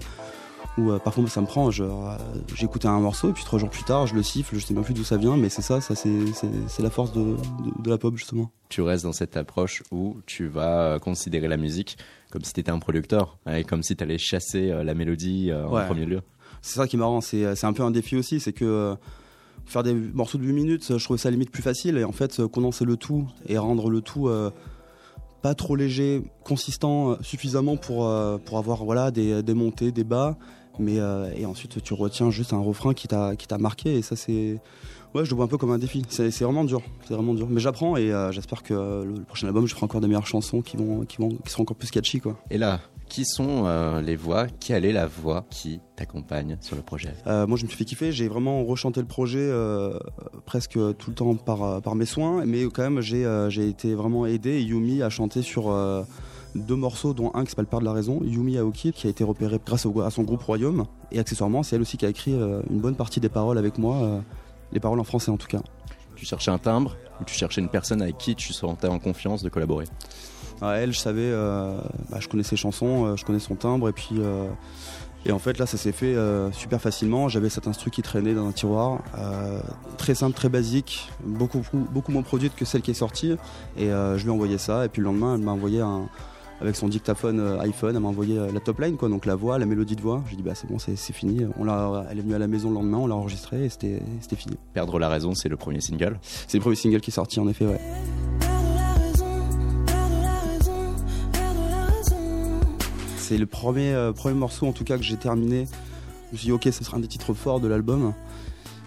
Ou 0.77 0.91
euh, 0.91 0.99
parfois 0.99 1.25
ça 1.27 1.39
me 1.41 1.45
prend, 1.45 1.71
je- 1.71 1.83
euh, 1.83 2.17
j'ai 2.55 2.65
écouté 2.65 2.87
un 2.87 2.99
morceau 2.99 3.29
et 3.29 3.33
puis 3.33 3.43
trois 3.45 3.59
jours 3.59 3.69
plus 3.69 3.83
tard, 3.83 4.07
je 4.07 4.15
le 4.15 4.23
siffle, 4.23 4.55
je 4.57 4.65
sais 4.65 4.73
même 4.73 4.83
plus 4.83 4.93
d'où 4.93 5.03
ça 5.05 5.15
vient, 5.17 5.37
mais 5.37 5.47
c'est 5.49 5.61
ça, 5.61 5.79
ça 5.81 5.95
c'est 5.95 6.83
la 6.83 6.89
force 6.89 7.13
de, 7.13 7.21
de- 7.21 7.81
de 7.83 7.89
la 7.89 7.97
pop 7.97 8.15
justement. 8.17 8.51
Tu 8.69 8.81
restes 8.81 9.05
dans 9.05 9.13
cette 9.13 9.37
approche 9.37 9.83
où 9.91 10.17
tu 10.25 10.47
vas 10.47 10.81
euh, 10.95 10.99
considérer 10.99 11.47
la 11.47 11.57
musique 11.57 11.97
comme 12.31 12.43
si 12.43 12.51
tu 12.51 12.59
étais 12.59 12.71
un 12.71 12.79
producteur, 12.79 13.37
et 13.49 13.63
comme 13.63 13.81
si 13.83 13.95
tu 13.95 14.03
allais 14.03 14.17
chasser 14.17 14.69
euh, 14.71 14.83
la 14.83 14.93
mélodie 14.93 15.49
euh, 15.51 15.65
en 15.65 15.71
premier 15.85 16.05
lieu. 16.05 16.21
C'est 16.61 16.75
ça 16.75 16.87
qui 16.87 16.97
est 16.97 16.99
marrant, 16.99 17.21
c'est 17.21 17.63
un 17.63 17.73
peu 17.73 17.83
un 17.83 17.91
défi 17.91 18.17
aussi, 18.17 18.39
c'est 18.41 18.51
que 18.53 18.95
faire 19.65 19.83
des 19.83 19.93
morceaux 19.93 20.37
de 20.37 20.43
8 20.43 20.51
minutes, 20.53 20.97
je 20.97 21.03
trouve 21.03 21.17
ça 21.17 21.31
limite 21.31 21.51
plus 21.51 21.63
facile 21.63 21.97
et 21.97 22.03
en 22.03 22.11
fait 22.11 22.45
condenser 22.47 22.83
le 22.85 22.97
tout 22.97 23.27
et 23.47 23.57
rendre 23.57 23.89
le 23.89 24.01
tout 24.01 24.27
pas 25.45 25.53
trop 25.53 25.75
léger, 25.75 26.23
consistant 26.43 27.11
euh, 27.11 27.15
suffisamment 27.21 27.77
pour, 27.77 28.07
euh, 28.07 28.39
pour 28.43 28.57
avoir 28.57 28.83
voilà, 28.83 29.11
des, 29.11 29.43
des 29.43 29.53
montées, 29.53 29.91
des 29.91 30.03
bas, 30.03 30.37
mais 30.79 30.97
euh, 30.97 31.29
et 31.35 31.45
ensuite 31.45 31.83
tu 31.83 31.93
retiens 31.93 32.31
juste 32.31 32.51
un 32.51 32.57
refrain 32.57 32.95
qui 32.95 33.07
t'a 33.07 33.57
marqué 33.59 33.93
et 33.93 34.01
ça 34.01 34.15
c'est 34.15 34.59
ouais 35.13 35.23
je 35.23 35.29
le 35.29 35.35
vois 35.35 35.45
un 35.45 35.47
peu 35.47 35.59
comme 35.59 35.69
un 35.69 35.77
défi. 35.77 36.01
C'est 36.09 36.31
vraiment 36.41 36.63
dur, 36.63 36.81
c'est 37.07 37.13
vraiment 37.13 37.35
dur. 37.35 37.45
Mais 37.47 37.61
j'apprends 37.61 37.95
et 37.95 38.11
j'espère 38.31 38.63
que 38.63 38.73
le, 38.73 39.17
le 39.19 39.21
prochain 39.21 39.45
album 39.45 39.67
je 39.67 39.75
ferai 39.75 39.83
encore 39.83 40.01
des 40.01 40.07
meilleures 40.07 40.25
chansons 40.25 40.63
qui 40.63 40.77
vont 40.77 41.05
qui 41.05 41.17
vont 41.17 41.29
qui 41.29 41.51
seront 41.51 41.61
encore 41.61 41.77
plus 41.77 41.91
catchy 41.91 42.19
quoi. 42.19 42.35
Et 42.49 42.57
là, 42.57 42.79
qui 43.07 43.25
sont 43.25 43.63
euh, 43.65 44.01
les 44.01 44.15
voix? 44.15 44.47
Quelle 44.59 44.85
est 44.85 44.91
la 44.91 45.07
voix 45.07 45.45
qui 45.49 45.79
t'accompagne 45.95 46.57
sur 46.61 46.75
le 46.75 46.81
projet? 46.81 47.13
Euh, 47.27 47.47
moi, 47.47 47.57
je 47.57 47.63
me 47.63 47.69
suis 47.69 47.77
fait 47.77 47.85
kiffer. 47.85 48.11
J'ai 48.11 48.27
vraiment 48.27 48.63
rechanté 48.63 48.99
le 48.99 49.07
projet 49.07 49.39
euh, 49.39 49.97
presque 50.45 50.73
tout 50.73 51.09
le 51.09 51.13
temps 51.13 51.35
par, 51.35 51.81
par 51.81 51.95
mes 51.95 52.05
soins, 52.05 52.45
mais 52.45 52.63
quand 52.65 52.83
même, 52.83 53.01
j'ai 53.01 53.67
été 53.69 53.95
vraiment 53.95 54.25
aidé. 54.25 54.51
Et 54.51 54.61
Yumi 54.61 55.01
a 55.01 55.09
chanté 55.09 55.41
sur 55.41 55.73
deux 56.55 56.75
morceaux, 56.75 57.13
dont 57.13 57.31
un 57.33 57.43
qui 57.43 57.51
s'appelle 57.51 57.65
Père 57.67 57.79
de 57.79 57.85
la 57.85 57.93
raison. 57.93 58.21
Yumi 58.23 58.57
Aoki, 58.57 58.91
qui 58.91 59.07
a 59.07 59.09
été 59.09 59.23
repéré 59.23 59.59
grâce 59.65 59.85
au- 59.85 60.01
à 60.01 60.09
son 60.09 60.23
groupe 60.23 60.41
Royaume. 60.43 60.85
Et 61.11 61.19
accessoirement, 61.19 61.63
c'est 61.63 61.75
elle 61.75 61.81
aussi 61.81 61.97
qui 61.97 62.05
a 62.05 62.09
écrit 62.09 62.33
une 62.33 62.79
bonne 62.79 62.95
partie 62.95 63.19
des 63.19 63.29
paroles 63.29 63.57
avec 63.57 63.77
moi, 63.77 64.21
les 64.71 64.79
paroles 64.79 64.99
en 64.99 65.03
français 65.03 65.31
en 65.31 65.37
tout 65.37 65.47
cas. 65.47 65.61
Tu 66.15 66.25
cherchais 66.25 66.51
un 66.51 66.57
timbre? 66.57 66.95
Ou 67.21 67.23
tu 67.23 67.33
cherchais 67.33 67.61
une 67.61 67.69
personne 67.69 68.01
avec 68.01 68.17
qui 68.17 68.35
tu 68.35 68.51
sentais 68.51 68.87
en 68.87 68.99
confiance 68.99 69.41
de 69.41 69.47
collaborer? 69.47 69.85
Elle, 70.61 70.93
je 70.93 70.99
savais, 70.99 71.21
euh, 71.21 71.77
bah, 72.09 72.17
je 72.19 72.27
connais 72.27 72.43
ses 72.43 72.55
chansons, 72.55 73.05
euh, 73.05 73.15
je 73.15 73.25
connais 73.25 73.39
son 73.39 73.55
timbre, 73.55 73.89
et 73.89 73.93
puis. 73.93 74.15
euh, 74.19 74.47
et 75.27 75.31
en 75.31 75.39
fait, 75.39 75.57
là, 75.57 75.65
ça 75.65 75.75
s'est 75.77 75.91
fait 75.91 76.15
super 76.51 76.79
facilement. 76.79 77.29
J'avais 77.29 77.49
cet 77.49 77.65
instru 77.67 77.89
qui 77.89 78.03
traînait 78.03 78.35
dans 78.35 78.47
un 78.47 78.51
tiroir, 78.51 78.99
très 79.97 80.13
simple, 80.13 80.35
très 80.35 80.49
basique, 80.49 81.09
beaucoup, 81.25 81.63
beaucoup 81.73 82.11
moins 82.11 82.21
produite 82.21 82.55
que 82.55 82.63
celle 82.63 82.83
qui 82.83 82.91
est 82.91 82.93
sortie. 82.93 83.35
Et 83.75 83.87
je 83.87 84.21
lui 84.21 84.27
ai 84.27 84.29
envoyé 84.29 84.59
ça, 84.59 84.85
et 84.85 84.87
puis 84.87 85.01
le 85.01 85.07
lendemain, 85.07 85.33
elle 85.33 85.41
m'a 85.41 85.53
envoyé 85.53 85.81
un. 85.81 86.07
Avec 86.61 86.75
son 86.75 86.87
dictaphone 86.87 87.57
iPhone, 87.59 87.95
elle 87.95 88.01
m'a 88.03 88.07
envoyé 88.07 88.39
la 88.53 88.59
top 88.59 88.79
line, 88.81 88.97
quoi, 88.97 89.09
donc 89.09 89.25
la 89.25 89.33
voix, 89.33 89.57
la 89.57 89.65
mélodie 89.65 89.95
de 89.95 90.01
voix. 90.01 90.23
J'ai 90.29 90.35
dit, 90.35 90.43
bah 90.43 90.53
c'est 90.53 90.69
bon, 90.69 90.77
c'est 90.77 90.95
fini. 90.95 91.45
On 91.57 91.63
l'a, 91.63 92.05
elle 92.11 92.19
est 92.19 92.21
venue 92.21 92.35
à 92.35 92.39
la 92.39 92.47
maison 92.47 92.69
le 92.69 92.75
lendemain, 92.75 92.99
on 92.99 93.07
l'a 93.07 93.15
enregistré 93.15 93.65
et 93.65 93.69
c'était 93.69 94.03
c'était 94.21 94.35
fini. 94.35 94.55
Perdre 94.73 94.99
la 94.99 95.09
raison, 95.09 95.33
c'est 95.33 95.49
le 95.49 95.57
premier 95.57 95.81
single. 95.81 96.19
C'est 96.21 96.59
le 96.59 96.61
premier 96.61 96.75
single 96.75 97.01
qui 97.01 97.09
est 97.09 97.13
sorti, 97.13 97.39
en 97.39 97.47
effet, 97.47 97.65
ouais. 97.65 97.81
C'est 103.27 103.39
le 103.39 103.47
premier, 103.47 103.91
euh, 103.91 104.13
premier 104.13 104.35
morceau 104.35 104.67
en 104.67 104.71
tout 104.71 104.83
cas 104.83 104.97
que 104.97 105.03
j'ai 105.03 105.17
terminé. 105.17 105.65
Je 106.27 106.33
me 106.33 106.37
suis 106.37 106.45
dit 106.45 106.51
ok 106.51 106.65
ce 106.65 106.83
sera 106.83 106.97
un 106.97 106.99
des 106.99 107.07
titres 107.07 107.33
forts 107.33 107.59
de 107.59 107.67
l'album. 107.67 108.13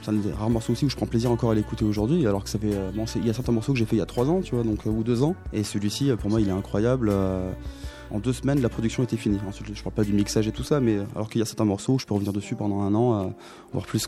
C'est 0.00 0.12
un 0.12 0.14
des 0.14 0.30
rares 0.30 0.48
morceaux 0.48 0.74
aussi 0.74 0.84
où 0.84 0.88
je 0.88 0.94
prends 0.94 1.08
plaisir 1.08 1.32
encore 1.32 1.50
à 1.50 1.56
l'écouter 1.56 1.84
aujourd'hui 1.84 2.24
alors 2.24 2.44
que 2.44 2.48
ça 2.48 2.56
fait 2.56 2.72
euh, 2.72 2.92
il 3.16 3.26
y 3.26 3.30
a 3.30 3.32
certains 3.32 3.50
morceaux 3.50 3.72
que 3.72 3.80
j'ai 3.80 3.84
fait 3.84 3.96
il 3.96 3.98
y 3.98 4.02
a 4.02 4.06
trois 4.06 4.30
ans 4.30 4.40
tu 4.40 4.54
vois 4.54 4.62
donc 4.62 4.86
euh, 4.86 4.90
ou 4.90 5.02
deux 5.02 5.24
ans 5.24 5.34
et 5.52 5.64
celui-ci 5.64 6.12
pour 6.20 6.30
moi 6.30 6.40
il 6.40 6.48
est 6.48 6.52
incroyable. 6.52 7.12
en 8.12 8.20
deux 8.20 8.32
semaines 8.32 8.62
la 8.62 8.68
production 8.68 9.02
était 9.02 9.16
finie. 9.16 9.40
Ensuite 9.48 9.74
je 9.74 9.82
parle 9.82 9.96
pas 9.96 10.04
du 10.04 10.12
mixage 10.12 10.46
et 10.46 10.52
tout 10.52 10.62
ça 10.62 10.78
mais 10.78 10.98
alors 11.16 11.28
qu'il 11.28 11.40
y 11.40 11.42
a 11.42 11.44
certains 11.44 11.64
morceaux 11.64 11.94
où 11.94 11.98
je 11.98 12.06
peux 12.06 12.14
revenir 12.14 12.32
dessus 12.32 12.54
pendant 12.54 12.82
un 12.82 12.94
an 12.94 13.34
voire 13.72 13.86
plus. 13.86 14.06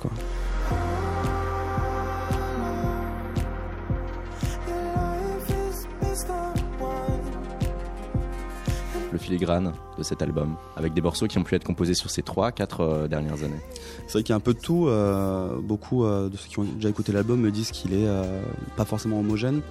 Le 9.13 9.19
filigrane 9.19 9.73
de 9.99 10.03
cet 10.05 10.23
album, 10.23 10.55
avec 10.77 10.95
des 10.95 11.01
morceaux 11.01 11.27
qui 11.27 11.37
ont 11.39 11.43
pu 11.43 11.57
être 11.57 11.65
composés 11.65 11.95
sur 11.95 12.11
ces 12.11 12.23
3-4 12.23 13.09
dernières 13.09 13.43
années. 13.43 13.61
C'est 14.07 14.13
vrai 14.13 14.23
qu'il 14.23 14.31
y 14.31 14.35
a 14.35 14.37
un 14.37 14.41
peu 14.41 14.55
de 14.55 14.61
tout. 14.61 14.87
euh, 14.87 15.57
beaucoup 15.61 16.05
euh, 16.05 16.29
de 16.29 16.37
ceux 16.37 16.49
qui 16.49 16.59
ont 16.61 16.65
déjà 16.65 16.89
écouté 16.89 17.11
l'album 17.13 17.41
me 17.41 17.51
disent 17.51 17.73
qu'il 17.73 17.93
est 17.93 18.07
euh, 18.07 18.41
pas 18.77 18.85
forcément 18.85 19.19
homogène. 19.19 19.63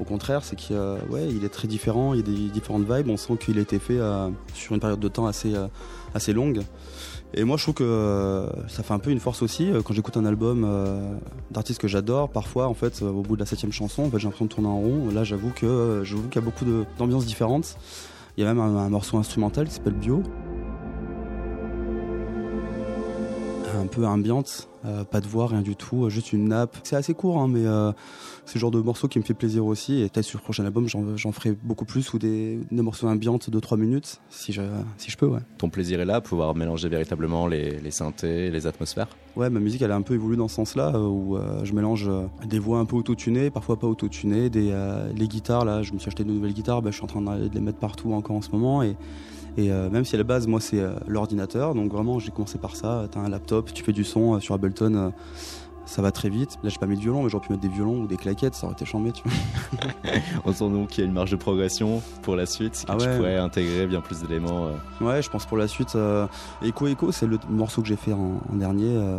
Au 0.00 0.04
contraire, 0.04 0.42
c'est 0.44 0.56
qu'il 0.56 0.76
euh, 0.76 0.96
est 1.44 1.48
très 1.48 1.68
différent. 1.68 2.12
Il 2.14 2.18
y 2.20 2.22
a 2.22 2.26
des 2.26 2.48
différentes 2.52 2.90
vibes. 2.90 3.08
On 3.08 3.16
sent 3.16 3.36
qu'il 3.38 3.58
a 3.58 3.60
été 3.60 3.78
fait 3.78 3.98
euh, 3.98 4.30
sur 4.54 4.74
une 4.74 4.80
période 4.80 5.00
de 5.00 5.08
temps 5.08 5.26
assez, 5.26 5.54
euh, 5.54 5.66
assez 6.14 6.32
longue. 6.32 6.62
Et 7.34 7.44
moi, 7.44 7.56
je 7.56 7.64
trouve 7.64 7.74
que 7.74 7.84
euh, 7.84 8.48
ça 8.68 8.82
fait 8.82 8.94
un 8.94 8.98
peu 9.00 9.10
une 9.10 9.20
force 9.20 9.42
aussi. 9.42 9.70
Euh, 9.70 9.82
Quand 9.82 9.92
j'écoute 9.94 10.16
un 10.16 10.24
album 10.24 10.64
euh, 10.64 11.12
d'artistes 11.50 11.80
que 11.80 11.88
j'adore, 11.88 12.30
parfois, 12.30 12.68
en 12.68 12.74
fait, 12.74 13.00
euh, 13.02 13.10
au 13.10 13.22
bout 13.22 13.34
de 13.36 13.40
la 13.40 13.46
septième 13.46 13.72
chanson, 13.72 14.04
en 14.04 14.10
fait, 14.10 14.18
j'ai 14.18 14.24
l'impression 14.24 14.46
de 14.46 14.50
tourner 14.50 14.68
en 14.68 14.78
rond. 14.78 15.08
Là, 15.12 15.24
j'avoue 15.24 15.50
que 15.50 15.66
euh, 15.66 16.04
j'avoue 16.04 16.22
qu'il 16.28 16.40
y 16.40 16.44
a 16.44 16.46
beaucoup 16.46 16.64
d'ambiances 16.98 17.26
différentes. 17.26 17.76
Il 18.38 18.42
y 18.42 18.44
a 18.44 18.54
même 18.54 18.60
un, 18.60 18.88
morceau 18.88 19.18
instrumental 19.18 19.66
qui 19.66 19.74
s'appelle 19.74 19.94
Bio, 19.94 20.22
un 23.76 23.86
peu 23.88 24.06
ambiante, 24.06 24.68
euh, 24.84 25.02
pas 25.02 25.20
de 25.20 25.26
voix, 25.26 25.48
rien 25.48 25.60
du 25.60 25.74
tout, 25.74 26.04
euh, 26.04 26.08
juste 26.08 26.32
une 26.32 26.50
nappe. 26.50 26.76
C'est 26.84 26.94
assez 26.94 27.14
court, 27.14 27.40
hein, 27.40 27.48
mais 27.48 27.66
euh, 27.66 27.90
c'est 28.48 28.54
le 28.54 28.60
genre 28.60 28.70
de 28.70 28.80
morceau 28.80 29.08
qui 29.08 29.18
me 29.18 29.24
fait 29.24 29.34
plaisir 29.34 29.66
aussi. 29.66 30.00
Et 30.00 30.08
peut-être 30.08 30.24
sur 30.24 30.38
le 30.38 30.42
prochain 30.42 30.64
album, 30.64 30.86
j'en 30.88 31.32
ferai 31.32 31.52
beaucoup 31.62 31.84
plus 31.84 32.14
ou 32.14 32.18
des, 32.18 32.58
des 32.70 32.82
morceaux 32.82 33.06
ambiantes 33.06 33.50
de 33.50 33.60
3 33.60 33.76
minutes, 33.76 34.20
si 34.30 34.54
je, 34.54 34.62
si 34.96 35.10
je 35.10 35.18
peux, 35.18 35.26
ouais. 35.26 35.40
Ton 35.58 35.68
plaisir 35.68 36.00
est 36.00 36.06
là, 36.06 36.22
pouvoir 36.22 36.54
mélanger 36.54 36.88
véritablement 36.88 37.46
les, 37.46 37.78
les 37.78 37.90
synthés, 37.90 38.50
les 38.50 38.66
atmosphères? 38.66 39.08
Ouais, 39.36 39.50
ma 39.50 39.60
musique 39.60 39.82
elle 39.82 39.92
a 39.92 39.96
un 39.96 40.02
peu 40.02 40.14
évolué 40.14 40.36
dans 40.36 40.48
ce 40.48 40.54
sens-là 40.54 40.92
euh, 40.94 41.06
où 41.06 41.36
euh, 41.36 41.62
je 41.62 41.74
mélange 41.74 42.08
euh, 42.08 42.26
des 42.46 42.58
voix 42.58 42.78
un 42.78 42.86
peu 42.86 42.96
autotunées, 42.96 43.50
parfois 43.50 43.78
pas 43.78 43.86
autotunées, 43.86 44.48
des 44.48 44.70
euh, 44.72 45.12
les 45.14 45.28
guitares 45.28 45.66
là, 45.66 45.82
je 45.82 45.92
me 45.92 45.98
suis 45.98 46.08
acheté 46.08 46.24
de 46.24 46.32
nouvelles 46.32 46.54
guitares, 46.54 46.80
bah, 46.80 46.90
je 46.90 46.96
suis 46.96 47.04
en 47.04 47.08
train 47.08 47.20
de 47.20 47.50
les 47.52 47.60
mettre 47.60 47.78
partout 47.78 48.14
encore 48.14 48.36
en 48.36 48.42
ce 48.42 48.50
moment 48.50 48.82
et 48.82 48.96
et 49.58 49.72
euh, 49.72 49.90
même 49.90 50.04
si 50.04 50.14
à 50.14 50.18
la 50.18 50.24
base 50.24 50.46
moi 50.46 50.60
c'est 50.60 50.78
euh, 50.78 50.92
l'ordinateur, 51.08 51.74
donc 51.74 51.90
vraiment 51.90 52.20
j'ai 52.20 52.30
commencé 52.30 52.58
par 52.58 52.76
ça, 52.76 53.08
t'as 53.10 53.18
un 53.18 53.28
laptop, 53.28 53.72
tu 53.74 53.82
fais 53.82 53.92
du 53.92 54.04
son 54.04 54.34
euh, 54.34 54.40
sur 54.40 54.54
Ableton 54.54 55.12
ça 55.88 56.02
va 56.02 56.12
très 56.12 56.28
vite. 56.28 56.58
Là, 56.62 56.68
j'ai 56.70 56.78
pas 56.78 56.86
mis 56.86 56.96
de 56.96 57.00
violon, 57.00 57.22
mais 57.22 57.30
j'aurais 57.30 57.46
pu 57.46 57.52
mettre 57.52 57.62
des 57.62 57.68
violons 57.68 58.00
ou 58.02 58.06
des 58.06 58.16
claquettes, 58.16 58.54
ça 58.54 58.66
aurait 58.66 58.74
été 58.74 58.84
chambé, 58.84 59.10
tu 59.12 59.22
vois. 59.24 60.12
On 60.44 60.52
sent 60.52 60.68
donc 60.70 60.88
qu'il 60.88 61.02
y 61.02 61.06
a 61.06 61.08
une 61.08 61.14
marge 61.14 61.30
de 61.30 61.36
progression 61.36 62.02
pour 62.22 62.36
la 62.36 62.46
suite, 62.46 62.84
que 62.86 62.92
Ah 62.92 62.96
tu 62.98 63.06
ouais. 63.06 63.16
pourrais 63.16 63.36
intégrer 63.38 63.86
bien 63.86 64.00
plus 64.00 64.20
d'éléments. 64.20 64.66
euh. 64.68 65.04
Ouais, 65.04 65.22
je 65.22 65.30
pense 65.30 65.46
pour 65.46 65.56
la 65.56 65.66
suite. 65.66 65.96
euh, 65.96 66.26
Echo 66.62 66.86
Echo, 66.86 67.10
c'est 67.12 67.26
le 67.26 67.38
morceau 67.48 67.82
que 67.82 67.88
j'ai 67.88 67.96
fait 67.96 68.12
en, 68.12 68.40
en 68.52 68.56
dernier 68.56 68.94
euh, 68.96 69.18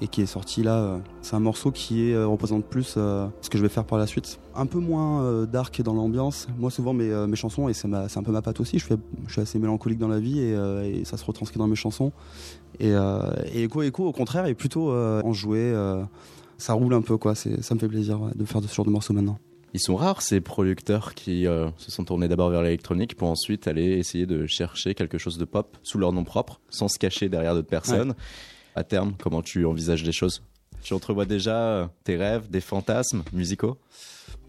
et 0.00 0.08
qui 0.08 0.22
est 0.22 0.26
sorti 0.26 0.62
là. 0.62 0.78
euh, 0.78 0.98
c'est 1.22 1.36
un 1.36 1.40
morceau 1.40 1.70
qui 1.70 2.10
est, 2.10 2.14
euh, 2.14 2.26
représente 2.26 2.64
plus 2.64 2.94
euh, 2.96 3.26
ce 3.40 3.50
que 3.50 3.58
je 3.58 3.62
vais 3.62 3.68
faire 3.68 3.84
par 3.84 3.98
la 3.98 4.06
suite. 4.06 4.40
Un 4.54 4.66
peu 4.66 4.78
moins 4.78 5.44
dark 5.44 5.80
dans 5.82 5.94
l'ambiance. 5.94 6.48
Moi, 6.58 6.70
souvent, 6.70 6.92
mes, 6.92 7.08
mes 7.26 7.36
chansons, 7.36 7.68
et 7.68 7.74
c'est 7.74 7.88
un 7.88 8.22
peu 8.22 8.32
ma 8.32 8.42
patte 8.42 8.60
aussi, 8.60 8.78
je, 8.78 8.84
fais, 8.84 8.96
je 9.26 9.32
suis 9.32 9.40
assez 9.40 9.58
mélancolique 9.58 9.98
dans 9.98 10.08
la 10.08 10.18
vie 10.18 10.40
et, 10.40 10.52
et 11.00 11.04
ça 11.04 11.16
se 11.16 11.24
retranscrit 11.24 11.58
dans 11.58 11.68
mes 11.68 11.76
chansons. 11.76 12.12
Et, 12.80 12.90
et 12.90 13.62
Echo 13.64 13.82
Echo, 13.82 14.06
au 14.06 14.12
contraire, 14.12 14.46
est 14.46 14.54
plutôt 14.54 14.92
enjoué. 14.92 15.72
ça 16.56 16.72
roule 16.72 16.94
un 16.94 17.02
peu, 17.02 17.16
quoi. 17.18 17.36
Ça 17.36 17.74
me 17.74 17.78
fait 17.78 17.88
plaisir 17.88 18.20
ouais, 18.20 18.32
de 18.34 18.44
faire 18.44 18.60
ce 18.62 18.74
genre 18.74 18.86
de 18.86 18.90
morceaux 18.90 19.14
maintenant. 19.14 19.38
Ils 19.74 19.80
sont 19.80 19.96
rares 19.96 20.22
ces 20.22 20.40
producteurs 20.40 21.14
qui 21.14 21.46
euh, 21.46 21.68
se 21.76 21.90
sont 21.90 22.04
tournés 22.04 22.28
d'abord 22.28 22.48
vers 22.50 22.62
l'électronique 22.62 23.16
pour 23.16 23.28
ensuite 23.28 23.68
aller 23.68 23.98
essayer 23.98 24.24
de 24.26 24.46
chercher 24.46 24.94
quelque 24.94 25.18
chose 25.18 25.36
de 25.36 25.44
pop 25.44 25.76
sous 25.82 25.98
leur 25.98 26.12
nom 26.12 26.24
propre, 26.24 26.60
sans 26.70 26.88
se 26.88 26.98
cacher 26.98 27.28
derrière 27.28 27.54
d'autres 27.54 27.68
personnes. 27.68 28.14
À 28.78 28.84
terme, 28.84 29.14
comment 29.18 29.42
tu 29.42 29.66
envisages 29.66 30.04
les 30.04 30.12
choses? 30.12 30.40
Tu 30.84 30.94
entrevois 30.94 31.24
déjà 31.24 31.56
euh, 31.56 31.86
tes 32.04 32.16
rêves, 32.16 32.48
des 32.48 32.60
fantasmes 32.60 33.24
musicaux? 33.32 33.76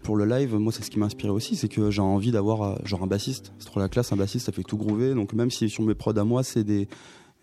Pour 0.04 0.14
le 0.14 0.24
live, 0.24 0.54
moi 0.54 0.72
c'est 0.72 0.84
ce 0.84 0.90
qui 0.92 1.00
m'a 1.00 1.06
inspiré 1.06 1.30
aussi, 1.30 1.56
c'est 1.56 1.66
que 1.66 1.90
j'ai 1.90 2.00
envie 2.00 2.30
d'avoir 2.30 2.62
euh, 2.62 2.76
genre 2.84 3.02
un 3.02 3.08
bassiste. 3.08 3.52
C'est 3.58 3.66
trop 3.66 3.80
la 3.80 3.88
classe, 3.88 4.12
un 4.12 4.16
bassiste 4.16 4.46
ça 4.46 4.52
fait 4.52 4.62
tout 4.62 4.76
groover. 4.76 5.14
Donc 5.14 5.32
même 5.32 5.50
si 5.50 5.68
sur 5.68 5.82
mes 5.82 5.96
prods 5.96 6.16
à 6.16 6.22
moi 6.22 6.44
c'est 6.44 6.62
des, 6.62 6.86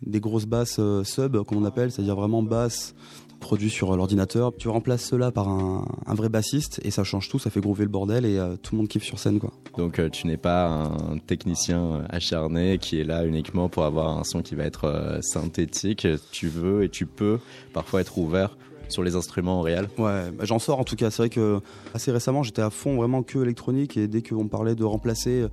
des 0.01 0.21
grosses 0.21 0.45
basses 0.45 0.77
euh, 0.79 1.03
sub 1.03 1.35
comme 1.43 1.57
on 1.57 1.65
appelle, 1.65 1.91
c'est-à-dire 1.91 2.15
vraiment 2.15 2.41
basses 2.41 2.95
produits 3.39 3.69
sur 3.69 3.93
euh, 3.93 3.97
l'ordinateur, 3.97 4.53
tu 4.57 4.67
remplaces 4.67 5.03
cela 5.03 5.31
par 5.31 5.47
un, 5.47 5.85
un 6.05 6.13
vrai 6.13 6.29
bassiste 6.29 6.79
et 6.83 6.91
ça 6.91 7.03
change 7.03 7.29
tout, 7.29 7.39
ça 7.39 7.49
fait 7.49 7.61
groover 7.61 7.83
le 7.83 7.89
bordel 7.89 8.25
et 8.25 8.37
euh, 8.37 8.55
tout 8.55 8.75
le 8.75 8.79
monde 8.79 8.87
kiffe 8.87 9.03
sur 9.03 9.19
scène 9.19 9.39
quoi. 9.39 9.51
Donc 9.77 9.99
euh, 9.99 10.09
tu 10.09 10.27
n'es 10.27 10.37
pas 10.37 10.67
un 10.67 11.17
technicien 11.19 12.03
acharné 12.09 12.77
qui 12.77 12.99
est 12.99 13.03
là 13.03 13.25
uniquement 13.25 13.69
pour 13.69 13.85
avoir 13.85 14.17
un 14.17 14.23
son 14.23 14.41
qui 14.41 14.55
va 14.55 14.63
être 14.63 14.85
euh, 14.85 15.21
synthétique. 15.21 16.07
Tu 16.31 16.47
veux 16.47 16.83
et 16.83 16.89
tu 16.89 17.05
peux 17.05 17.39
parfois 17.73 18.01
être 18.01 18.17
ouvert 18.17 18.57
sur 18.89 19.03
les 19.03 19.15
instruments 19.15 19.61
réels. 19.61 19.89
Ouais, 19.97 20.31
bah, 20.31 20.43
j'en 20.45 20.59
sors 20.59 20.79
en 20.79 20.83
tout 20.83 20.95
cas. 20.95 21.11
C'est 21.11 21.23
vrai 21.23 21.29
que 21.29 21.59
assez 21.93 22.11
récemment, 22.11 22.43
j'étais 22.43 22.61
à 22.61 22.69
fond 22.69 22.95
vraiment 22.95 23.23
que 23.23 23.39
électronique 23.39 23.97
et 23.97 24.07
dès 24.07 24.21
qu'on 24.21 24.45
me 24.45 24.49
parlait 24.49 24.75
de 24.75 24.83
remplacer 24.83 25.45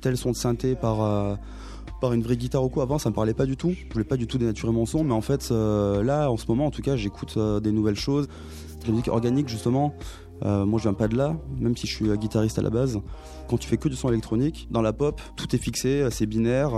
tel 0.00 0.16
son 0.16 0.30
de 0.30 0.36
synthé 0.36 0.76
par 0.76 1.38
par 2.00 2.12
une 2.12 2.22
vraie 2.22 2.36
guitare 2.36 2.64
ou 2.64 2.68
quoi, 2.68 2.84
avant 2.84 2.98
ça 2.98 3.10
me 3.10 3.14
parlait 3.14 3.34
pas 3.34 3.46
du 3.46 3.56
tout. 3.56 3.72
Je 3.88 3.92
voulais 3.92 4.04
pas 4.04 4.16
du 4.16 4.26
tout 4.26 4.38
dénaturer 4.38 4.72
mon 4.72 4.86
son, 4.86 5.04
mais 5.04 5.14
en 5.14 5.20
fait 5.20 5.48
euh, 5.50 6.02
là, 6.02 6.30
en 6.30 6.36
ce 6.36 6.46
moment, 6.48 6.66
en 6.66 6.70
tout 6.70 6.82
cas, 6.82 6.96
j'écoute 6.96 7.34
euh, 7.36 7.60
des 7.60 7.72
nouvelles 7.72 7.96
choses, 7.96 8.28
de 8.80 8.86
la 8.86 8.92
musique 8.92 9.08
organique 9.08 9.48
justement. 9.48 9.94
Euh, 10.44 10.64
moi, 10.64 10.78
je 10.78 10.84
viens 10.84 10.94
pas 10.94 11.08
de 11.08 11.16
là, 11.16 11.36
même 11.58 11.76
si 11.76 11.86
je 11.86 11.94
suis 11.94 12.08
euh, 12.08 12.16
guitariste 12.16 12.58
à 12.58 12.62
la 12.62 12.70
base. 12.70 13.00
Quand 13.48 13.56
tu 13.56 13.66
fais 13.66 13.78
que 13.78 13.88
du 13.88 13.96
son 13.96 14.08
électronique, 14.10 14.68
dans 14.70 14.82
la 14.82 14.92
pop, 14.92 15.20
tout 15.36 15.54
est 15.54 15.58
fixé, 15.58 16.02
euh, 16.02 16.10
c'est 16.10 16.26
binaire, 16.26 16.70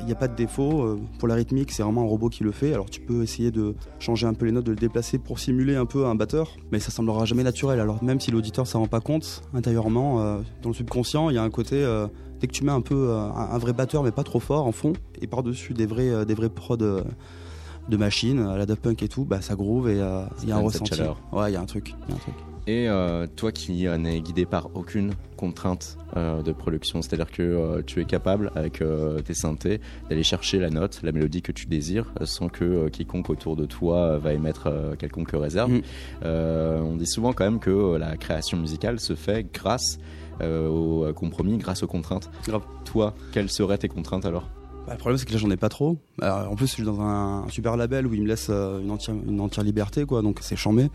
il 0.00 0.06
n'y 0.06 0.12
a 0.12 0.16
pas 0.16 0.28
de 0.28 0.36
défaut. 0.36 0.98
Pour 1.18 1.28
la 1.28 1.34
rythmique, 1.34 1.72
c'est 1.72 1.82
vraiment 1.82 2.02
un 2.02 2.06
robot 2.06 2.28
qui 2.28 2.44
le 2.44 2.52
fait. 2.52 2.72
Alors 2.72 2.90
tu 2.90 3.00
peux 3.00 3.22
essayer 3.22 3.50
de 3.50 3.74
changer 3.98 4.26
un 4.26 4.34
peu 4.34 4.46
les 4.46 4.52
notes, 4.52 4.66
de 4.66 4.70
le 4.70 4.76
déplacer 4.76 5.18
pour 5.18 5.38
simuler 5.38 5.76
un 5.76 5.86
peu 5.86 6.06
un 6.06 6.14
batteur, 6.14 6.56
mais 6.72 6.78
ça 6.78 6.90
semblera 6.90 7.24
jamais 7.24 7.42
naturel. 7.42 7.80
Alors 7.80 8.02
même 8.02 8.20
si 8.20 8.30
l'auditeur 8.30 8.66
s'en 8.66 8.80
rend 8.80 8.86
pas 8.86 9.00
compte, 9.00 9.42
intérieurement, 9.54 10.20
euh, 10.20 10.40
dans 10.62 10.70
le 10.70 10.74
subconscient, 10.74 11.30
il 11.30 11.36
y 11.36 11.38
a 11.38 11.42
un 11.42 11.50
côté... 11.50 11.82
euh, 11.82 12.06
dès 12.40 12.46
que 12.48 12.52
tu 12.52 12.64
mets 12.64 12.72
un 12.72 12.80
peu 12.80 13.10
euh, 13.10 13.30
un, 13.30 13.58
vrai 13.58 13.72
batteur, 13.72 14.02
mais 14.02 14.10
pas 14.10 14.24
trop 14.24 14.40
fort 14.40 14.66
en 14.66 14.72
fond, 14.72 14.92
et 15.20 15.26
par-dessus 15.26 15.72
des 15.72 15.86
vrais, 15.86 16.26
des 16.26 16.34
vrais 16.34 16.50
prods 16.50 16.76
de 16.76 17.96
machines, 17.96 18.40
à 18.40 18.56
la 18.58 18.66
Daft 18.66 18.82
Punk 18.82 19.02
et 19.02 19.08
tout, 19.08 19.24
bah 19.24 19.40
ça 19.40 19.54
groove 19.54 19.88
et 19.88 20.00
il 20.42 20.48
y 20.48 20.52
a 20.52 20.56
un 20.56 20.60
ressenti. 20.60 21.00
Ouais, 21.32 21.50
il 21.50 21.54
y 21.54 21.56
a 21.56 21.60
un 21.60 21.66
truc. 21.66 21.94
il 22.06 22.10
y 22.10 22.12
a 22.12 22.16
un 22.16 22.18
truc. 22.18 22.34
Et 22.66 22.88
euh, 22.88 23.26
toi 23.26 23.52
qui 23.52 23.86
n'es 23.86 24.20
guidé 24.20 24.46
par 24.46 24.70
aucune 24.74 25.12
contrainte 25.36 25.98
euh, 26.16 26.42
de 26.42 26.52
production, 26.52 27.02
c'est-à-dire 27.02 27.30
que 27.30 27.42
euh, 27.42 27.82
tu 27.86 28.00
es 28.00 28.06
capable 28.06 28.50
avec 28.54 28.82
tes 29.24 29.34
synthés 29.34 29.80
d'aller 30.08 30.22
chercher 30.22 30.58
la 30.58 30.70
note, 30.70 31.00
la 31.02 31.12
mélodie 31.12 31.42
que 31.42 31.52
tu 31.52 31.66
désires, 31.66 32.12
sans 32.24 32.48
que 32.48 32.88
quiconque 32.88 33.28
autour 33.30 33.56
de 33.56 33.66
toi 33.66 34.18
va 34.18 34.32
émettre 34.32 34.70
quelconque 34.98 35.32
réserve. 35.32 35.72
Mm. 35.72 35.82
On 36.24 36.96
dit 36.96 37.06
souvent 37.06 37.32
quand 37.32 37.44
même 37.44 37.60
que 37.60 37.96
la 37.96 38.16
création 38.16 38.56
musicale 38.56 39.00
se 39.00 39.14
fait 39.14 39.46
grâce 39.52 39.98
euh, 40.40 40.66
au 40.66 41.12
compromis, 41.12 41.58
grâce 41.58 41.82
aux 41.82 41.86
contraintes. 41.86 42.30
Grave. 42.46 42.62
Toi, 42.84 43.14
quelles 43.32 43.50
seraient 43.50 43.78
tes 43.78 43.88
contraintes 43.88 44.24
alors? 44.24 44.48
Bah, 44.86 44.92
le 44.92 44.98
problème 44.98 45.16
c'est 45.16 45.24
que 45.26 45.32
là 45.32 45.38
j'en 45.38 45.50
ai 45.50 45.56
pas 45.56 45.70
trop. 45.70 45.96
Alors, 46.20 46.50
en 46.52 46.56
plus 46.56 46.66
je 46.66 46.72
suis 46.72 46.82
dans 46.82 47.00
un 47.00 47.48
super 47.48 47.76
label 47.76 48.06
où 48.06 48.12
ils 48.14 48.20
me 48.22 48.26
laissent 48.28 48.48
euh, 48.50 48.80
une 48.80 48.90
entière, 48.90 49.14
une 49.26 49.40
entière 49.40 49.64
liberté 49.64 50.04
quoi, 50.04 50.20
donc 50.20 50.38
c'est 50.42 50.56
chambé. 50.56 50.90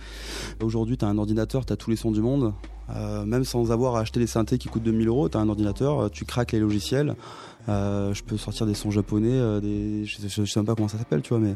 Aujourd'hui 0.62 0.96
t'as 0.98 1.08
un 1.08 1.18
ordinateur, 1.18 1.66
t'as 1.66 1.76
tous 1.76 1.90
les 1.90 1.96
sons 1.96 2.12
du 2.12 2.22
monde. 2.22 2.54
Euh, 2.96 3.24
même 3.26 3.44
sans 3.44 3.72
avoir 3.72 3.96
à 3.96 4.00
acheter 4.02 4.20
des 4.20 4.26
synthés 4.28 4.58
qui 4.58 4.68
coûtent 4.68 4.82
2000 4.84 5.08
euros, 5.08 5.30
t'as 5.30 5.40
un 5.40 5.48
ordinateur, 5.50 6.00
euh, 6.00 6.10
tu 6.10 6.26
craques 6.26 6.52
les 6.54 6.60
logiciels. 6.60 7.16
Euh, 7.68 8.14
je 8.16 8.24
peux 8.24 8.36
sortir 8.38 8.66
des 8.66 8.74
sons 8.74 8.90
japonais, 8.90 9.30
euh, 9.32 9.60
des, 9.60 10.06
je, 10.06 10.18
je- 10.28 10.44
je 10.44 10.52
sais 10.52 10.60
même 10.60 10.66
pas 10.66 10.74
comment 10.76 10.88
ça 10.88 10.98
s'appelle, 10.98 11.22
tu 11.22 11.30
vois, 11.30 11.40
mais 11.40 11.56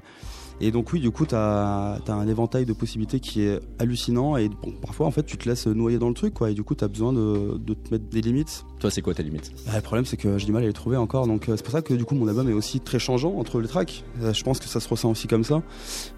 et 0.62 0.72
donc 0.72 0.92
oui, 0.94 1.00
du 1.00 1.12
coup, 1.12 1.26
t'as 1.26 1.96
as 1.96 2.12
un 2.14 2.28
éventail 2.28 2.66
de 2.66 2.74
possibilités 2.74 3.20
qui 3.20 3.42
est 3.42 3.60
hallucinant 3.80 4.38
et 4.38 4.50
bon, 4.50 4.72
parfois 4.82 5.08
en 5.08 5.12
fait 5.12 5.24
tu 5.26 5.38
te 5.38 5.48
laisses 5.50 5.68
noyer 5.68 5.98
dans 6.00 6.08
le 6.10 6.14
truc 6.14 6.34
quoi, 6.34 6.52
et 6.52 6.54
du 6.54 6.64
coup 6.64 6.76
t'as 6.76 6.88
besoin 6.88 7.12
de, 7.14 7.58
de 7.58 7.74
te 7.74 7.92
mettre 7.92 8.06
des 8.10 8.22
limites. 8.22 8.66
Toi, 8.80 8.92
c'est 8.92 9.02
quoi 9.02 9.14
tes 9.14 9.24
limites? 9.24 9.52
Bah, 9.66 9.74
le 9.76 9.82
problème 9.82 10.06
c'est 10.06 10.18
que 10.18 10.38
j'ai 10.38 10.46
du 10.46 10.52
mal 10.52 10.64
à 10.64 10.68
les 10.68 10.74
trouver 10.74 10.98
encore, 10.98 11.28
donc 11.28 11.50
euh, 11.50 11.56
c'est 11.58 11.64
pour 11.64 11.72
ça 11.74 11.82
que 11.82 11.94
du 11.94 12.06
coup 12.06 12.16
mon 12.16 12.28
album 12.28 12.50
est 12.50 12.54
aussi 12.54 12.80
très 12.80 13.00
changeant 13.00 13.36
entre 13.38 13.60
les 13.62 13.68
tracks. 13.68 14.04
Euh, 14.22 14.34
je 14.34 14.44
pense 14.44 14.60
que 14.60 14.68
ça 14.68 14.80
se 14.80 14.88
ressent 14.90 15.10
aussi 15.12 15.28
comme 15.28 15.44
ça. 15.44 15.62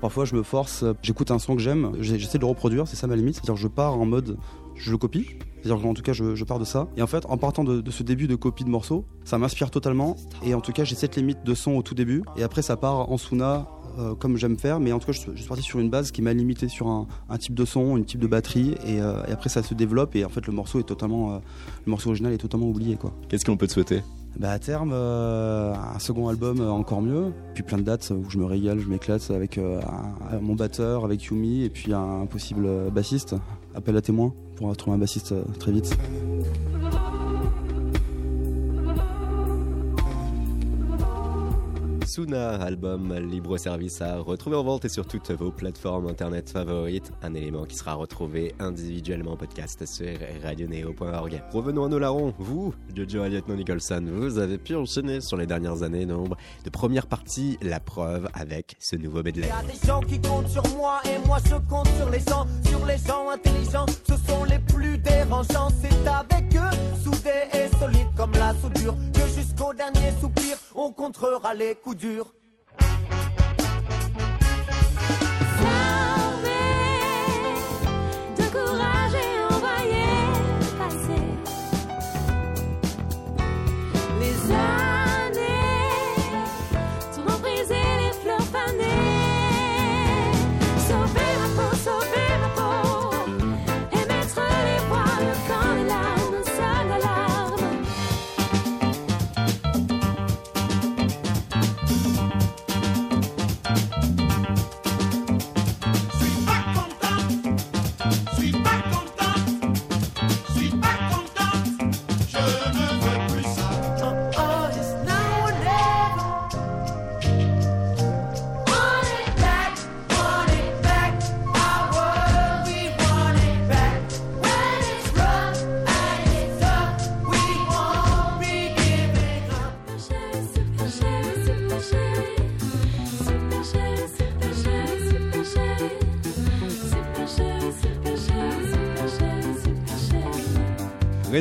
Parfois 0.02 0.26
je 0.26 0.36
me 0.36 0.44
force, 0.44 0.84
j'écoute 1.02 1.32
un 1.32 1.40
son 1.40 1.56
que 1.56 1.62
j'aime, 1.62 1.92
j'ai- 2.00 2.20
j'essaie 2.20 2.38
de 2.38 2.44
le 2.44 2.50
reproduire, 2.50 2.88
c'est 2.88 2.96
ça 2.96 3.08
ma 3.08 3.16
limite, 3.16 3.36
c'est-à-dire 3.36 3.56
je 3.56 3.68
pars 3.68 3.94
en 3.94 4.06
mode 4.06 4.38
je 4.76 4.92
le 4.92 4.98
copie. 4.98 5.26
C'est-à-dire 5.64 5.82
qu'en 5.82 5.94
tout 5.94 6.02
cas, 6.04 6.12
je, 6.14 6.36
je 6.36 6.44
pars 6.44 6.60
de 6.60 6.66
ça. 6.66 6.88
Et 6.98 7.02
en 7.02 7.08
fait, 7.08 7.26
en 7.28 7.38
partant 7.38 7.64
de, 7.64 7.80
de 7.82 7.92
ce 7.92 8.04
début 8.04 8.28
de 8.28 8.36
copie 8.36 8.66
de 8.66 8.70
morceaux, 8.70 9.06
ça 9.24 9.38
m'inspire 9.40 9.72
totalement. 9.72 10.16
Et 10.44 10.54
en 10.54 10.60
tout 10.62 10.74
cas, 10.74 10.84
j'ai 10.84 10.94
cette 10.96 11.16
limite 11.16 11.44
de 11.46 11.54
son 11.56 11.72
au 11.78 11.82
tout 11.82 11.96
début. 11.96 12.24
Et 12.38 12.44
après, 12.44 12.62
ça 12.62 12.76
part 12.76 13.10
en 13.10 13.18
Suna, 13.18 13.66
euh, 13.98 14.16
comme 14.16 14.38
j'aime 14.38 14.58
faire. 14.58 14.80
Mais 14.80 14.92
en 14.92 15.00
tout 15.00 15.08
cas, 15.08 15.12
je, 15.14 15.20
suis- 15.20 15.32
je 15.34 15.40
suis 15.40 15.48
parti 15.48 15.64
sur 15.64 15.80
une 15.80 15.90
base 15.90 16.12
qui 16.12 16.22
m'a 16.22 16.34
limité 16.34 16.68
sur 16.68 16.88
un, 16.88 17.08
un 17.30 17.38
type 17.38 17.54
de 17.56 17.66
son, 17.66 17.98
une 17.98 18.06
type 18.06 18.20
de 18.20 18.28
batterie. 18.28 18.76
Et, 18.86 19.02
euh, 19.02 19.24
et 19.28 19.32
après, 19.32 19.50
ça 19.50 19.64
se 19.64 19.74
développe. 19.74 20.16
Et 20.16 20.26
en 20.26 20.30
fait, 20.30 20.46
le 20.48 20.54
morceau 20.54 20.80
est 20.80 20.84
totalement, 20.84 21.34
euh, 21.36 21.40
le 21.86 21.90
morceau 21.90 22.10
original 22.10 22.34
est 22.34 22.38
totalement 22.38 22.68
oublié, 22.68 22.96
quoi. 22.96 23.12
Qu'est-ce 23.30 23.46
qu'on 23.46 23.58
peut 23.58 23.68
te 23.68 23.74
souhaiter? 23.74 24.02
Bah 24.38 24.52
à 24.52 24.60
terme, 24.60 24.92
un 24.92 25.98
second 26.00 26.28
album 26.28 26.60
encore 26.60 27.02
mieux. 27.02 27.32
Puis 27.54 27.64
plein 27.64 27.78
de 27.78 27.84
dates 27.84 28.12
où 28.14 28.30
je 28.30 28.38
me 28.38 28.44
régale, 28.44 28.80
je 28.80 28.88
m'éclate 28.90 29.32
avec 29.32 29.58
un- 29.58 29.80
mon 30.42 30.56
batteur, 30.56 31.06
avec 31.06 31.24
Yumi, 31.24 31.64
et 31.64 31.70
puis 31.70 31.94
un 31.94 32.26
possible 32.26 32.68
bassiste. 32.94 33.36
Appel 33.76 33.96
à 33.96 34.02
témoin 34.02 34.34
pour 34.58 34.76
trouver 34.76 34.96
un 34.98 35.00
bassiste 35.00 35.34
très 35.58 35.72
vite. 35.72 35.98
Suna, 42.06 42.62
album 42.62 43.14
libre 43.14 43.58
service 43.58 44.02
à 44.02 44.18
retrouver 44.18 44.56
en 44.56 44.64
vente 44.64 44.86
et 44.86 44.90
sur 44.90 45.06
toutes 45.08 45.32
vos 45.32 45.52
plateformes 45.52 46.08
internet 46.08 46.50
favorites. 46.50 47.12
Un 47.24 47.34
élément 47.34 47.66
qui 47.66 47.76
sera 47.76 47.96
retrouvé 47.96 48.54
individuellement 48.60 49.32
en 49.32 49.38
podcast 49.38 49.86
sur 49.86 50.08
radioneo.org. 50.44 51.44
Revenons 51.52 51.86
à 51.86 51.88
nos 51.90 52.00
larrons. 52.00 52.34
Vous, 52.38 52.74
Jojo 52.96 53.26
et 53.26 53.42
Nicholson, 53.56 54.06
vous 54.12 54.38
avez 54.38 54.58
pu 54.58 54.76
enchaîner 54.76 55.22
sur 55.22 55.38
les 55.38 55.48
dernières 55.48 55.84
années 55.84 56.06
nombre 56.06 56.38
de 56.64 56.70
premières 56.70 57.08
parties. 57.08 57.58
La 57.62 57.80
preuve 57.80 58.28
avec 58.34 58.76
ce 58.80 58.96
nouveau 58.96 59.24
medley. 59.24 59.48
Y 59.48 59.52
a 59.52 59.64
des 59.64 59.88
gens 59.88 60.02
qui 60.02 60.22
comptent 60.22 60.50
sur 60.50 60.68
moi 60.78 61.02
et 61.06 61.26
moi 61.28 61.38
je 61.46 61.56
compte 61.70 61.88
sur 61.98 62.10
les 62.10 62.20
gens, 62.20 62.46
sur 62.68 62.86
les 62.86 62.98
gens 62.98 63.30
intelligents. 63.30 63.86
Ce 64.08 64.16
sont 64.16 64.44
les 64.44 64.60
plus 64.60 64.98
dérangeants. 65.00 65.70
C'est 65.82 66.08
avec 66.08 66.56
eux, 66.56 67.04
soudés 67.04 67.50
et 67.54 67.65
comme 68.26 68.40
la 68.40 68.56
soudure, 68.56 68.96
que 69.14 69.28
jusqu'au 69.36 69.72
dernier 69.74 70.12
soupir, 70.20 70.58
on 70.74 70.92
contrera 70.92 71.54
les 71.54 71.76
coups 71.76 71.98
durs. 71.98 72.34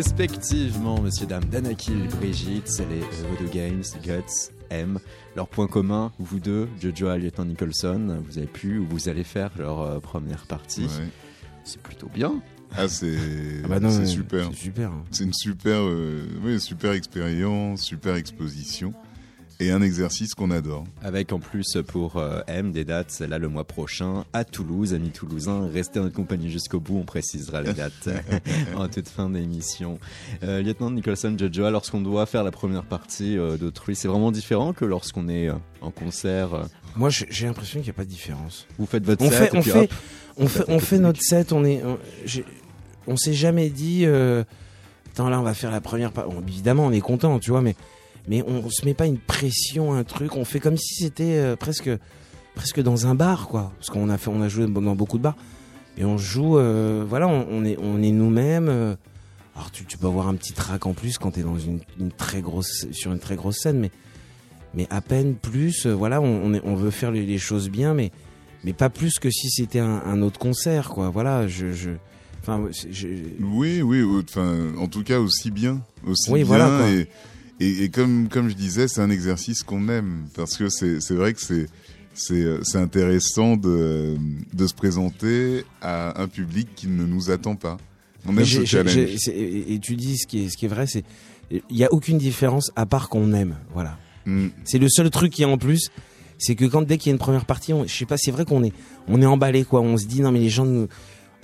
Respectivement, 0.05 1.01
messieurs, 1.01 1.27
dames, 1.27 1.47
Danakil, 1.47 2.09
Brigitte, 2.21 2.69
c'est 2.69 2.87
les 2.91 3.01
Voodoo 3.01 3.51
Games, 3.51 3.83
Guts, 4.05 4.53
M. 4.69 4.99
Leur 5.35 5.49
point 5.49 5.67
commun, 5.67 6.13
vous 6.19 6.41
deux, 6.41 6.69
Jojo 6.79 7.11
et 7.15 7.19
Lieutenant 7.19 7.47
Nicholson, 7.47 8.23
vous 8.23 8.37
avez 8.37 8.47
pu 8.47 8.77
ou 8.79 8.87
vous 8.87 9.09
allez 9.09 9.25
faire 9.25 9.51
leur 9.59 9.81
euh, 9.81 10.01
première 10.01 10.47
partie. 10.47 10.85
Ouais. 10.85 11.09
C'est 11.65 11.81
plutôt 11.81 12.11
bien. 12.13 12.43
Ah, 12.77 12.87
c'est 12.87 13.17
Ah 13.65 13.69
bah 13.81 13.91
super. 14.05 14.51
c'est 14.51 14.55
super, 14.55 14.91
hein. 14.91 15.05
C'est 15.11 15.25
une 15.25 15.33
super, 15.33 15.81
euh, 15.81 16.29
oui, 16.45 16.61
super 16.61 16.93
expérience, 16.93 17.81
super 17.81 18.17
exposition 18.17 18.93
et 19.61 19.71
un 19.71 19.81
exercice 19.83 20.35
qu'on 20.35 20.51
adore. 20.51 20.85
Avec 21.03 21.33
en 21.33 21.39
plus 21.39 21.79
pour 21.87 22.17
euh, 22.17 22.41
M 22.47 22.73
des 22.73 22.85
dates, 22.85 23.21
là 23.21 23.39
le 23.39 23.49
mois 23.49 23.65
prochain, 23.65 24.25
à 24.33 24.45
Toulouse, 24.45 24.95
amis 24.95 25.11
toulousains, 25.11 25.69
restez 25.73 26.01
en 26.01 26.05
notre 26.05 26.15
compagnie 26.17 26.51
jusqu'au 26.51 26.81
bout, 26.81 26.99
on 26.99 27.05
précisera 27.05 27.63
les 27.63 27.73
dates 27.73 28.09
en 28.77 28.89
toute 28.89 29.09
fin 29.09 29.31
d'émission. 29.31 29.99
Euh, 30.43 30.61
Lieutenant 30.63 30.91
Nicholson 30.91 31.37
Jojo, 31.39 31.71
lorsqu'on 31.71 32.01
doit 32.01 32.27
faire 32.27 32.43
la 32.45 32.51
première 32.51 32.85
partie 32.85 33.39
euh, 33.39 33.57
d'autrui, 33.57 33.95
c'est 33.97 34.09
vraiment 34.09 34.33
différent 34.33 34.73
que 34.73 34.85
lorsqu'on 34.85 35.29
est 35.29 35.49
euh, 35.49 35.55
en 35.81 35.91
concert. 35.91 36.55
euh, 36.55 36.65
Moi, 36.97 37.11
j'ai 37.11 37.47
l'impression 37.47 37.81
qu'il 37.81 37.87
n'y 37.89 37.95
a 37.95 37.95
pas 37.95 38.05
de 38.05 38.11
différence. 38.11 38.67
Vous 38.79 38.87
faites 38.87 39.05
votre 39.05 39.23
on 39.25 39.31
set 39.31 39.39
fait, 39.39 39.55
et 39.55 39.59
on 39.59 39.63
puis 39.63 39.71
fait, 39.71 39.79
hop, 39.85 39.91
on 40.37 40.49
fait, 40.49 40.65
on 40.69 40.79
fait 40.81 40.99
notre 40.99 41.21
set. 41.23 41.53
On 41.53 41.65
est, 41.65 41.81
on, 43.07 43.17
s'est 43.17 43.35
jamais 43.35 43.69
dit, 43.71 44.03
euh, 44.05 44.43
attends 45.13 45.29
là, 45.29 45.39
on 45.39 45.45
va 45.45 45.55
faire 45.55 45.71
la 45.71 45.81
première. 45.81 46.11
pa- 46.11 46.25
Bon, 46.27 46.43
évidemment, 46.47 46.87
on 46.87 46.93
est 46.93 47.01
content, 47.01 47.39
tu 47.39 47.51
vois, 47.51 47.63
mais, 47.63 47.77
mais 48.29 48.43
on, 48.47 48.69
se 48.71 48.85
met 48.85 48.95
pas 48.95 49.07
une 49.07 49.19
pression, 49.19 49.93
un 49.93 50.05
truc. 50.05 50.37
On 50.37 50.45
fait 50.45 50.61
comme 50.61 50.77
si 50.77 50.95
c'était 50.95 51.37
euh, 51.39 51.57
presque, 51.57 51.91
presque 52.55 52.81
dans 52.81 53.07
un 53.07 53.15
bar, 53.15 53.49
quoi. 53.49 53.73
Parce 53.79 53.91
qu'on 53.91 54.09
a 54.09 54.19
fait, 54.19 54.31
on 54.31 54.41
a 54.43 54.49
joué 54.49 54.67
dans 54.67 54.97
beaucoup 54.97 55.19
de 55.19 55.23
bars 55.23 55.37
et 55.99 56.05
on 56.05 56.19
joue. 56.19 56.59
euh, 56.59 57.05
voilà, 57.09 57.29
on, 57.29 57.47
on 57.51 57.65
est, 57.65 57.77
on 57.81 58.03
est 58.03 58.11
nous-mêmes. 58.13 58.69
euh. 58.69 58.95
alors 59.55 59.71
tu, 59.71 59.85
tu 59.85 59.99
peux 59.99 60.07
avoir 60.07 60.29
un 60.29 60.35
petit 60.35 60.53
track 60.53 60.87
en 60.87 60.93
plus 60.93 61.19
quand 61.19 61.33
t'es 61.33 61.43
dans 61.43 61.59
une, 61.59 61.81
une 62.01 62.11
très 62.13 62.41
grosse, 62.41 62.87
sur 62.93 63.13
une 63.13 63.19
très 63.21 63.37
grosse 63.37 63.59
scène, 63.59 63.79
mais 63.81 63.91
mais 64.77 64.87
à 64.91 65.01
peine 65.01 65.35
plus. 65.37 65.87
voilà, 65.87 66.21
on, 66.21 66.27
on, 66.47 66.55
est- 66.55 66.63
on 66.65 66.75
veut 66.75 66.91
faire 66.91 67.11
les, 67.13 67.25
les 67.27 67.39
choses 67.39 67.69
bien, 67.71 67.95
mais 67.95 68.11
mais 68.65 68.73
pas 68.73 68.89
plus 68.91 69.19
que 69.19 69.31
si 69.31 69.51
c'était 69.51 69.79
un, 69.79 70.03
un 70.07 70.23
autre 70.23 70.39
concert, 70.39 70.89
quoi. 70.89 71.11
Voilà, 71.11 71.47
je, 71.47 71.71
je... 71.73 71.91
Enfin, 72.41 72.63
je- 72.91 73.09
Oui, 73.41 73.83
oui, 73.83 74.01
ou- 74.03 74.21
enfin, 74.21 74.73
en 74.79 74.89
tout 74.89 75.03
cas 75.05 75.19
aussi 75.21 75.51
bien, 75.51 75.83
aussi 76.07 76.31
Oui, 76.33 76.39
bien. 76.41 76.47
voilà, 76.47 76.91
et, 76.91 77.07
et, 77.61 77.85
et 77.85 77.89
comme 77.89 78.29
comme 78.29 78.49
je 78.49 78.55
disais, 78.55 78.89
c'est 78.89 79.01
un 79.01 79.11
exercice 79.11 79.63
qu'on 79.63 79.89
aime 79.89 80.27
parce 80.35 80.57
que 80.57 80.69
c'est 80.69 81.01
c'est 81.01 81.15
vrai 81.15 81.35
que 81.35 81.41
c'est 81.41 81.67
c'est 82.15 82.43
euh, 82.43 82.61
c'est 82.63 82.79
intéressant 82.79 83.57
de 83.57 84.17
de 84.53 84.67
se 84.67 84.75
présenter 84.75 85.65
à 85.81 86.21
un 86.21 86.29
public 86.29 86.69
qui 86.75 86.89
ne 86.89 87.05
nous 87.05 87.31
attend 87.31 87.57
pas. 87.57 87.77
On 88.27 88.37
aime 88.37 88.45
ce 88.45 88.65
challenge. 88.65 88.97
et 88.97 89.79
tu 89.83 89.97
dis 89.97 90.17
ce 90.17 90.27
qui 90.27 90.45
est, 90.45 90.49
ce 90.49 90.57
qui 90.57 90.65
est 90.65 90.69
vrai, 90.69 90.87
c'est 90.87 91.05
il 91.51 91.77
y 91.77 91.85
a 91.85 91.93
aucune 91.93 92.19
différence 92.19 92.71
à 92.77 92.87
part 92.87 93.09
qu'on 93.09 93.33
aime. 93.33 93.57
Voilà. 93.73 93.99
Mm. 94.27 94.49
C'est 94.65 94.79
le 94.79 94.89
seul 94.89 95.11
truc 95.11 95.33
qui 95.33 95.43
est 95.43 95.47
en 95.47 95.59
plus, 95.59 95.91
c'est 96.39 96.55
que 96.55 96.65
quand 96.65 96.83
dès 96.83 96.99
qu'il 96.99 97.11
y 97.11 97.13
a 97.13 97.15
une 97.15 97.19
première 97.19 97.45
partie, 97.45 97.73
on, 97.73 97.87
je 97.87 97.95
sais 97.95 98.07
pas, 98.07 98.17
c'est 98.17 98.31
vrai 98.31 98.45
qu'on 98.45 98.65
est 98.65 98.73
on 99.09 99.21
est 99.21 99.27
emballé 99.27 99.65
quoi. 99.65 99.81
On 99.81 99.97
se 99.97 100.07
dit 100.07 100.21
non 100.21 100.33
mais 100.33 100.41
les 100.41 100.49
gens 100.49 100.65
nous 100.65 100.89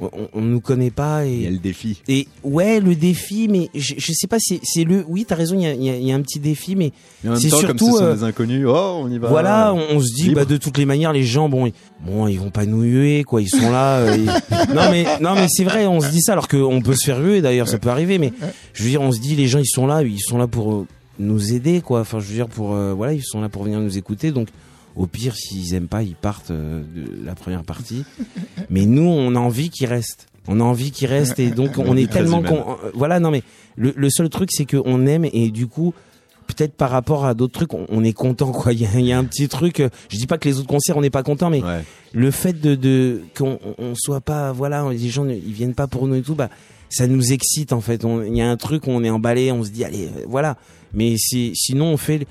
on, 0.00 0.28
on 0.32 0.40
nous 0.40 0.60
connaît 0.60 0.90
pas 0.90 1.26
et 1.26 1.32
Il 1.34 1.42
y 1.42 1.46
a 1.46 1.50
le 1.50 1.58
défi. 1.58 2.00
et 2.08 2.26
ouais 2.42 2.80
le 2.80 2.94
défi 2.94 3.48
mais 3.48 3.68
je, 3.74 3.94
je 3.98 4.12
sais 4.12 4.26
pas 4.26 4.38
c'est 4.40 4.60
c'est 4.62 4.84
le 4.84 5.04
oui 5.08 5.24
t'as 5.26 5.34
raison 5.34 5.56
il 5.56 5.62
y 5.62 5.66
a, 5.66 5.72
il 5.74 5.82
y 5.84 5.90
a- 5.90 5.96
il 5.96 6.04
y 6.06 6.12
a 6.12 6.14
un 6.14 6.22
petit 6.22 6.38
défi 6.40 6.74
mais 6.76 6.92
c'est 7.36 7.48
surtout 7.48 7.66
comme 7.66 7.78
ce 7.78 7.84
sont 7.98 8.04
euh, 8.04 8.14
des 8.16 8.24
inconnus, 8.24 8.66
oh, 8.68 9.00
on 9.02 9.10
y 9.10 9.18
va. 9.18 9.28
voilà, 9.28 9.74
on, 9.74 9.96
on 9.96 10.00
se 10.00 10.14
dit 10.14 10.22
Libre. 10.28 10.36
bah 10.36 10.44
de 10.44 10.56
toutes 10.56 10.78
les 10.78 10.86
manières 10.86 11.12
les 11.12 11.22
gens 11.24 11.48
bon 11.48 11.66
ils, 11.66 11.72
bon 12.04 12.26
ils 12.28 12.38
vont 12.38 12.50
pas 12.50 12.66
nous 12.66 12.82
huer 12.82 13.24
quoi, 13.24 13.42
ils 13.42 13.48
sont 13.48 13.70
là 13.70 13.98
euh, 13.98 14.16
ils- 14.16 14.26
Non 14.74 14.90
mais 14.90 15.04
non 15.20 15.34
mais 15.34 15.46
c'est 15.48 15.64
vrai, 15.64 15.86
on 15.86 16.00
se 16.00 16.08
dit 16.10 16.20
ça 16.22 16.32
alors 16.32 16.48
qu'on 16.48 16.80
peut 16.82 16.94
se 16.94 17.04
faire 17.06 17.20
huer 17.20 17.40
d'ailleurs, 17.42 17.68
ça 17.68 17.78
peut 17.78 17.90
arriver 17.90 18.18
mais 18.18 18.32
je 18.72 18.82
veux 18.82 18.88
dire 18.90 19.02
on 19.02 19.12
se 19.12 19.20
dit 19.20 19.34
les 19.36 19.46
gens 19.48 19.58
ils 19.58 19.66
sont 19.66 19.86
là, 19.86 20.02
ils 20.02 20.18
sont 20.20 20.38
là 20.38 20.46
pour 20.46 20.72
euh, 20.74 20.86
nous 21.18 21.52
aider 21.52 21.80
quoi. 21.82 22.00
Enfin 22.00 22.18
je 22.20 22.26
veux 22.26 22.34
dire 22.34 22.48
pour 22.48 22.74
euh, 22.74 22.94
voilà, 22.94 23.12
ils 23.12 23.22
sont 23.22 23.40
là 23.40 23.48
pour 23.48 23.64
venir 23.64 23.78
nous 23.80 23.98
écouter 23.98 24.30
donc 24.32 24.48
au 24.96 25.06
pire 25.06 25.34
s'ils 25.36 25.74
aiment 25.74 25.88
pas, 25.88 26.02
ils 26.02 26.14
partent 26.16 26.50
euh, 26.50 26.82
de 26.94 27.24
la 27.24 27.34
première 27.34 27.62
partie. 27.64 28.04
Mais 28.70 28.86
nous 28.86 29.02
on 29.06 29.34
a 29.34 29.38
envie 29.38 29.70
qu'ils 29.70 29.86
restent. 29.86 30.26
On 30.48 30.60
a 30.60 30.64
envie 30.64 30.90
qu'ils 30.90 31.08
restent 31.08 31.38
et 31.38 31.50
donc 31.50 31.72
on 31.78 31.96
est 31.96 32.10
tellement 32.10 32.42
con- 32.42 32.64
euh, 32.84 32.90
voilà 32.94 33.20
non 33.20 33.30
mais 33.30 33.42
le, 33.76 33.92
le 33.96 34.10
seul 34.10 34.28
truc 34.30 34.48
c'est 34.52 34.64
qu'on 34.64 35.06
aime 35.06 35.24
et 35.32 35.50
du 35.50 35.66
coup 35.66 35.94
peut-être 36.46 36.74
par 36.74 36.90
rapport 36.90 37.24
à 37.26 37.34
d'autres 37.34 37.52
trucs, 37.52 37.74
on, 37.74 38.02
est 38.02 38.12
content 38.12 38.50
quoi. 38.50 38.72
Il 38.72 38.80
y, 38.82 38.86
a, 38.86 38.98
il 38.98 39.06
y 39.06 39.12
a 39.12 39.18
un 39.18 39.22
petit 39.24 39.46
truc. 39.46 39.78
euh, 39.78 39.88
Je 40.08 40.16
dis 40.16 40.26
pas 40.26 40.36
que 40.38 40.48
les 40.48 40.58
autres 40.58 40.66
concerts 40.66 40.96
on 40.96 41.00
n'est 41.00 41.08
pas 41.10 41.22
content, 41.22 41.48
mais 41.50 41.62
Ouais. 41.62 41.84
le 42.12 42.30
fait 42.32 42.60
de, 42.60 42.74
de 42.74 43.22
qu'on 43.38 43.60
on 43.78 43.94
soit 43.94 44.20
pas, 44.20 44.50
voilà, 44.50 44.84
les 44.90 45.08
gens 45.10 45.24
ne- 45.24 45.34
ils 45.34 45.52
viennent 45.52 45.74
pas 45.74 45.86
pour 45.86 46.08
nous 46.08 46.16
et 46.16 46.22
tout, 46.22 46.34
bah 46.34 46.50
ça 46.88 47.06
nous 47.06 47.32
excite 47.32 47.72
en 47.72 47.80
fait. 47.80 48.04
Il 48.26 48.36
y 48.36 48.40
a 48.42 48.50
un 48.50 48.56
truc, 48.56 48.88
on 48.88 49.04
est 49.04 49.10
emballé, 49.10 49.52
on 49.52 49.62
se 49.62 49.70
dit 49.70 49.84
allez, 49.84 50.08
voilà. 50.26 50.56
Mais 50.92 51.14
c'est 51.18 51.52
sinon 51.54 51.86
on 51.92 51.96
fait 51.96 52.26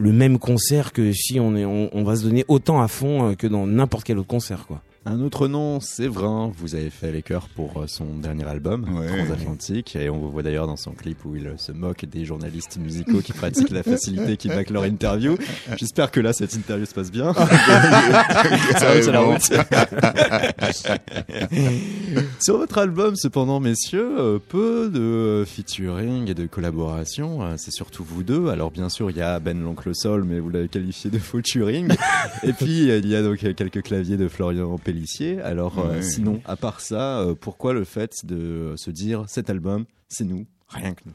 le, 0.00 0.12
même 0.12 0.38
concert 0.38 0.92
que 0.92 1.12
si 1.12 1.38
on 1.40 1.56
est, 1.56 1.64
on, 1.64 1.90
on 1.92 2.04
va 2.04 2.16
se 2.16 2.24
donner 2.24 2.44
autant 2.48 2.80
à 2.80 2.88
fond 2.88 3.30
euh, 3.30 3.34
que 3.34 3.46
dans 3.46 3.66
n'importe 3.66 4.04
quel 4.04 4.18
autre 4.18 4.28
concert 4.28 4.66
quoi. 4.66 4.82
Un 5.06 5.22
autre 5.22 5.48
nom, 5.48 5.80
Séverin. 5.80 6.52
Vous 6.58 6.74
avez 6.74 6.90
fait 6.90 7.10
les 7.10 7.22
chœurs 7.22 7.48
pour 7.48 7.80
euh, 7.80 7.86
son 7.86 8.18
dernier 8.18 8.46
album, 8.46 8.84
Ouais. 8.98 9.06
Transatlantique. 9.06 9.96
Et 9.96 10.10
on 10.10 10.18
vous 10.18 10.30
voit 10.30 10.42
d'ailleurs 10.42 10.66
dans 10.66 10.76
son 10.76 10.90
clip 10.90 11.24
où 11.24 11.34
il 11.36 11.46
euh, 11.46 11.56
se 11.56 11.72
moque 11.72 12.04
des 12.04 12.26
journalistes 12.26 12.76
musicaux 12.76 13.22
qui 13.22 13.32
pratiquent 13.32 13.70
la 13.70 13.82
facilité 13.82 14.36
qui 14.36 14.48
back 14.48 14.68
leur 14.68 14.84
interview. 14.84 15.38
J'espère 15.78 16.10
que 16.10 16.20
là, 16.20 16.34
cette 16.34 16.52
interview 16.52 16.84
se 16.84 16.92
passe 16.92 17.10
bien. 17.10 17.32
Ça 18.76 19.10
la 19.10 19.20
route. 19.20 19.40
Sur 22.42 22.58
votre 22.58 22.76
album, 22.76 23.16
cependant, 23.16 23.58
messieurs, 23.58 24.16
euh, 24.18 24.38
peu 24.38 24.90
de 24.90 25.44
featuring 25.46 26.28
et 26.28 26.34
de 26.34 26.44
collaboration. 26.44 27.56
C'est 27.56 27.72
surtout 27.72 28.04
vous 28.04 28.22
deux. 28.22 28.48
Alors, 28.48 28.70
bien 28.70 28.90
sûr, 28.90 29.10
il 29.10 29.16
y 29.16 29.22
a 29.22 29.40
Ben 29.40 29.62
l'oncle 29.62 29.94
Sol, 29.94 30.24
mais 30.24 30.40
vous 30.40 30.50
l'avez 30.50 30.68
qualifié 30.68 31.10
de 31.10 31.18
featuring. 31.18 31.88
et 32.42 32.52
puis, 32.52 32.88
il 32.88 33.08
y 33.08 33.14
a 33.14 33.22
donc 33.22 33.38
quelques 33.38 33.82
claviers 33.82 34.18
de 34.18 34.28
Florian 34.28 34.76
Pellissier. 34.92 35.40
Alors, 35.40 35.78
euh, 35.78 36.02
sinon, 36.02 36.40
à 36.44 36.56
part 36.56 36.80
ça, 36.80 37.20
euh, 37.20 37.34
pourquoi 37.38 37.72
le 37.72 37.84
fait 37.84 38.12
de 38.24 38.74
se 38.76 38.90
dire 38.90 39.24
cet 39.28 39.50
album, 39.50 39.84
c'est 40.08 40.24
nous, 40.24 40.46
rien 40.68 40.94
que 40.94 41.00
nous? 41.06 41.12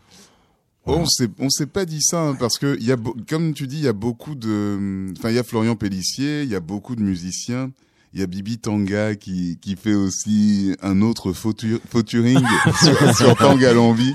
Oh, 0.88 0.98
on 1.00 1.06
s'est 1.08 1.30
on 1.40 1.50
s'est 1.50 1.66
pas 1.66 1.84
dit 1.86 2.02
ça 2.02 2.22
hein, 2.22 2.36
parce 2.40 2.60
que 2.60 2.78
il 2.80 2.86
y 2.86 2.92
a 2.92 2.98
comme 3.28 3.56
tu 3.56 3.66
dis 3.66 3.78
il 3.78 3.84
y 3.86 3.88
a 3.88 3.94
beaucoup 3.94 4.36
de 4.36 5.08
enfin 5.18 5.32
il 5.32 5.36
y 5.36 5.40
a 5.40 5.44
Florian 5.44 5.76
Pellissier 5.76 6.44
il 6.44 6.50
y 6.50 6.54
a 6.54 6.60
beaucoup 6.60 6.96
de 6.96 7.02
musiciens 7.02 7.72
il 8.14 8.20
y 8.20 8.24
a 8.24 8.28
Bibi 8.28 8.60
Tanga 8.60 9.16
qui 9.16 9.58
qui 9.60 9.78
fait 9.78 9.96
aussi 9.96 10.76
un 10.84 11.02
autre 11.02 11.32
fautu- 11.34 11.80
fauturing 11.90 12.38
sur, 12.84 13.16
sur 13.16 13.36
Tanga 13.36 13.74
l'envie. 13.74 14.14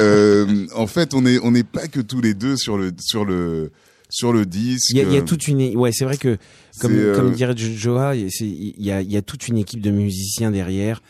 Euh, 0.00 0.66
en 0.74 0.86
fait 0.86 1.12
on 1.12 1.26
est 1.26 1.38
on 1.40 1.50
n'est 1.50 1.62
pas 1.62 1.88
que 1.88 2.00
tous 2.00 2.22
les 2.22 2.32
deux 2.32 2.56
sur 2.56 2.78
le 2.78 2.90
sur 2.98 3.26
le 3.26 3.70
sur 4.10 4.32
le 4.32 4.46
disque 4.46 4.90
Il 4.90 4.96
y 4.96 5.00
a, 5.00 5.04
il 5.04 5.12
y 5.12 5.16
a 5.16 5.20
euh, 5.20 5.24
toute 5.24 5.48
une, 5.48 5.76
ouais, 5.76 5.90
c'est 5.92 6.04
vrai 6.04 6.16
que 6.16 6.38
comme 6.80 6.92
euh, 6.94 7.14
comme 7.14 7.32
dirait 7.32 7.56
Jo- 7.56 7.72
Joa, 7.74 8.14
il 8.16 8.22
y 8.22 8.24
a- 8.26 8.30
c'est- 8.30 8.46
il 8.46 8.74
y 8.84 8.90
a 8.90 9.00
il 9.02 9.10
y 9.12 9.16
a 9.16 9.22
toute 9.22 9.48
une 9.48 9.58
équipe 9.58 9.80
de 9.80 9.90
musiciens 9.90 10.50
derrière. 10.50 11.02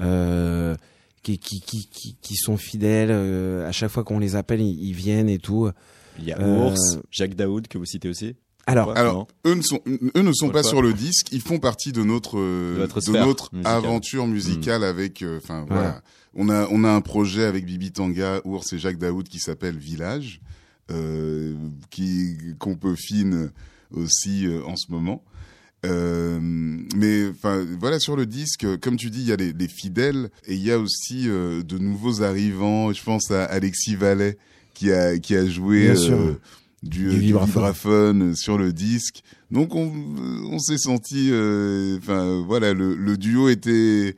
Euh, 0.00 0.74
qui, 1.22 1.38
qui, 1.38 1.60
qui, 1.60 1.88
qui, 1.88 2.16
qui 2.20 2.36
sont 2.36 2.56
fidèles 2.56 3.08
euh, 3.10 3.66
à 3.68 3.72
chaque 3.72 3.90
fois 3.90 4.04
qu'on 4.04 4.18
les 4.20 4.36
appelle 4.36 4.60
ils, 4.60 4.78
ils 4.88 4.92
viennent 4.94 5.28
et 5.28 5.38
tout 5.38 5.68
Il 6.20 6.24
y 6.26 6.32
a 6.32 6.38
Euh, 6.40 6.68
Ours, 6.68 6.98
Jacques 7.10 7.34
Daoud, 7.34 7.66
que 7.66 7.78
vous 7.78 7.84
citez 7.86 8.08
aussi? 8.08 8.36
Alors 8.68 8.94
eux 9.46 9.54
ne 9.54 9.62
sont, 9.62 9.80
eux 9.86 10.22
ne 10.22 10.32
sont 10.32 10.46
Ouais, 10.48 10.52
pas 10.52 10.62
sur 10.62 10.82
le 10.82 10.92
disque, 10.92 11.28
ils 11.32 11.40
font 11.40 11.58
partie 11.58 11.90
de 11.92 12.02
notre, 12.02 12.36
De 12.38 12.74
votre 12.78 12.96
de 12.96 13.00
sphère 13.00 13.26
notre 13.26 13.52
musicale. 13.54 13.74
aventure 13.76 14.26
musicale 14.26 14.84
avec, 14.84 15.22
euh, 15.22 15.38
enfin, 15.42 15.64
Voilà. 15.68 15.82
voilà. 15.82 16.02
On 16.34 16.48
a, 16.50 16.68
on 16.70 16.84
a 16.84 16.90
un 16.90 17.00
projet 17.00 17.44
avec 17.44 17.64
Bibi 17.64 17.90
Tanga, 17.92 18.40
Ours 18.44 18.72
et 18.72 18.78
Jacques 18.78 18.98
Daoud 18.98 19.26
qui 19.28 19.38
s'appelle 19.38 19.78
Village, 19.78 20.40
euh, 20.42 20.46
qui, 21.90 22.36
qu'on 22.58 22.76
peaufine 22.76 23.50
aussi 23.90 24.46
euh, 24.46 24.62
en 24.66 24.76
ce 24.76 24.90
moment. 24.90 25.22
Euh, 25.84 26.40
mais 26.40 27.28
enfin 27.28 27.64
voilà 27.78 28.00
sur 28.00 28.16
le 28.16 28.26
disque, 28.26 28.66
comme 28.80 28.96
tu 28.96 29.10
dis, 29.10 29.20
il 29.20 29.28
y 29.28 29.32
a 29.32 29.36
les, 29.36 29.52
les 29.52 29.68
fidèles 29.68 30.30
et 30.46 30.54
il 30.54 30.62
y 30.64 30.72
a 30.72 30.78
aussi 30.78 31.28
euh, 31.28 31.62
de 31.62 31.78
nouveaux 31.78 32.22
arrivants. 32.22 32.92
Je 32.92 33.02
pense 33.02 33.30
à 33.30 33.44
Alexis 33.44 33.94
Vallet 33.94 34.36
qui 34.74 34.90
a 34.92 35.18
qui 35.18 35.36
a 35.36 35.46
joué 35.46 35.88
euh, 35.90 36.32
du, 36.82 37.04
Du 37.04 37.10
du 37.10 37.18
vibraphone. 37.18 37.46
vibraphone 37.52 38.34
sur 38.34 38.58
le 38.58 38.72
disque. 38.72 39.22
Donc 39.50 39.74
on, 39.76 39.92
on 40.50 40.58
s'est 40.58 40.78
senti, 40.78 41.28
euh, 41.30 41.98
enfin 41.98 42.42
voilà, 42.44 42.72
le, 42.72 42.96
le 42.96 43.16
duo 43.16 43.48
était, 43.48 44.16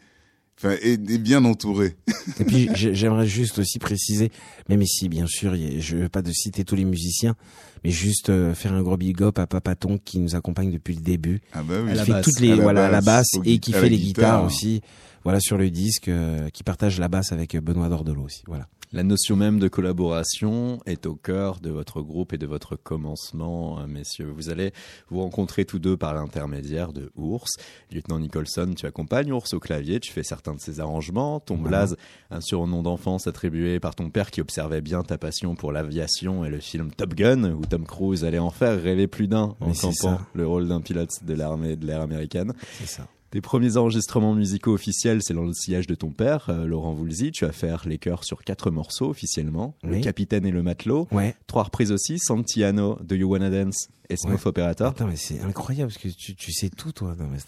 enfin 0.59 0.77
est 0.83 0.99
bien 1.19 1.45
entouré. 1.45 1.97
et 2.41 2.45
puis 2.45 2.69
j'ai- 2.75 2.95
j'aimerais 2.95 3.27
juste 3.27 3.59
aussi 3.59 3.79
préciser 3.79 4.31
même 4.69 4.83
ici 4.83 5.09
bien 5.09 5.27
sûr 5.27 5.55
je 5.57 5.97
veux 5.97 6.09
pas 6.09 6.23
de 6.23 6.33
citer 6.33 6.65
tous 6.65 6.75
les 6.77 6.85
musiciens 6.85 7.37
mais 7.85 7.91
juste 7.91 8.29
euh, 8.31 8.55
faire 8.55 8.73
un 8.73 8.83
gros 8.83 8.97
big 8.97 9.23
up 9.23 9.39
à 9.39 9.47
Papaton 9.47 9.99
qui 10.05 10.19
nous 10.19 10.35
accompagne 10.35 10.73
depuis 10.73 10.95
le 10.97 11.01
début 11.01 11.41
Ah 11.53 11.63
bah 11.63 11.75
oui. 11.85 11.93
qui 11.93 11.99
fait 12.05 12.11
basse. 12.13 12.25
toutes 12.25 12.41
les 12.41 12.51
À 12.53 12.57
la 12.57 12.63
voilà 12.63 12.87
à 12.87 12.91
la 12.91 13.01
basse, 13.01 13.29
et 13.45 13.59
qui 13.61 13.73
fait 13.73 13.89
les 13.89 13.99
guitares 13.99 14.41
guitare. 14.41 14.45
aussi 14.45 14.81
voilà 15.29 15.41
sur 15.41 15.59
le 15.59 15.69
disque 15.69 16.09
euh, 16.09 16.49
qui 16.49 16.65
partage 16.65 16.99
la 16.99 17.09
basse 17.09 17.33
avec 17.33 17.55
Benoît 17.55 17.91
Dordelot 17.91 18.23
aussi 18.23 18.43
voilà 18.47 18.67
La 18.93 19.03
notion 19.03 19.37
même 19.37 19.59
de 19.59 19.69
collaboration 19.69 20.81
est 20.87 21.05
au 21.05 21.17
cœur 21.17 21.61
de 21.61 21.69
votre 21.69 22.01
groupe 22.01 22.33
et 22.33 22.39
de 22.39 22.47
votre 22.47 22.77
commencement, 22.77 23.79
euh, 23.79 23.87
messieurs. 23.87 24.33
Vous 24.35 24.49
allez 24.49 24.73
vous 25.11 25.21
rencontrer 25.21 25.67
tous 25.67 25.79
deux 25.79 25.99
par 25.99 26.15
l'intermédiaire 26.15 26.95
de 26.95 27.13
Ours. 27.15 27.51
Lieutenant 27.93 28.21
Nicholson, 28.21 28.73
tu 28.75 28.87
accompagnes 28.87 29.31
Ours 29.31 29.53
au 29.53 29.61
clavier, 29.61 30.01
tu 30.01 30.15
fais 30.15 30.23
certains 30.23 30.55
de 30.55 30.61
ses 30.61 30.81
arrangements. 30.81 31.41
Ton 31.41 31.59
blaze, 31.59 31.99
un 32.31 32.41
surnom 32.41 32.83
d'enfance 32.83 33.27
attribué 33.27 33.81
par 33.81 33.95
ton 33.95 34.09
père 34.09 34.31
qui 34.31 34.41
observait 34.41 34.81
bien 34.81 35.03
ta 35.03 35.19
passion 35.19 35.57
pour 35.57 35.73
l'aviation 35.73 36.47
et 36.47 36.49
le 36.49 36.61
film 36.61 36.91
Top 36.91 37.13
Gun, 37.15 37.53
où 37.53 37.67
Tom 37.67 37.85
Cruise 37.85 38.25
allait 38.25 38.39
en 38.39 38.49
faire 38.49 38.83
rêver 38.83 39.07
plus 39.07 39.29
d'un 39.29 39.55
en 39.61 39.73
campant 39.73 39.93
ça. 39.93 40.21
le 40.33 40.47
rôle 40.47 40.69
d'un 40.69 40.81
pilote 40.81 41.23
de 41.23 41.35
l'armée 41.35 41.77
de 41.77 41.87
l'air 41.87 42.01
américaine. 42.01 42.55
c'est 42.79 42.89
ça 42.89 43.07
Tes 43.31 43.41
premiers 43.43 43.77
enregistrements 43.77 44.35
musicaux 44.35 44.73
officiels, 44.73 45.21
c'est 45.23 45.35
dans 45.35 45.45
le 45.45 45.53
sillage 45.53 45.87
de 45.87 45.95
ton 45.95 46.11
père, 46.11 46.47
euh, 46.49 46.65
Laurent 46.67 46.95
Voulzy. 46.95 47.31
Tu 47.31 47.45
vas 47.45 47.53
faire 47.53 47.87
les 47.87 47.99
chœurs 47.99 48.25
sur 48.25 48.43
quatre 48.43 48.71
morceaux 48.71 49.11
officiellement. 49.11 49.75
Le. 49.83 50.01
Capitaine 50.01 50.47
et 50.47 50.51
le 50.51 50.63
Matelot. 50.63 51.09
ouais 51.13 51.35
Trois 51.47 51.65
reprises 51.65 51.93
aussi, 51.93 52.19
Santiano, 52.19 52.99
Do 53.03 53.15
You 53.17 53.29
Wanna 53.31 53.51
Dance 53.51 53.89
et 54.09 54.17
Smooth 54.17 54.47
Operator. 54.47 54.89
Attends, 54.89 55.07
mais 55.07 55.17
c'est 55.17 55.41
incroyable 55.43 55.93
parce 55.93 56.03
que 56.03 56.09
tu, 56.09 56.35
tu 56.35 56.53
sais 56.53 56.71
tout, 56.71 56.93
toi. 56.93 57.15
Non, 57.19 57.27
mais 57.31 57.39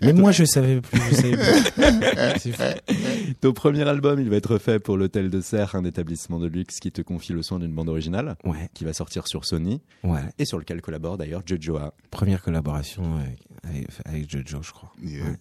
Même 0.06 0.20
moi, 0.20 0.30
je 0.30 0.44
savais 0.44 0.80
plus. 0.80 1.00
Je 1.10 1.14
savais 1.16 1.36
plus. 1.36 2.52
Fou. 2.52 2.62
Ton 3.40 3.52
premier 3.52 3.82
album, 3.88 4.20
il 4.20 4.30
va 4.30 4.36
être 4.36 4.58
fait 4.58 4.78
pour 4.78 4.96
l'Hôtel 4.96 5.30
de 5.30 5.40
Serre, 5.40 5.74
un 5.74 5.84
établissement 5.84 6.38
de 6.38 6.46
luxe 6.46 6.78
qui 6.78 6.92
te 6.92 7.02
confie 7.02 7.32
le 7.32 7.42
soin 7.42 7.58
d'une 7.58 7.72
bande 7.72 7.88
originale, 7.88 8.36
Ouais, 8.44 8.68
qui 8.74 8.84
va 8.84 8.92
sortir 8.92 9.26
sur 9.26 9.44
Sony 9.44 9.80
ouais. 10.04 10.20
et 10.38 10.44
sur 10.44 10.58
lequel 10.58 10.80
collabore 10.80 11.18
d'ailleurs 11.18 11.42
Jojoa. 11.44 11.94
Première 12.12 12.42
collaboration 12.42 13.02
avec, 13.68 13.86
avec, 14.04 14.30
Jojo, 14.30 14.62
je 14.62 14.72
crois. 14.72 14.92
Yeah. 15.02 15.24
Ouais. 15.24 15.36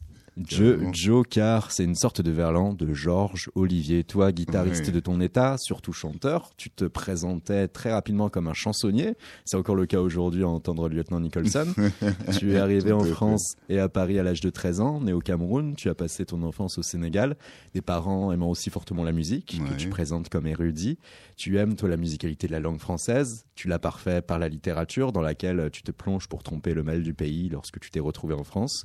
Joe. 0.45 0.77
Joe, 0.91 1.25
car 1.27 1.71
c'est 1.71 1.83
une 1.83 1.95
sorte 1.95 2.21
de 2.21 2.31
verlan 2.31 2.73
de 2.73 2.93
Georges 2.93 3.49
Olivier. 3.55 4.03
Toi, 4.03 4.31
guitariste 4.31 4.91
de 4.91 4.99
ton 4.99 5.19
état, 5.19 5.57
surtout 5.57 5.93
chanteur, 5.93 6.51
tu 6.57 6.69
te 6.69 6.85
présentais 6.85 7.67
très 7.67 7.91
rapidement 7.91 8.29
comme 8.29 8.47
un 8.47 8.53
chansonnier. 8.53 9.15
C'est 9.45 9.57
encore 9.57 9.75
le 9.75 9.85
cas 9.85 9.99
aujourd'hui 9.99 10.43
à 10.43 10.47
entendre 10.47 10.89
Lieutenant 10.89 11.19
Nicholson. 11.19 11.67
tu 12.37 12.53
es 12.53 12.57
arrivé 12.57 12.91
en 12.91 13.03
fait. 13.03 13.11
France 13.11 13.55
et 13.69 13.79
à 13.79 13.89
Paris 13.89 14.19
à 14.19 14.23
l'âge 14.23 14.41
de 14.41 14.49
13 14.49 14.79
ans, 14.79 15.01
né 15.01 15.13
au 15.13 15.19
Cameroun. 15.19 15.75
Tu 15.75 15.89
as 15.89 15.95
passé 15.95 16.25
ton 16.25 16.43
enfance 16.43 16.77
au 16.77 16.83
Sénégal. 16.83 17.35
Des 17.73 17.81
parents 17.81 18.31
aimant 18.31 18.49
aussi 18.49 18.69
fortement 18.69 19.03
la 19.03 19.11
musique, 19.11 19.59
que 19.69 19.75
tu 19.75 19.89
présentes 19.89 20.29
comme 20.29 20.45
érudit. 20.45 20.99
Tu 21.35 21.57
aimes, 21.57 21.75
toi, 21.75 21.89
la 21.89 21.97
musicalité 21.97 22.47
de 22.47 22.51
la 22.51 22.59
langue 22.59 22.79
française. 22.79 23.45
Tu 23.55 23.67
l'as 23.67 23.79
parfait 23.79 24.21
par 24.21 24.39
la 24.39 24.49
littérature, 24.49 25.11
dans 25.11 25.21
laquelle 25.21 25.69
tu 25.71 25.81
te 25.81 25.91
plonges 25.91 26.27
pour 26.27 26.43
tromper 26.43 26.73
le 26.73 26.83
mal 26.83 27.01
du 27.01 27.13
pays 27.13 27.49
lorsque 27.49 27.79
tu 27.79 27.89
t'es 27.89 27.99
retrouvé 27.99 28.33
en 28.33 28.43
France. 28.43 28.83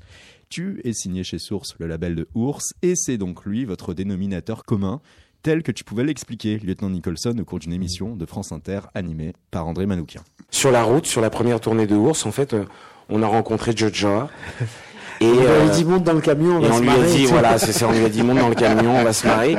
Tu 0.53 0.83
es 0.85 0.93
signé 0.93 1.25
chez 1.25 1.39
Source, 1.39 1.77
le 1.79 1.87
label 1.87 2.15
de 2.15 2.29
Ours, 2.35 2.75
et 2.83 2.93
c'est 2.95 3.17
donc 3.17 3.47
lui 3.47 3.65
votre 3.65 3.95
dénominateur 3.95 4.67
commun, 4.67 5.01
tel 5.43 5.63
que 5.63 5.73
tu 5.73 5.83
pouvais 5.83 6.05
l'expliquer, 6.05 6.59
lieutenant 6.59 6.91
Nicholson, 6.91 7.35
au 7.41 7.45
cours 7.47 7.59
d'une 7.59 7.73
émission 7.73 8.17
de 8.17 8.27
France 8.27 8.53
Inter 8.53 8.81
animée 8.95 9.33
par 9.51 9.67
André 9.67 9.87
Manoukian. 9.87 10.21
Sur 10.51 10.71
la 10.71 10.83
route, 10.83 11.07
sur 11.07 11.23
la 11.23 11.31
première 11.31 11.59
tournée 11.59 11.87
de 11.87 11.97
Ours, 11.97 12.27
en 12.27 12.33
fait, 12.33 12.53
euh, 12.53 12.67
on 13.09 13.23
a 13.23 13.27
rencontré 13.27 13.75
Jojo. 13.75 14.25
Et, 15.23 15.25
On 15.25 15.33
lui 15.33 15.39
euh, 15.41 15.71
a 15.71 15.71
dit 15.71 15.87
monte 15.87 16.05
dans 16.05 16.13
le 16.13 16.21
camion, 16.21 16.59
on 16.59 16.61
et 16.61 16.69
va 16.69 16.75
on 16.75 16.77
se 16.77 16.83
lui 16.83 16.91
a 16.91 17.03
dit, 17.03 17.25
voilà, 17.25 17.57
c'est 17.59 17.73
ça, 17.73 17.89
on 17.89 17.93
lui 17.93 18.05
a 18.05 18.11
dit 18.11 18.23
monte 18.23 18.41
dans 18.41 18.51
le 18.51 18.55
camion, 18.55 18.95
on 18.95 19.05
va 19.05 19.15
se 19.15 19.27
marrer. 19.27 19.57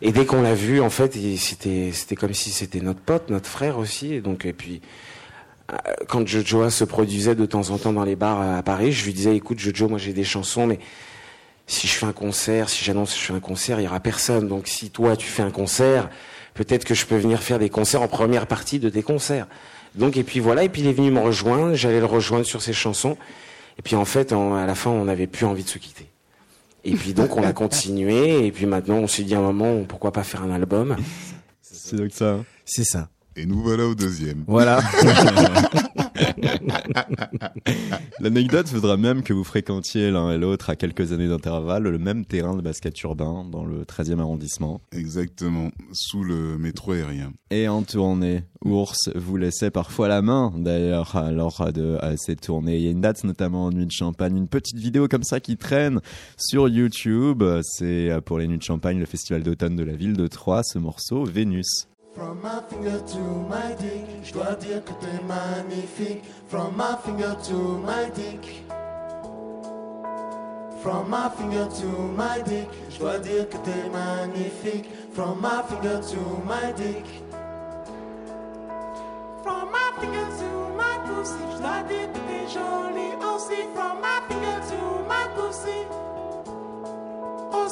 Et 0.00 0.12
dès 0.12 0.24
qu'on 0.24 0.40
l'a 0.40 0.54
vu, 0.54 0.80
en 0.80 0.88
fait, 0.88 1.12
c'était, 1.36 1.90
c'était 1.92 2.16
comme 2.16 2.32
si 2.32 2.48
c'était 2.48 2.80
notre 2.80 3.00
pote, 3.00 3.28
notre 3.28 3.50
frère 3.50 3.76
aussi. 3.76 4.14
Et 4.14 4.22
donc, 4.22 4.46
et 4.46 4.54
puis, 4.54 4.80
euh, 4.80 4.86
quand 6.08 6.26
Jojo 6.26 6.68
se 6.70 6.84
produisait 6.84 7.34
de 7.34 7.46
temps 7.46 7.70
en 7.70 7.78
temps 7.78 7.92
dans 7.92 8.04
les 8.04 8.16
bars 8.16 8.40
à 8.58 8.62
Paris, 8.62 8.92
je 8.92 9.04
lui 9.04 9.12
disais, 9.12 9.34
écoute, 9.36 9.58
Jojo, 9.58 9.88
moi 9.88 9.98
j'ai 9.98 10.12
des 10.12 10.24
chansons, 10.24 10.66
mais 10.66 10.78
si 11.66 11.86
je 11.86 11.94
fais 11.94 12.06
un 12.06 12.12
concert, 12.12 12.68
si 12.68 12.84
j'annonce 12.84 13.14
que 13.14 13.20
je 13.20 13.24
fais 13.26 13.32
un 13.32 13.40
concert, 13.40 13.80
il 13.80 13.84
y 13.84 13.86
aura 13.86 14.00
personne. 14.00 14.48
Donc, 14.48 14.66
si 14.68 14.90
toi 14.90 15.16
tu 15.16 15.26
fais 15.26 15.42
un 15.42 15.50
concert, 15.50 16.10
peut-être 16.54 16.84
que 16.84 16.94
je 16.94 17.06
peux 17.06 17.16
venir 17.16 17.42
faire 17.42 17.58
des 17.58 17.70
concerts 17.70 18.02
en 18.02 18.08
première 18.08 18.46
partie 18.46 18.78
de 18.78 18.88
tes 18.88 19.02
concerts. 19.02 19.46
Donc, 19.94 20.16
et 20.16 20.22
puis 20.24 20.40
voilà, 20.40 20.64
et 20.64 20.68
puis 20.68 20.82
il 20.82 20.88
est 20.88 20.92
venu 20.92 21.10
me 21.10 21.20
rejoindre, 21.20 21.74
j'allais 21.74 22.00
le 22.00 22.06
rejoindre 22.06 22.44
sur 22.46 22.60
ses 22.62 22.72
chansons. 22.72 23.16
Et 23.78 23.82
puis 23.82 23.96
en 23.96 24.04
fait, 24.04 24.32
en- 24.32 24.54
à 24.54 24.66
la 24.66 24.74
fin, 24.74 24.90
on 24.90 25.04
n'avait 25.04 25.26
plus 25.26 25.46
envie 25.46 25.64
de 25.64 25.68
se 25.68 25.78
quitter. 25.78 26.06
Et 26.84 26.94
puis 26.94 27.14
donc, 27.14 27.36
on 27.36 27.42
a 27.44 27.52
continué, 27.54 28.44
et 28.46 28.50
puis 28.52 28.66
maintenant, 28.66 28.96
on 28.96 29.06
s'est 29.06 29.22
dit 29.22 29.34
à 29.34 29.38
un 29.38 29.42
moment, 29.52 29.84
pourquoi 29.84 30.12
pas 30.12 30.24
faire 30.24 30.42
un 30.42 30.50
album 30.50 30.96
C'est 31.62 31.96
donc 31.96 32.10
ça. 32.12 32.30
hein. 32.32 32.44
C'est 32.64 32.84
ça. 32.84 33.08
Et 33.36 33.46
nous 33.46 33.62
voilà 33.62 33.86
au 33.86 33.94
deuxième. 33.94 34.44
Voilà. 34.46 34.80
L'anecdote 38.20 38.68
voudra 38.68 38.96
même 38.96 39.22
que 39.22 39.32
vous 39.32 39.44
fréquentiez 39.44 40.10
l'un 40.10 40.32
et 40.32 40.38
l'autre 40.38 40.70
à 40.70 40.76
quelques 40.76 41.12
années 41.12 41.28
d'intervalle 41.28 41.84
le 41.84 41.98
même 41.98 42.24
terrain 42.24 42.54
de 42.56 42.62
basket 42.62 43.00
urbain 43.02 43.44
dans 43.50 43.64
le 43.64 43.84
13e 43.84 44.20
arrondissement. 44.20 44.80
Exactement, 44.92 45.70
sous 45.92 46.22
le 46.22 46.58
métro 46.58 46.92
aérien. 46.92 47.32
Et 47.50 47.68
en 47.68 47.82
tournée, 47.82 48.44
Ours 48.64 49.10
vous 49.14 49.36
laissait 49.36 49.70
parfois 49.70 50.08
la 50.08 50.22
main 50.22 50.52
d'ailleurs 50.56 51.30
lors 51.32 51.72
de 51.72 51.98
euh, 52.02 52.14
ces 52.16 52.36
tournées. 52.36 52.76
Il 52.76 52.82
y 52.82 52.88
a 52.88 52.90
une 52.90 53.00
date 53.00 53.24
notamment 53.24 53.64
en 53.64 53.70
Nuit 53.70 53.86
de 53.86 53.92
Champagne, 53.92 54.36
une 54.36 54.48
petite 54.48 54.78
vidéo 54.78 55.08
comme 55.08 55.24
ça 55.24 55.40
qui 55.40 55.56
traîne 55.56 56.00
sur 56.36 56.68
YouTube. 56.68 57.42
C'est 57.62 58.10
euh, 58.10 58.20
pour 58.20 58.38
les 58.38 58.46
Nuits 58.46 58.58
de 58.58 58.62
Champagne, 58.62 58.98
le 58.98 59.06
festival 59.06 59.42
d'automne 59.42 59.76
de 59.76 59.84
la 59.84 59.94
ville 59.94 60.16
de 60.16 60.26
Troyes, 60.26 60.62
ce 60.62 60.78
morceau 60.78 61.24
Vénus. 61.24 61.88
From 62.14 62.42
my 62.42 62.60
finger 62.68 63.00
to 63.00 63.18
my 63.18 63.74
dick, 63.80 64.04
je 64.22 64.32
dois 64.34 64.54
dire 64.56 64.82
que 64.84 64.92
t'es 65.00 65.22
magnifique. 65.26 66.22
From 66.46 66.76
my 66.76 66.94
finger 67.02 67.34
to 67.44 67.54
my 67.78 68.10
dick. 68.10 68.44
From 70.82 71.08
my 71.08 71.30
finger 71.30 71.66
to 71.80 71.86
my 72.14 72.42
dick, 72.42 72.68
je 72.90 72.98
dois 72.98 73.18
dire 73.18 73.48
que 73.48 73.56
t'es 73.64 73.88
magnifique. 73.90 74.90
From 75.14 75.40
my 75.40 75.62
finger 75.62 76.02
to 76.02 76.20
my 76.44 76.72
dick. 76.72 77.06
From 79.42 79.72
my 79.72 79.92
finger 79.98 80.28
to 80.38 80.50
my 80.76 80.98
pussy, 81.06 81.38
je 81.50 81.62
dois 81.62 81.82
dire 81.88 82.12
que 82.12 82.20
t'es 82.28 82.46
jolie 82.52 83.16
aussi. 83.24 83.64
From 83.74 84.02
my 84.02 84.20
finger 84.28 84.60
to 84.68 85.02
my 85.08 85.26
pussy. 85.34 85.86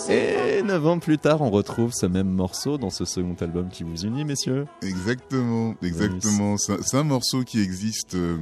Et 0.09 0.63
neuf 0.63 0.87
ans 0.87 0.99
plus 0.99 1.19
tard, 1.19 1.41
on 1.43 1.51
retrouve 1.51 1.93
ce 1.93 2.07
même 2.07 2.29
morceau 2.31 2.79
dans 2.79 2.91
ce 2.91 3.05
second 3.05 3.37
album 3.41 3.69
qui 3.69 3.85
vous 3.85 4.05
unit, 4.05 4.25
messieurs. 4.25 4.67
Exactement, 4.83 5.75
exactement. 5.83 6.57
C'est 6.57 6.83
c'est 6.83 6.97
un 6.97 7.05
morceau 7.05 7.45
qui 7.45 7.61
existe 7.61 8.15
euh, 8.15 8.37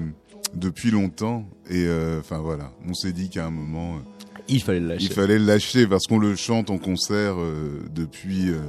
depuis 0.55 0.91
longtemps. 0.91 1.45
Et 1.69 1.85
euh, 1.87 2.21
enfin 2.21 2.39
voilà, 2.39 2.73
on 2.89 2.95
s'est 2.95 3.13
dit 3.13 3.29
qu'à 3.29 3.47
un 3.47 3.51
moment, 3.51 3.97
euh, 3.97 4.41
Il 4.49 4.63
fallait 4.63 4.81
le 4.81 4.89
lâcher. 4.89 5.05
il 5.07 5.13
fallait 5.13 5.39
le 5.39 5.45
lâcher 5.45 5.87
parce 5.87 6.07
qu'on 6.07 6.19
le 6.19 6.35
chante 6.37 6.71
en 6.71 6.79
concert 6.79 7.35
euh, 7.39 7.83
depuis, 7.95 8.51
euh, 8.51 8.61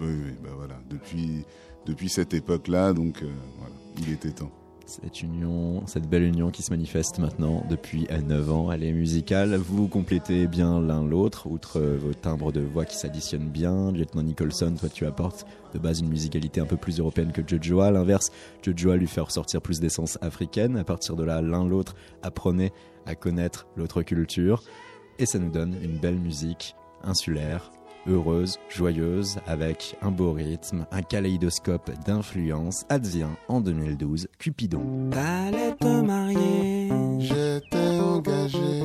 oui, 0.00 0.08
oui, 0.08 0.32
bah 0.42 0.50
voilà, 0.56 0.74
depuis, 0.88 1.44
depuis 1.86 2.08
cette 2.08 2.32
époque-là. 2.34 2.92
Donc 2.94 3.22
euh, 3.22 3.26
voilà, 3.58 3.74
il 3.98 4.12
était 4.12 4.30
temps. 4.30 4.50
Cette 4.86 6.08
belle 6.08 6.22
union 6.22 6.50
qui 6.50 6.62
se 6.62 6.70
manifeste 6.70 7.18
maintenant 7.18 7.64
depuis 7.68 8.06
9 8.08 8.52
ans, 8.52 8.70
elle 8.70 8.84
est 8.84 8.92
musicale. 8.92 9.56
Vous 9.56 9.88
complétez 9.88 10.46
bien 10.46 10.80
l'un 10.80 11.04
l'autre, 11.04 11.48
outre 11.48 11.80
vos 11.80 12.14
timbres 12.14 12.52
de 12.52 12.60
voix 12.60 12.84
qui 12.84 12.96
s'additionnent 12.96 13.50
bien. 13.50 13.90
Lieutenant 13.90 14.22
Nicholson, 14.22 14.74
toi 14.78 14.88
tu 14.88 15.04
apportes 15.04 15.44
de 15.74 15.80
base 15.80 16.00
une 16.00 16.08
musicalité 16.08 16.60
un 16.60 16.66
peu 16.66 16.76
plus 16.76 17.00
européenne 17.00 17.32
que 17.32 17.42
Jojo. 17.44 17.80
À 17.80 17.90
l'inverse, 17.90 18.30
Jojo 18.62 18.94
lui 18.94 19.08
fait 19.08 19.20
ressortir 19.20 19.60
plus 19.60 19.80
d'essence 19.80 20.18
africaine. 20.20 20.76
À 20.76 20.84
partir 20.84 21.16
de 21.16 21.24
là, 21.24 21.42
l'un 21.42 21.66
l'autre 21.66 21.96
apprenez 22.22 22.72
à 23.06 23.16
connaître 23.16 23.66
l'autre 23.76 24.02
culture. 24.02 24.62
Et 25.18 25.26
ça 25.26 25.40
nous 25.40 25.50
donne 25.50 25.74
une 25.82 25.98
belle 25.98 26.18
musique 26.18 26.76
insulaire, 27.02 27.72
heureuse, 28.08 28.58
joyeuse, 28.68 29.38
avec 29.46 29.96
un 30.02 30.10
beau 30.10 30.32
rythme, 30.32 30.86
un 30.90 31.02
kaléidoscope 31.02 31.90
d'influence, 32.04 32.84
advient 32.88 33.28
en 33.48 33.60
2012 33.60 34.28
Cupidon. 34.38 35.10
T'allais 35.10 35.74
te 35.80 36.00
marier, 36.00 36.88
J'étais 37.18 38.00
engagé, 38.00 38.82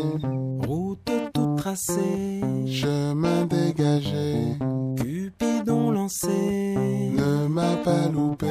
route 0.68 1.10
toute 1.34 1.58
tracée, 1.58 2.42
chemin 2.66 3.46
dégagé, 3.46 4.56
Cupidon 4.98 5.92
lancé. 5.92 6.28
ne 6.28 7.48
m'a 7.48 7.76
pas 7.78 8.08
loupé. 8.10 8.48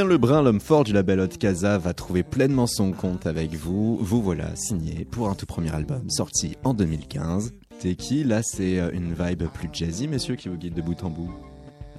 Julien 0.00 0.12
Lebrun, 0.12 0.42
l'homme 0.42 0.60
fort 0.60 0.82
du 0.84 0.94
label 0.94 1.20
Haute 1.20 1.36
Casa, 1.36 1.76
va 1.76 1.92
trouver 1.92 2.22
pleinement 2.22 2.66
son 2.66 2.92
compte 2.92 3.26
avec 3.26 3.52
vous. 3.54 3.98
Vous 4.00 4.22
voilà 4.22 4.56
signé 4.56 5.04
pour 5.04 5.28
un 5.28 5.34
tout 5.34 5.44
premier 5.44 5.74
album 5.74 6.08
sorti 6.08 6.56
en 6.64 6.72
2015. 6.72 7.52
T'es 7.80 7.96
qui? 7.96 8.24
Là, 8.24 8.42
c'est 8.42 8.80
euh, 8.80 8.90
une 8.94 9.12
vibe 9.12 9.42
plus 9.52 9.68
jazzy, 9.70 10.08
messieurs, 10.08 10.36
qui 10.36 10.48
vous 10.48 10.56
guide 10.56 10.72
de 10.72 10.80
bout 10.80 11.04
en 11.04 11.10
bout 11.10 11.30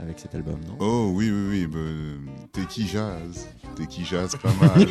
avec 0.01 0.17
cet 0.17 0.33
album, 0.33 0.59
non? 0.67 0.77
Oh 0.79 1.11
oui, 1.13 1.29
oui, 1.29 1.47
oui. 1.47 1.67
bah, 1.67 1.77
T'es 2.51 2.65
qui 2.65 2.87
jazz? 2.87 3.47
T'es 3.75 3.85
qui 3.85 4.03
jazz? 4.03 4.35
Pas 4.41 4.49
mal. 4.59 4.87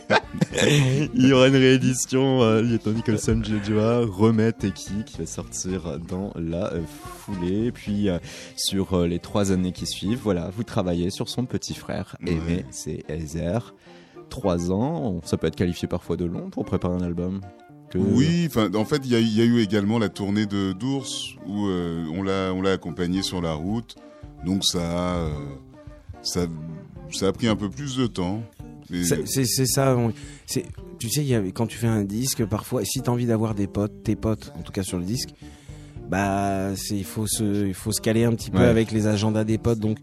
Il 1.13 1.27
y 1.27 1.33
aura 1.33 1.47
une 1.47 1.55
réédition, 1.55 2.41
euh, 2.41 2.61
Lieutenant 2.61 2.95
Nicholson 2.95 3.41
Jojoa 3.43 4.05
remet 4.05 4.51
Teki 4.51 5.03
qui 5.05 5.17
va 5.19 5.25
sortir 5.25 5.99
dans 5.99 6.31
la 6.35 6.73
euh, 6.73 6.81
foulée. 7.19 7.71
Puis 7.71 8.09
euh, 8.09 8.17
sur 8.55 8.93
euh, 8.93 9.07
les 9.07 9.19
trois 9.19 9.51
années 9.51 9.71
qui 9.71 9.85
suivent, 9.85 10.19
voilà, 10.23 10.49
vous 10.55 10.63
travaillez 10.63 11.09
sur 11.09 11.29
son 11.29 11.45
petit 11.45 11.73
frère 11.73 12.15
aimé, 12.25 12.65
c'est 12.71 13.03
Ezer. 13.09 13.75
Trois 14.29 14.71
ans, 14.71 15.21
ça 15.23 15.37
peut 15.37 15.47
être 15.47 15.55
qualifié 15.55 15.87
parfois 15.87 16.17
de 16.17 16.25
long 16.25 16.49
pour 16.49 16.65
préparer 16.65 16.95
un 16.95 17.01
album. 17.01 17.41
Que- 17.89 17.97
Oui, 17.97 18.49
en 18.75 18.83
fait, 18.85 19.01
il 19.05 19.11
y, 19.11 19.15
a- 19.15 19.19
il 19.19 19.33
y 19.37 19.41
a 19.41 19.45
eu 19.45 19.59
également 19.61 19.99
la 19.99 20.09
tournée 20.09 20.45
de 20.45 20.73
d'ours 20.73 21.35
où 21.45 21.67
euh, 21.67 22.05
on 22.13 22.23
l'a 22.23 22.51
on 22.53 22.61
l'a 22.61 22.71
accompagné 22.71 23.21
sur 23.21 23.41
la 23.41 23.53
route. 23.53 23.95
Donc 24.45 24.65
ça, 24.65 24.79
a, 25.23 25.29
ça, 26.21 26.47
ça 27.11 27.27
a 27.27 27.31
pris 27.31 27.47
un 27.47 27.55
peu 27.55 27.69
plus 27.69 27.95
de 27.95 28.07
temps. 28.07 28.43
C'est 29.25 29.65
ça. 29.65 29.95
on- 29.97 30.11
Tu 30.99 31.09
sais, 31.09 31.21
il 31.21 31.27
y 31.27 31.35
a- 31.35 31.41
quand 31.53 31.67
tu 31.67 31.77
fais 31.77 31.87
un 31.87 32.03
disque, 32.03 32.43
parfois, 32.45 32.83
si 32.85 33.01
tu 33.01 33.09
as 33.09 33.13
envie 33.13 33.25
d'avoir 33.27 33.53
des 33.53 33.67
potes, 33.67 34.03
tes 34.03 34.15
potes, 34.15 34.51
en 34.57 34.61
tout 34.63 34.71
cas 34.71 34.83
sur 34.83 34.97
le 34.97 35.03
disque, 35.05 35.29
bah, 36.09 36.69
il 36.91 37.03
faut 37.03 37.27
se, 37.27 37.67
il 37.67 37.73
faut 37.73 37.91
se 37.91 38.01
caler 38.01 38.23
un 38.23 38.33
petit 38.33 38.49
peu 38.49 38.59
Ouais. 38.59 38.65
avec 38.65 38.91
les 38.91 39.07
agendas 39.07 39.43
des 39.43 39.57
potes. 39.57 39.79
Donc, 39.79 39.97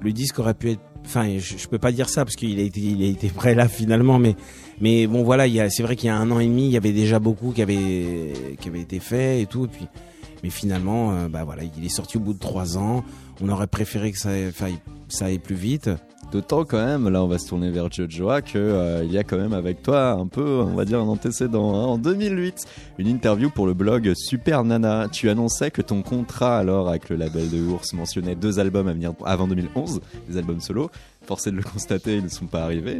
le 0.00 0.12
disque 0.12 0.38
aurait 0.38 0.54
pu 0.54 0.70
être. 0.70 0.80
Enfin, 1.04 1.28
je, 1.38 1.58
je 1.58 1.68
peux 1.68 1.78
pas 1.78 1.92
dire 1.92 2.08
ça 2.08 2.24
parce 2.24 2.34
qu'il 2.36 2.58
a 2.58 2.62
été, 2.62 2.80
il 2.80 3.02
a 3.02 3.06
été 3.06 3.28
prêt 3.28 3.54
là 3.54 3.68
finalement, 3.68 4.18
mais, 4.18 4.36
mais 4.80 5.06
bon, 5.06 5.22
voilà, 5.22 5.44
c'est 5.68 5.82
vrai 5.82 5.96
qu'il 5.96 6.06
y 6.06 6.10
a 6.10 6.16
un 6.16 6.30
an 6.30 6.38
et 6.40 6.46
demi, 6.46 6.64
il 6.66 6.70
y 6.70 6.78
avait 6.78 6.92
déjà 6.92 7.18
beaucoup 7.18 7.50
qui 7.52 7.60
avait, 7.60 8.32
qui 8.60 8.68
avait 8.68 8.80
été 8.80 9.00
fait 9.00 9.42
et 9.42 9.46
tout. 9.46 9.66
Et 9.66 9.68
puis, 9.68 9.86
mais 10.42 10.48
finalement, 10.50 11.12
euh, 11.12 11.28
bah 11.28 11.44
voilà, 11.44 11.62
il 11.76 11.84
est 11.84 11.90
sorti 11.90 12.16
au 12.16 12.20
bout 12.20 12.32
de 12.32 12.38
trois 12.38 12.78
ans. 12.78 13.04
On 13.42 13.48
aurait 13.50 13.66
préféré 13.66 14.12
que 14.12 14.18
ça, 14.18 14.30
aille- 14.30 14.78
ça 15.08 15.26
aille 15.26 15.38
plus 15.40 15.56
vite. 15.56 15.90
D'autant 16.34 16.64
quand 16.64 16.84
même, 16.84 17.08
là 17.10 17.22
on 17.22 17.28
va 17.28 17.38
se 17.38 17.46
tourner 17.46 17.70
vers 17.70 17.92
Jojoa, 17.92 18.42
que 18.42 18.58
euh, 18.58 19.04
il 19.04 19.12
y 19.12 19.18
a 19.18 19.22
quand 19.22 19.36
même 19.36 19.52
avec 19.52 19.84
toi 19.84 20.10
un 20.10 20.26
peu, 20.26 20.62
on 20.66 20.74
va 20.74 20.84
dire, 20.84 20.98
un 20.98 21.06
antécédent. 21.06 21.76
hein. 21.76 21.84
En 21.84 21.96
2008, 21.96 22.56
une 22.98 23.06
interview 23.06 23.50
pour 23.50 23.68
le 23.68 23.72
blog 23.72 24.12
Super 24.16 24.64
Nana, 24.64 25.06
tu 25.12 25.30
annonçais 25.30 25.70
que 25.70 25.80
ton 25.80 26.02
contrat 26.02 26.58
alors 26.58 26.88
avec 26.88 27.08
le 27.08 27.14
label 27.14 27.48
de 27.50 27.62
Ours 27.62 27.92
mentionnait 27.92 28.34
deux 28.34 28.58
albums 28.58 28.88
à 28.88 28.92
venir 28.94 29.12
avant 29.24 29.46
2011, 29.46 30.00
des 30.28 30.36
albums 30.36 30.60
solo. 30.60 30.90
Forcé 31.24 31.52
de 31.52 31.56
le 31.56 31.62
constater, 31.62 32.16
ils 32.16 32.24
ne 32.24 32.28
sont 32.28 32.46
pas 32.46 32.64
arrivés. 32.64 32.98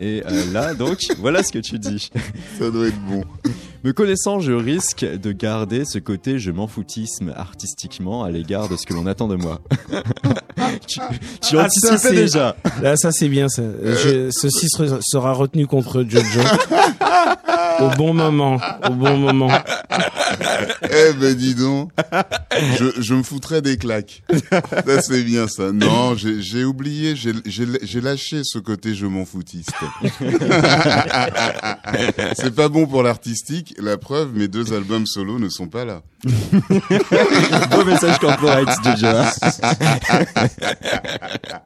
Et 0.00 0.22
euh, 0.24 0.52
là, 0.52 0.72
donc, 0.74 0.98
voilà 1.18 1.42
ce 1.42 1.50
que 1.50 1.58
tu 1.58 1.80
dis. 1.80 2.08
Ça 2.56 2.70
doit 2.70 2.86
être 2.86 3.04
bon. 3.10 3.24
Me 3.82 3.92
connaissant, 3.92 4.38
je 4.38 4.52
risque 4.52 5.04
de 5.04 5.32
garder 5.32 5.84
ce 5.84 5.98
côté 5.98 6.38
je 6.38 6.52
m'en 6.52 6.68
foutisme 6.68 7.32
artistiquement 7.36 8.22
à 8.22 8.30
l'égard 8.30 8.68
de 8.68 8.76
ce 8.76 8.86
que 8.86 8.94
l'on 8.94 9.06
attend 9.06 9.26
de 9.26 9.36
moi. 9.36 9.60
tu 10.86 10.98
tu 10.98 11.00
Ah, 11.00 11.10
ça, 11.42 11.64
anticipais 11.64 11.98
c'est- 11.98 12.12
déjà. 12.14 12.56
Là, 12.82 12.96
ça 12.96 13.12
c'est 13.12 13.28
bien. 13.28 13.48
Ça. 13.48 13.62
Je- 13.82 14.30
ceci 14.30 14.68
sera- 14.68 15.32
retenu 15.32 15.66
contre 15.66 16.02
Jojo 16.08 16.40
au 17.80 17.88
bon 17.96 18.14
moment, 18.14 18.58
au 18.88 18.92
bon 18.94 19.16
moment. 19.18 19.50
Eh 20.82 21.12
ben 21.20 21.34
dis 21.34 21.54
donc, 21.54 21.90
je, 22.78 22.86
je 23.02 23.14
me 23.14 23.22
foutrais 23.22 23.60
des 23.60 23.76
claques. 23.76 24.22
Ça 24.86 25.02
c'est 25.02 25.22
bien 25.22 25.46
ça. 25.46 25.72
Non, 25.72 26.14
j'ai 26.16 26.64
oublié, 26.64 27.14
j'ai 27.16 28.00
lâché 28.00 28.40
ce 28.44 28.58
côté 28.58 28.94
je 28.94 29.04
m'en 29.06 29.24
foutiste. 29.26 29.72
c'est 32.34 32.54
pas 32.54 32.68
bon 32.68 32.86
pour 32.86 33.02
l'artistique. 33.02 33.74
La 33.78 33.96
preuve, 33.98 34.32
mes 34.34 34.48
deux 34.48 34.72
albums 34.72 35.06
solo 35.06 35.38
ne 35.38 35.48
sont 35.48 35.68
pas 35.68 35.84
là. 35.84 36.02
Beau 37.70 37.84
message 37.84 38.18
corporate, 38.18 38.68
Jojo. 38.84 39.06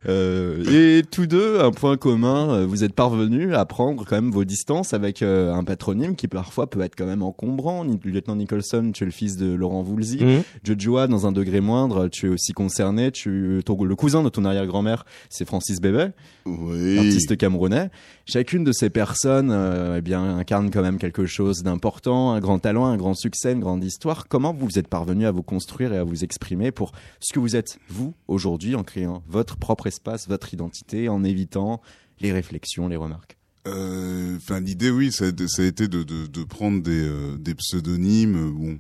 Euh, 0.09 0.99
et 0.99 1.03
tous 1.05 1.27
deux, 1.27 1.61
un 1.61 1.71
point 1.73 1.97
commun, 1.97 2.51
euh, 2.51 2.67
vous 2.67 2.85
êtes 2.85 2.95
parvenus 2.95 3.55
à 3.55 3.65
prendre 3.67 4.05
quand 4.07 4.17
même 4.17 4.31
vos 4.31 4.45
distances 4.45 4.95
avec 4.95 5.23
euh, 5.23 5.53
un 5.53 5.63
patronyme 5.63 6.17
qui 6.17 6.27
parfois 6.27 6.69
peut 6.69 6.81
être 6.81 6.97
quand 6.97 7.05
même 7.07 7.23
encombrant. 7.23 7.85
Lieutenant 8.05 8.37
Nicholson, 8.37 8.91
tu 8.95 9.05
es 9.05 9.07
le 9.07 9.13
fils 9.13 9.37
de 9.37 9.53
Laurent 9.53 9.83
Voulzy. 9.83 10.25
Mhm. 10.25 10.43
Jojoa, 10.65 11.07
dans 11.07 11.27
un 11.27 11.33
degré 11.33 11.61
moindre, 11.61 12.09
tu 12.09 12.27
es 12.27 12.29
aussi 12.31 12.53
concerné. 12.53 13.11
Tu, 13.13 13.61
ton- 13.65 13.83
le 13.85 13.95
cousin 13.95 14.23
de 14.23 14.29
ton 14.31 14.45
arrière-grand-mère, 14.45 15.05
c'est 15.29 15.45
Francis 15.47 15.81
Bébé, 15.81 16.09
Oui. 16.47 16.99
artiste 16.99 17.37
camerounais. 17.37 17.91
Chacune 18.27 18.65
de 18.65 18.73
ces 18.73 18.91
personnes, 18.91 19.51
euh, 19.53 19.97
eh 19.99 20.01
bien, 20.01 20.39
incarne 20.39 20.71
quand 20.71 20.83
même 20.83 20.99
quelque 20.99 21.27
chose 21.27 21.63
d'important, 21.63 22.33
un 22.33 22.41
grand 22.41 22.59
talent, 22.59 22.87
un 22.87 22.97
grand 22.97 23.15
succès, 23.15 23.53
une 23.53 23.61
grande 23.61 23.85
histoire. 23.85 24.27
Comment 24.29 24.50
vous 24.59 24.79
êtes 24.79 24.89
parvenu 24.89 25.27
à 25.27 25.31
vous 25.31 25.43
construire 25.43 25.93
et 25.93 25.99
à 25.99 26.05
vous 26.05 26.25
exprimer 26.25 26.71
pour 26.73 26.93
ce 27.21 27.33
que 27.33 27.39
vous 27.41 27.57
êtes, 27.57 27.79
vous, 27.89 28.15
aujourd'hui, 28.29 28.75
en 28.75 28.83
créant 28.85 29.23
votre 29.29 29.57
propre 29.57 29.87
espace, 29.87 30.29
votre 30.29 30.53
identité, 30.55 31.09
en 31.09 31.25
évitant 31.25 31.81
les 32.21 32.33
réflexions, 32.33 32.89
les 32.89 32.97
remarques 32.97 33.37
Euh, 33.67 34.37
Enfin, 34.37 34.61
l'idée, 34.61 34.91
oui, 34.91 35.13
ça, 35.13 35.25
a 35.27 35.29
été- 35.29 35.49
ça 35.49 35.63
a 35.63 35.67
été 35.67 35.87
de, 35.89 36.03
de, 36.03 36.27
de 36.27 36.45
prendre 36.45 36.83
des, 36.83 37.03
euh, 37.03 37.37
des 37.39 37.55
pseudonymes. 37.55 38.51
Bon, 38.53 38.79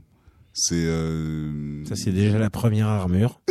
c'est. 0.54 0.74
Euh... 0.76 1.84
Ça 1.84 1.96
c'est 1.96 2.12
déjà 2.12 2.38
la 2.38 2.50
première 2.50 2.88
armure. 2.88 3.40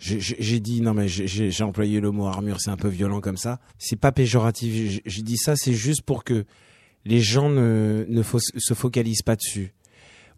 J'ai- 0.00 0.60
dit 0.60 0.80
non 0.80 0.94
mais 0.94 1.08
j'ai- 1.08 1.62
employé 1.62 2.00
le 2.00 2.10
mot 2.10 2.26
armure, 2.26 2.60
c'est 2.60 2.70
un 2.70 2.76
peu 2.76 2.88
violent 2.88 3.20
comme 3.20 3.36
ça. 3.36 3.60
C'est 3.78 3.96
pas 3.98 4.12
péjoratif. 4.12 4.72
J'ai- 4.74 5.02
J'ai 5.06 5.22
dit 5.22 5.36
ça, 5.36 5.56
c'est 5.56 5.72
juste 5.74 6.02
pour 6.02 6.24
que 6.24 6.44
les 7.04 7.20
gens 7.20 7.48
ne, 7.48 8.04
ne 8.08 8.22
se 8.22 8.74
focalisent 8.74 9.22
pas 9.22 9.36
dessus. 9.36 9.72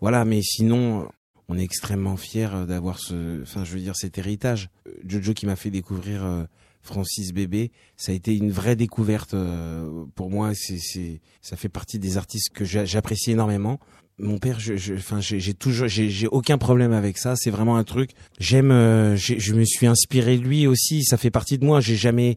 Voilà, 0.01 0.25
mais 0.25 0.41
sinon, 0.43 1.09
on 1.49 1.59
est 1.59 1.63
extrêmement 1.63 2.17
fiers 2.17 2.67
d'avoir 2.67 2.99
ce, 2.99 3.43
enfin, 3.43 3.65
je 3.65 3.73
veux 3.75 3.81
dire, 3.81 3.97
cet 3.97 4.19
héritage. 4.19 4.69
Jojo 5.07 5.35
qui 5.35 5.47
m'a 5.47 5.57
fait 5.57 5.71
découvrir 5.71 6.25
euh, 6.25 6.45
Francis 6.83 7.33
Bébé, 7.33 7.71
ça 7.97 8.13
a 8.13 8.15
été 8.15 8.37
une 8.37 8.51
vraie 8.51 8.75
découverte 8.77 9.35
euh, 9.35 10.05
pour 10.15 10.31
moi. 10.31 10.53
C'est, 10.55 11.21
ça 11.41 11.57
fait 11.57 11.69
partie 11.69 11.99
des 11.99 12.17
artistes 12.17 12.51
que 12.53 12.65
j'a- 12.65 12.85
j'apprécie 12.85 13.31
énormément. 13.31 13.79
Mon 14.19 14.39
père, 14.39 14.61
je, 14.61 14.95
enfin, 14.95 15.21
j'ai 15.21 15.55
toujours, 15.55 15.89
j'ai 15.89 16.27
aucun 16.29 16.59
problème 16.59 16.93
avec 16.93 17.17
ça. 17.19 17.35
C'est 17.35 17.51
vraiment 17.51 17.77
un 17.77 17.85
truc. 17.85 18.11
J'aime, 18.39 18.71
euh, 18.71 19.17
je 19.17 19.55
me 19.55 19.65
suis 19.65 19.87
inspiré 19.87 20.37
de 20.37 20.43
lui 20.43 20.67
aussi. 20.67 21.03
Ça 21.03 21.17
fait 21.17 21.31
partie 21.31 21.59
de 21.59 21.65
moi. 21.65 21.81
J'ai 21.81 21.97
jamais, 21.97 22.37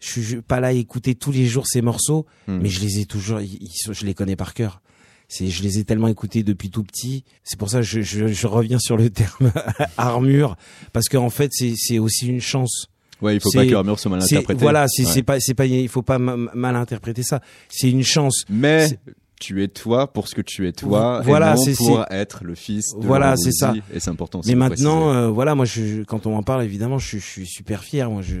je 0.00 0.20
suis 0.20 0.42
pas 0.42 0.60
là 0.60 0.68
à 0.68 0.72
écouter 0.72 1.14
tous 1.14 1.32
les 1.32 1.46
jours 1.46 1.66
ces 1.66 1.82
morceaux, 1.82 2.26
Hmm. 2.48 2.58
mais 2.62 2.68
je 2.68 2.80
les 2.80 3.00
ai 3.00 3.06
toujours, 3.06 3.40
ils- 3.40 3.68
je 3.90 4.04
les 4.06 4.14
connais 4.14 4.36
par 4.36 4.54
cœur. 4.54 4.80
C'est, 5.28 5.48
je 5.48 5.62
les 5.64 5.78
ai 5.78 5.84
tellement 5.84 6.06
écoutés 6.08 6.44
depuis 6.44 6.70
tout 6.70 6.84
petit. 6.84 7.24
C'est 7.42 7.58
pour 7.58 7.68
ça 7.68 7.78
que 7.78 7.82
je, 7.84 8.00
je, 8.00 8.28
je 8.28 8.46
reviens 8.46 8.78
sur 8.78 8.96
le 8.96 9.10
terme 9.10 9.50
armure, 9.96 10.56
parce 10.92 11.08
qu'en 11.08 11.30
fait, 11.30 11.50
c'est, 11.52 11.98
aussi 11.98 12.26
une 12.28 12.40
chance. 12.40 12.86
Ouais, 13.22 13.34
il 13.36 13.40
faut 13.40 13.50
pas 13.50 13.64
que 13.64 13.70
l'armure 13.72 13.98
soit 13.98 14.10
mal 14.10 14.22
interprétée. 14.22 14.60
Voilà, 14.60 14.86
c'est, 14.88 15.06
Ouais. 15.06 15.22
pas, 15.22 15.40
c'est 15.40 15.54
pas, 15.54 15.66
il 15.66 15.88
faut 15.88 16.02
pas 16.02 16.18
ma- 16.18 16.36
mal 16.36 16.76
interpréter 16.76 17.22
ça. 17.22 17.40
C'est 17.70 17.90
une 17.90 18.04
chance. 18.04 18.44
Mais 18.50 18.98
tu 19.40 19.62
es 19.62 19.68
toi 19.68 20.12
pour 20.12 20.28
ce 20.28 20.34
que 20.34 20.42
tu 20.42 20.68
es 20.68 20.72
toi, 20.72 21.22
Voilà, 21.24 21.52
et 21.54 21.56
non 21.56 21.64
c'est- 21.64 21.76
pour 21.76 22.04
être 22.10 22.44
le 22.44 22.54
fils 22.54 22.94
de 23.00 23.06
Voilà, 23.06 23.36
c'est 23.36 23.52
ça. 23.52 23.72
Et 23.92 24.00
c'est 24.00 24.10
important. 24.10 24.40
aussi 24.40 24.48
Mais 24.50 24.54
maintenant, 24.54 25.12
euh, 25.12 25.28
voilà, 25.28 25.54
moi, 25.54 25.64
je, 25.64 26.02
quand 26.04 26.26
on 26.26 26.32
m'en 26.32 26.42
parle, 26.42 26.62
évidemment, 26.62 26.98
je, 26.98 27.06
suis- 27.08 27.20
je 27.20 27.24
suis 27.26 27.46
super 27.46 27.82
fier. 27.84 28.10
Moi, 28.10 28.20
je, 28.22 28.36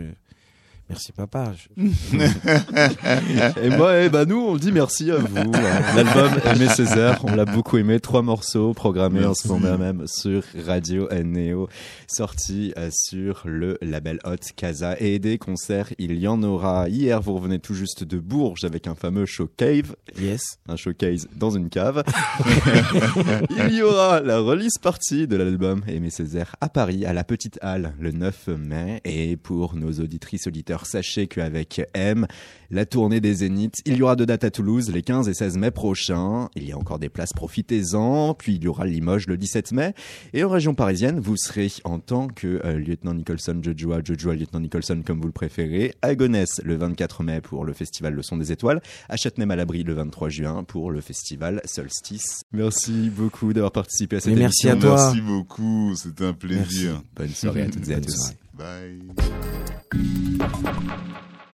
merci 0.88 1.12
papa. 1.12 1.52
Je- 1.76 1.86
Et 3.62 3.68
moi, 3.76 4.00
eh 4.02 4.08
ben 4.08 4.24
nous, 4.26 4.38
on 4.40 4.56
dit 4.56 4.72
merci 4.72 5.10
à 5.10 5.16
vous. 5.16 5.52
L'album 5.96 6.30
Aimé 6.44 6.68
Césaire, 6.68 7.24
on 7.24 7.34
l'a 7.34 7.44
beaucoup 7.44 7.76
aimé. 7.78 8.00
Trois 8.00 8.22
morceaux 8.22 8.72
programmés 8.74 9.24
en 9.24 9.34
ce 9.34 9.48
moment 9.48 9.76
même 9.78 10.06
sur 10.06 10.42
Radio 10.66 11.08
Neo, 11.12 11.68
sorti 12.06 12.72
euh, 12.76 12.88
sur 12.92 13.42
le 13.44 13.78
label 13.82 14.18
Hot 14.24 14.36
Casa. 14.56 14.96
Et 15.00 15.18
des 15.18 15.38
concerts, 15.38 15.92
il 15.98 16.18
y 16.18 16.28
en 16.28 16.42
aura. 16.42 16.88
Hier, 16.88 17.20
vous 17.20 17.34
revenez 17.34 17.58
tout 17.58 17.74
juste 17.74 18.04
de 18.04 18.18
Bourges 18.18 18.64
avec 18.64 18.86
un 18.86 18.94
fameux 18.94 19.26
show 19.26 19.48
cave, 19.56 19.94
Yes. 20.20 20.58
un 20.68 20.76
showcase 20.76 21.28
dans 21.36 21.50
une 21.50 21.68
cave. 21.68 22.04
il 23.68 23.74
y 23.74 23.82
aura 23.82 24.20
la 24.20 24.38
release 24.38 24.78
party 24.80 25.26
de 25.26 25.36
l'album 25.36 25.82
Aimé 25.88 26.10
Césaire 26.10 26.54
à 26.60 26.68
Paris, 26.68 27.04
à 27.04 27.12
la 27.12 27.24
Petite 27.24 27.58
Halle, 27.62 27.94
le 28.00 28.12
9 28.12 28.48
mai. 28.58 29.00
Et 29.04 29.36
pour 29.36 29.74
nos 29.74 29.92
auditrices 29.92 30.46
auditeurs, 30.46 30.75
sachez 30.84 31.26
qu'avec 31.28 31.80
M, 31.94 32.26
la 32.70 32.84
tournée 32.84 33.20
des 33.20 33.34
Zéniths, 33.34 33.80
il 33.86 33.96
y 33.96 34.02
aura 34.02 34.16
deux 34.16 34.26
dates 34.26 34.44
à 34.44 34.50
Toulouse 34.50 34.90
les 34.90 35.02
15 35.02 35.28
et 35.28 35.34
16 35.34 35.56
mai 35.56 35.70
prochains. 35.70 36.48
Il 36.56 36.68
y 36.68 36.72
a 36.72 36.76
encore 36.76 36.98
des 36.98 37.08
places, 37.08 37.32
profitez-en. 37.32 38.34
Puis 38.34 38.56
il 38.56 38.64
y 38.64 38.68
aura 38.68 38.84
Limoges 38.84 39.26
le 39.28 39.36
17 39.36 39.72
mai. 39.72 39.94
Et 40.34 40.42
en 40.44 40.48
région 40.48 40.74
parisienne, 40.74 41.20
vous 41.20 41.36
serez 41.36 41.72
en 41.84 42.00
tant 42.00 42.26
que 42.26 42.60
euh, 42.64 42.78
lieutenant 42.78 43.14
Nicholson, 43.14 43.60
Jojoa, 43.62 44.00
Jojoa, 44.04 44.34
lieutenant 44.34 44.60
Nicholson 44.60 45.02
comme 45.06 45.20
vous 45.20 45.26
le 45.28 45.32
préférez, 45.32 45.94
à 46.02 46.14
Gonesse 46.14 46.60
le 46.64 46.76
24 46.76 47.22
mai 47.22 47.40
pour 47.40 47.64
le 47.64 47.72
festival 47.72 48.14
Le 48.14 48.22
Son 48.22 48.36
des 48.36 48.52
Étoiles, 48.52 48.82
à 49.08 49.16
Châtenay-Malabry 49.16 49.84
le 49.84 49.94
23 49.94 50.28
juin 50.28 50.64
pour 50.64 50.90
le 50.90 51.00
festival 51.00 51.60
Solstice. 51.64 52.42
Merci 52.52 53.10
beaucoup 53.10 53.52
d'avoir 53.52 53.72
participé 53.72 54.16
à 54.16 54.20
cette 54.20 54.34
Mais 54.34 54.40
merci 54.40 54.68
émission. 54.68 54.90
à 54.90 54.96
toi. 54.96 55.04
Merci 55.04 55.20
beaucoup, 55.20 55.94
c'était 55.94 56.24
un 56.24 56.32
plaisir. 56.32 57.02
Bonne 57.14 57.28
soirée 57.28 57.62
à 57.62 57.66
toutes 57.70 57.88
et 57.88 57.94
à 57.94 58.00
tous. 58.00 58.32
Soirée. 58.56 58.98
Bye. 59.12 59.16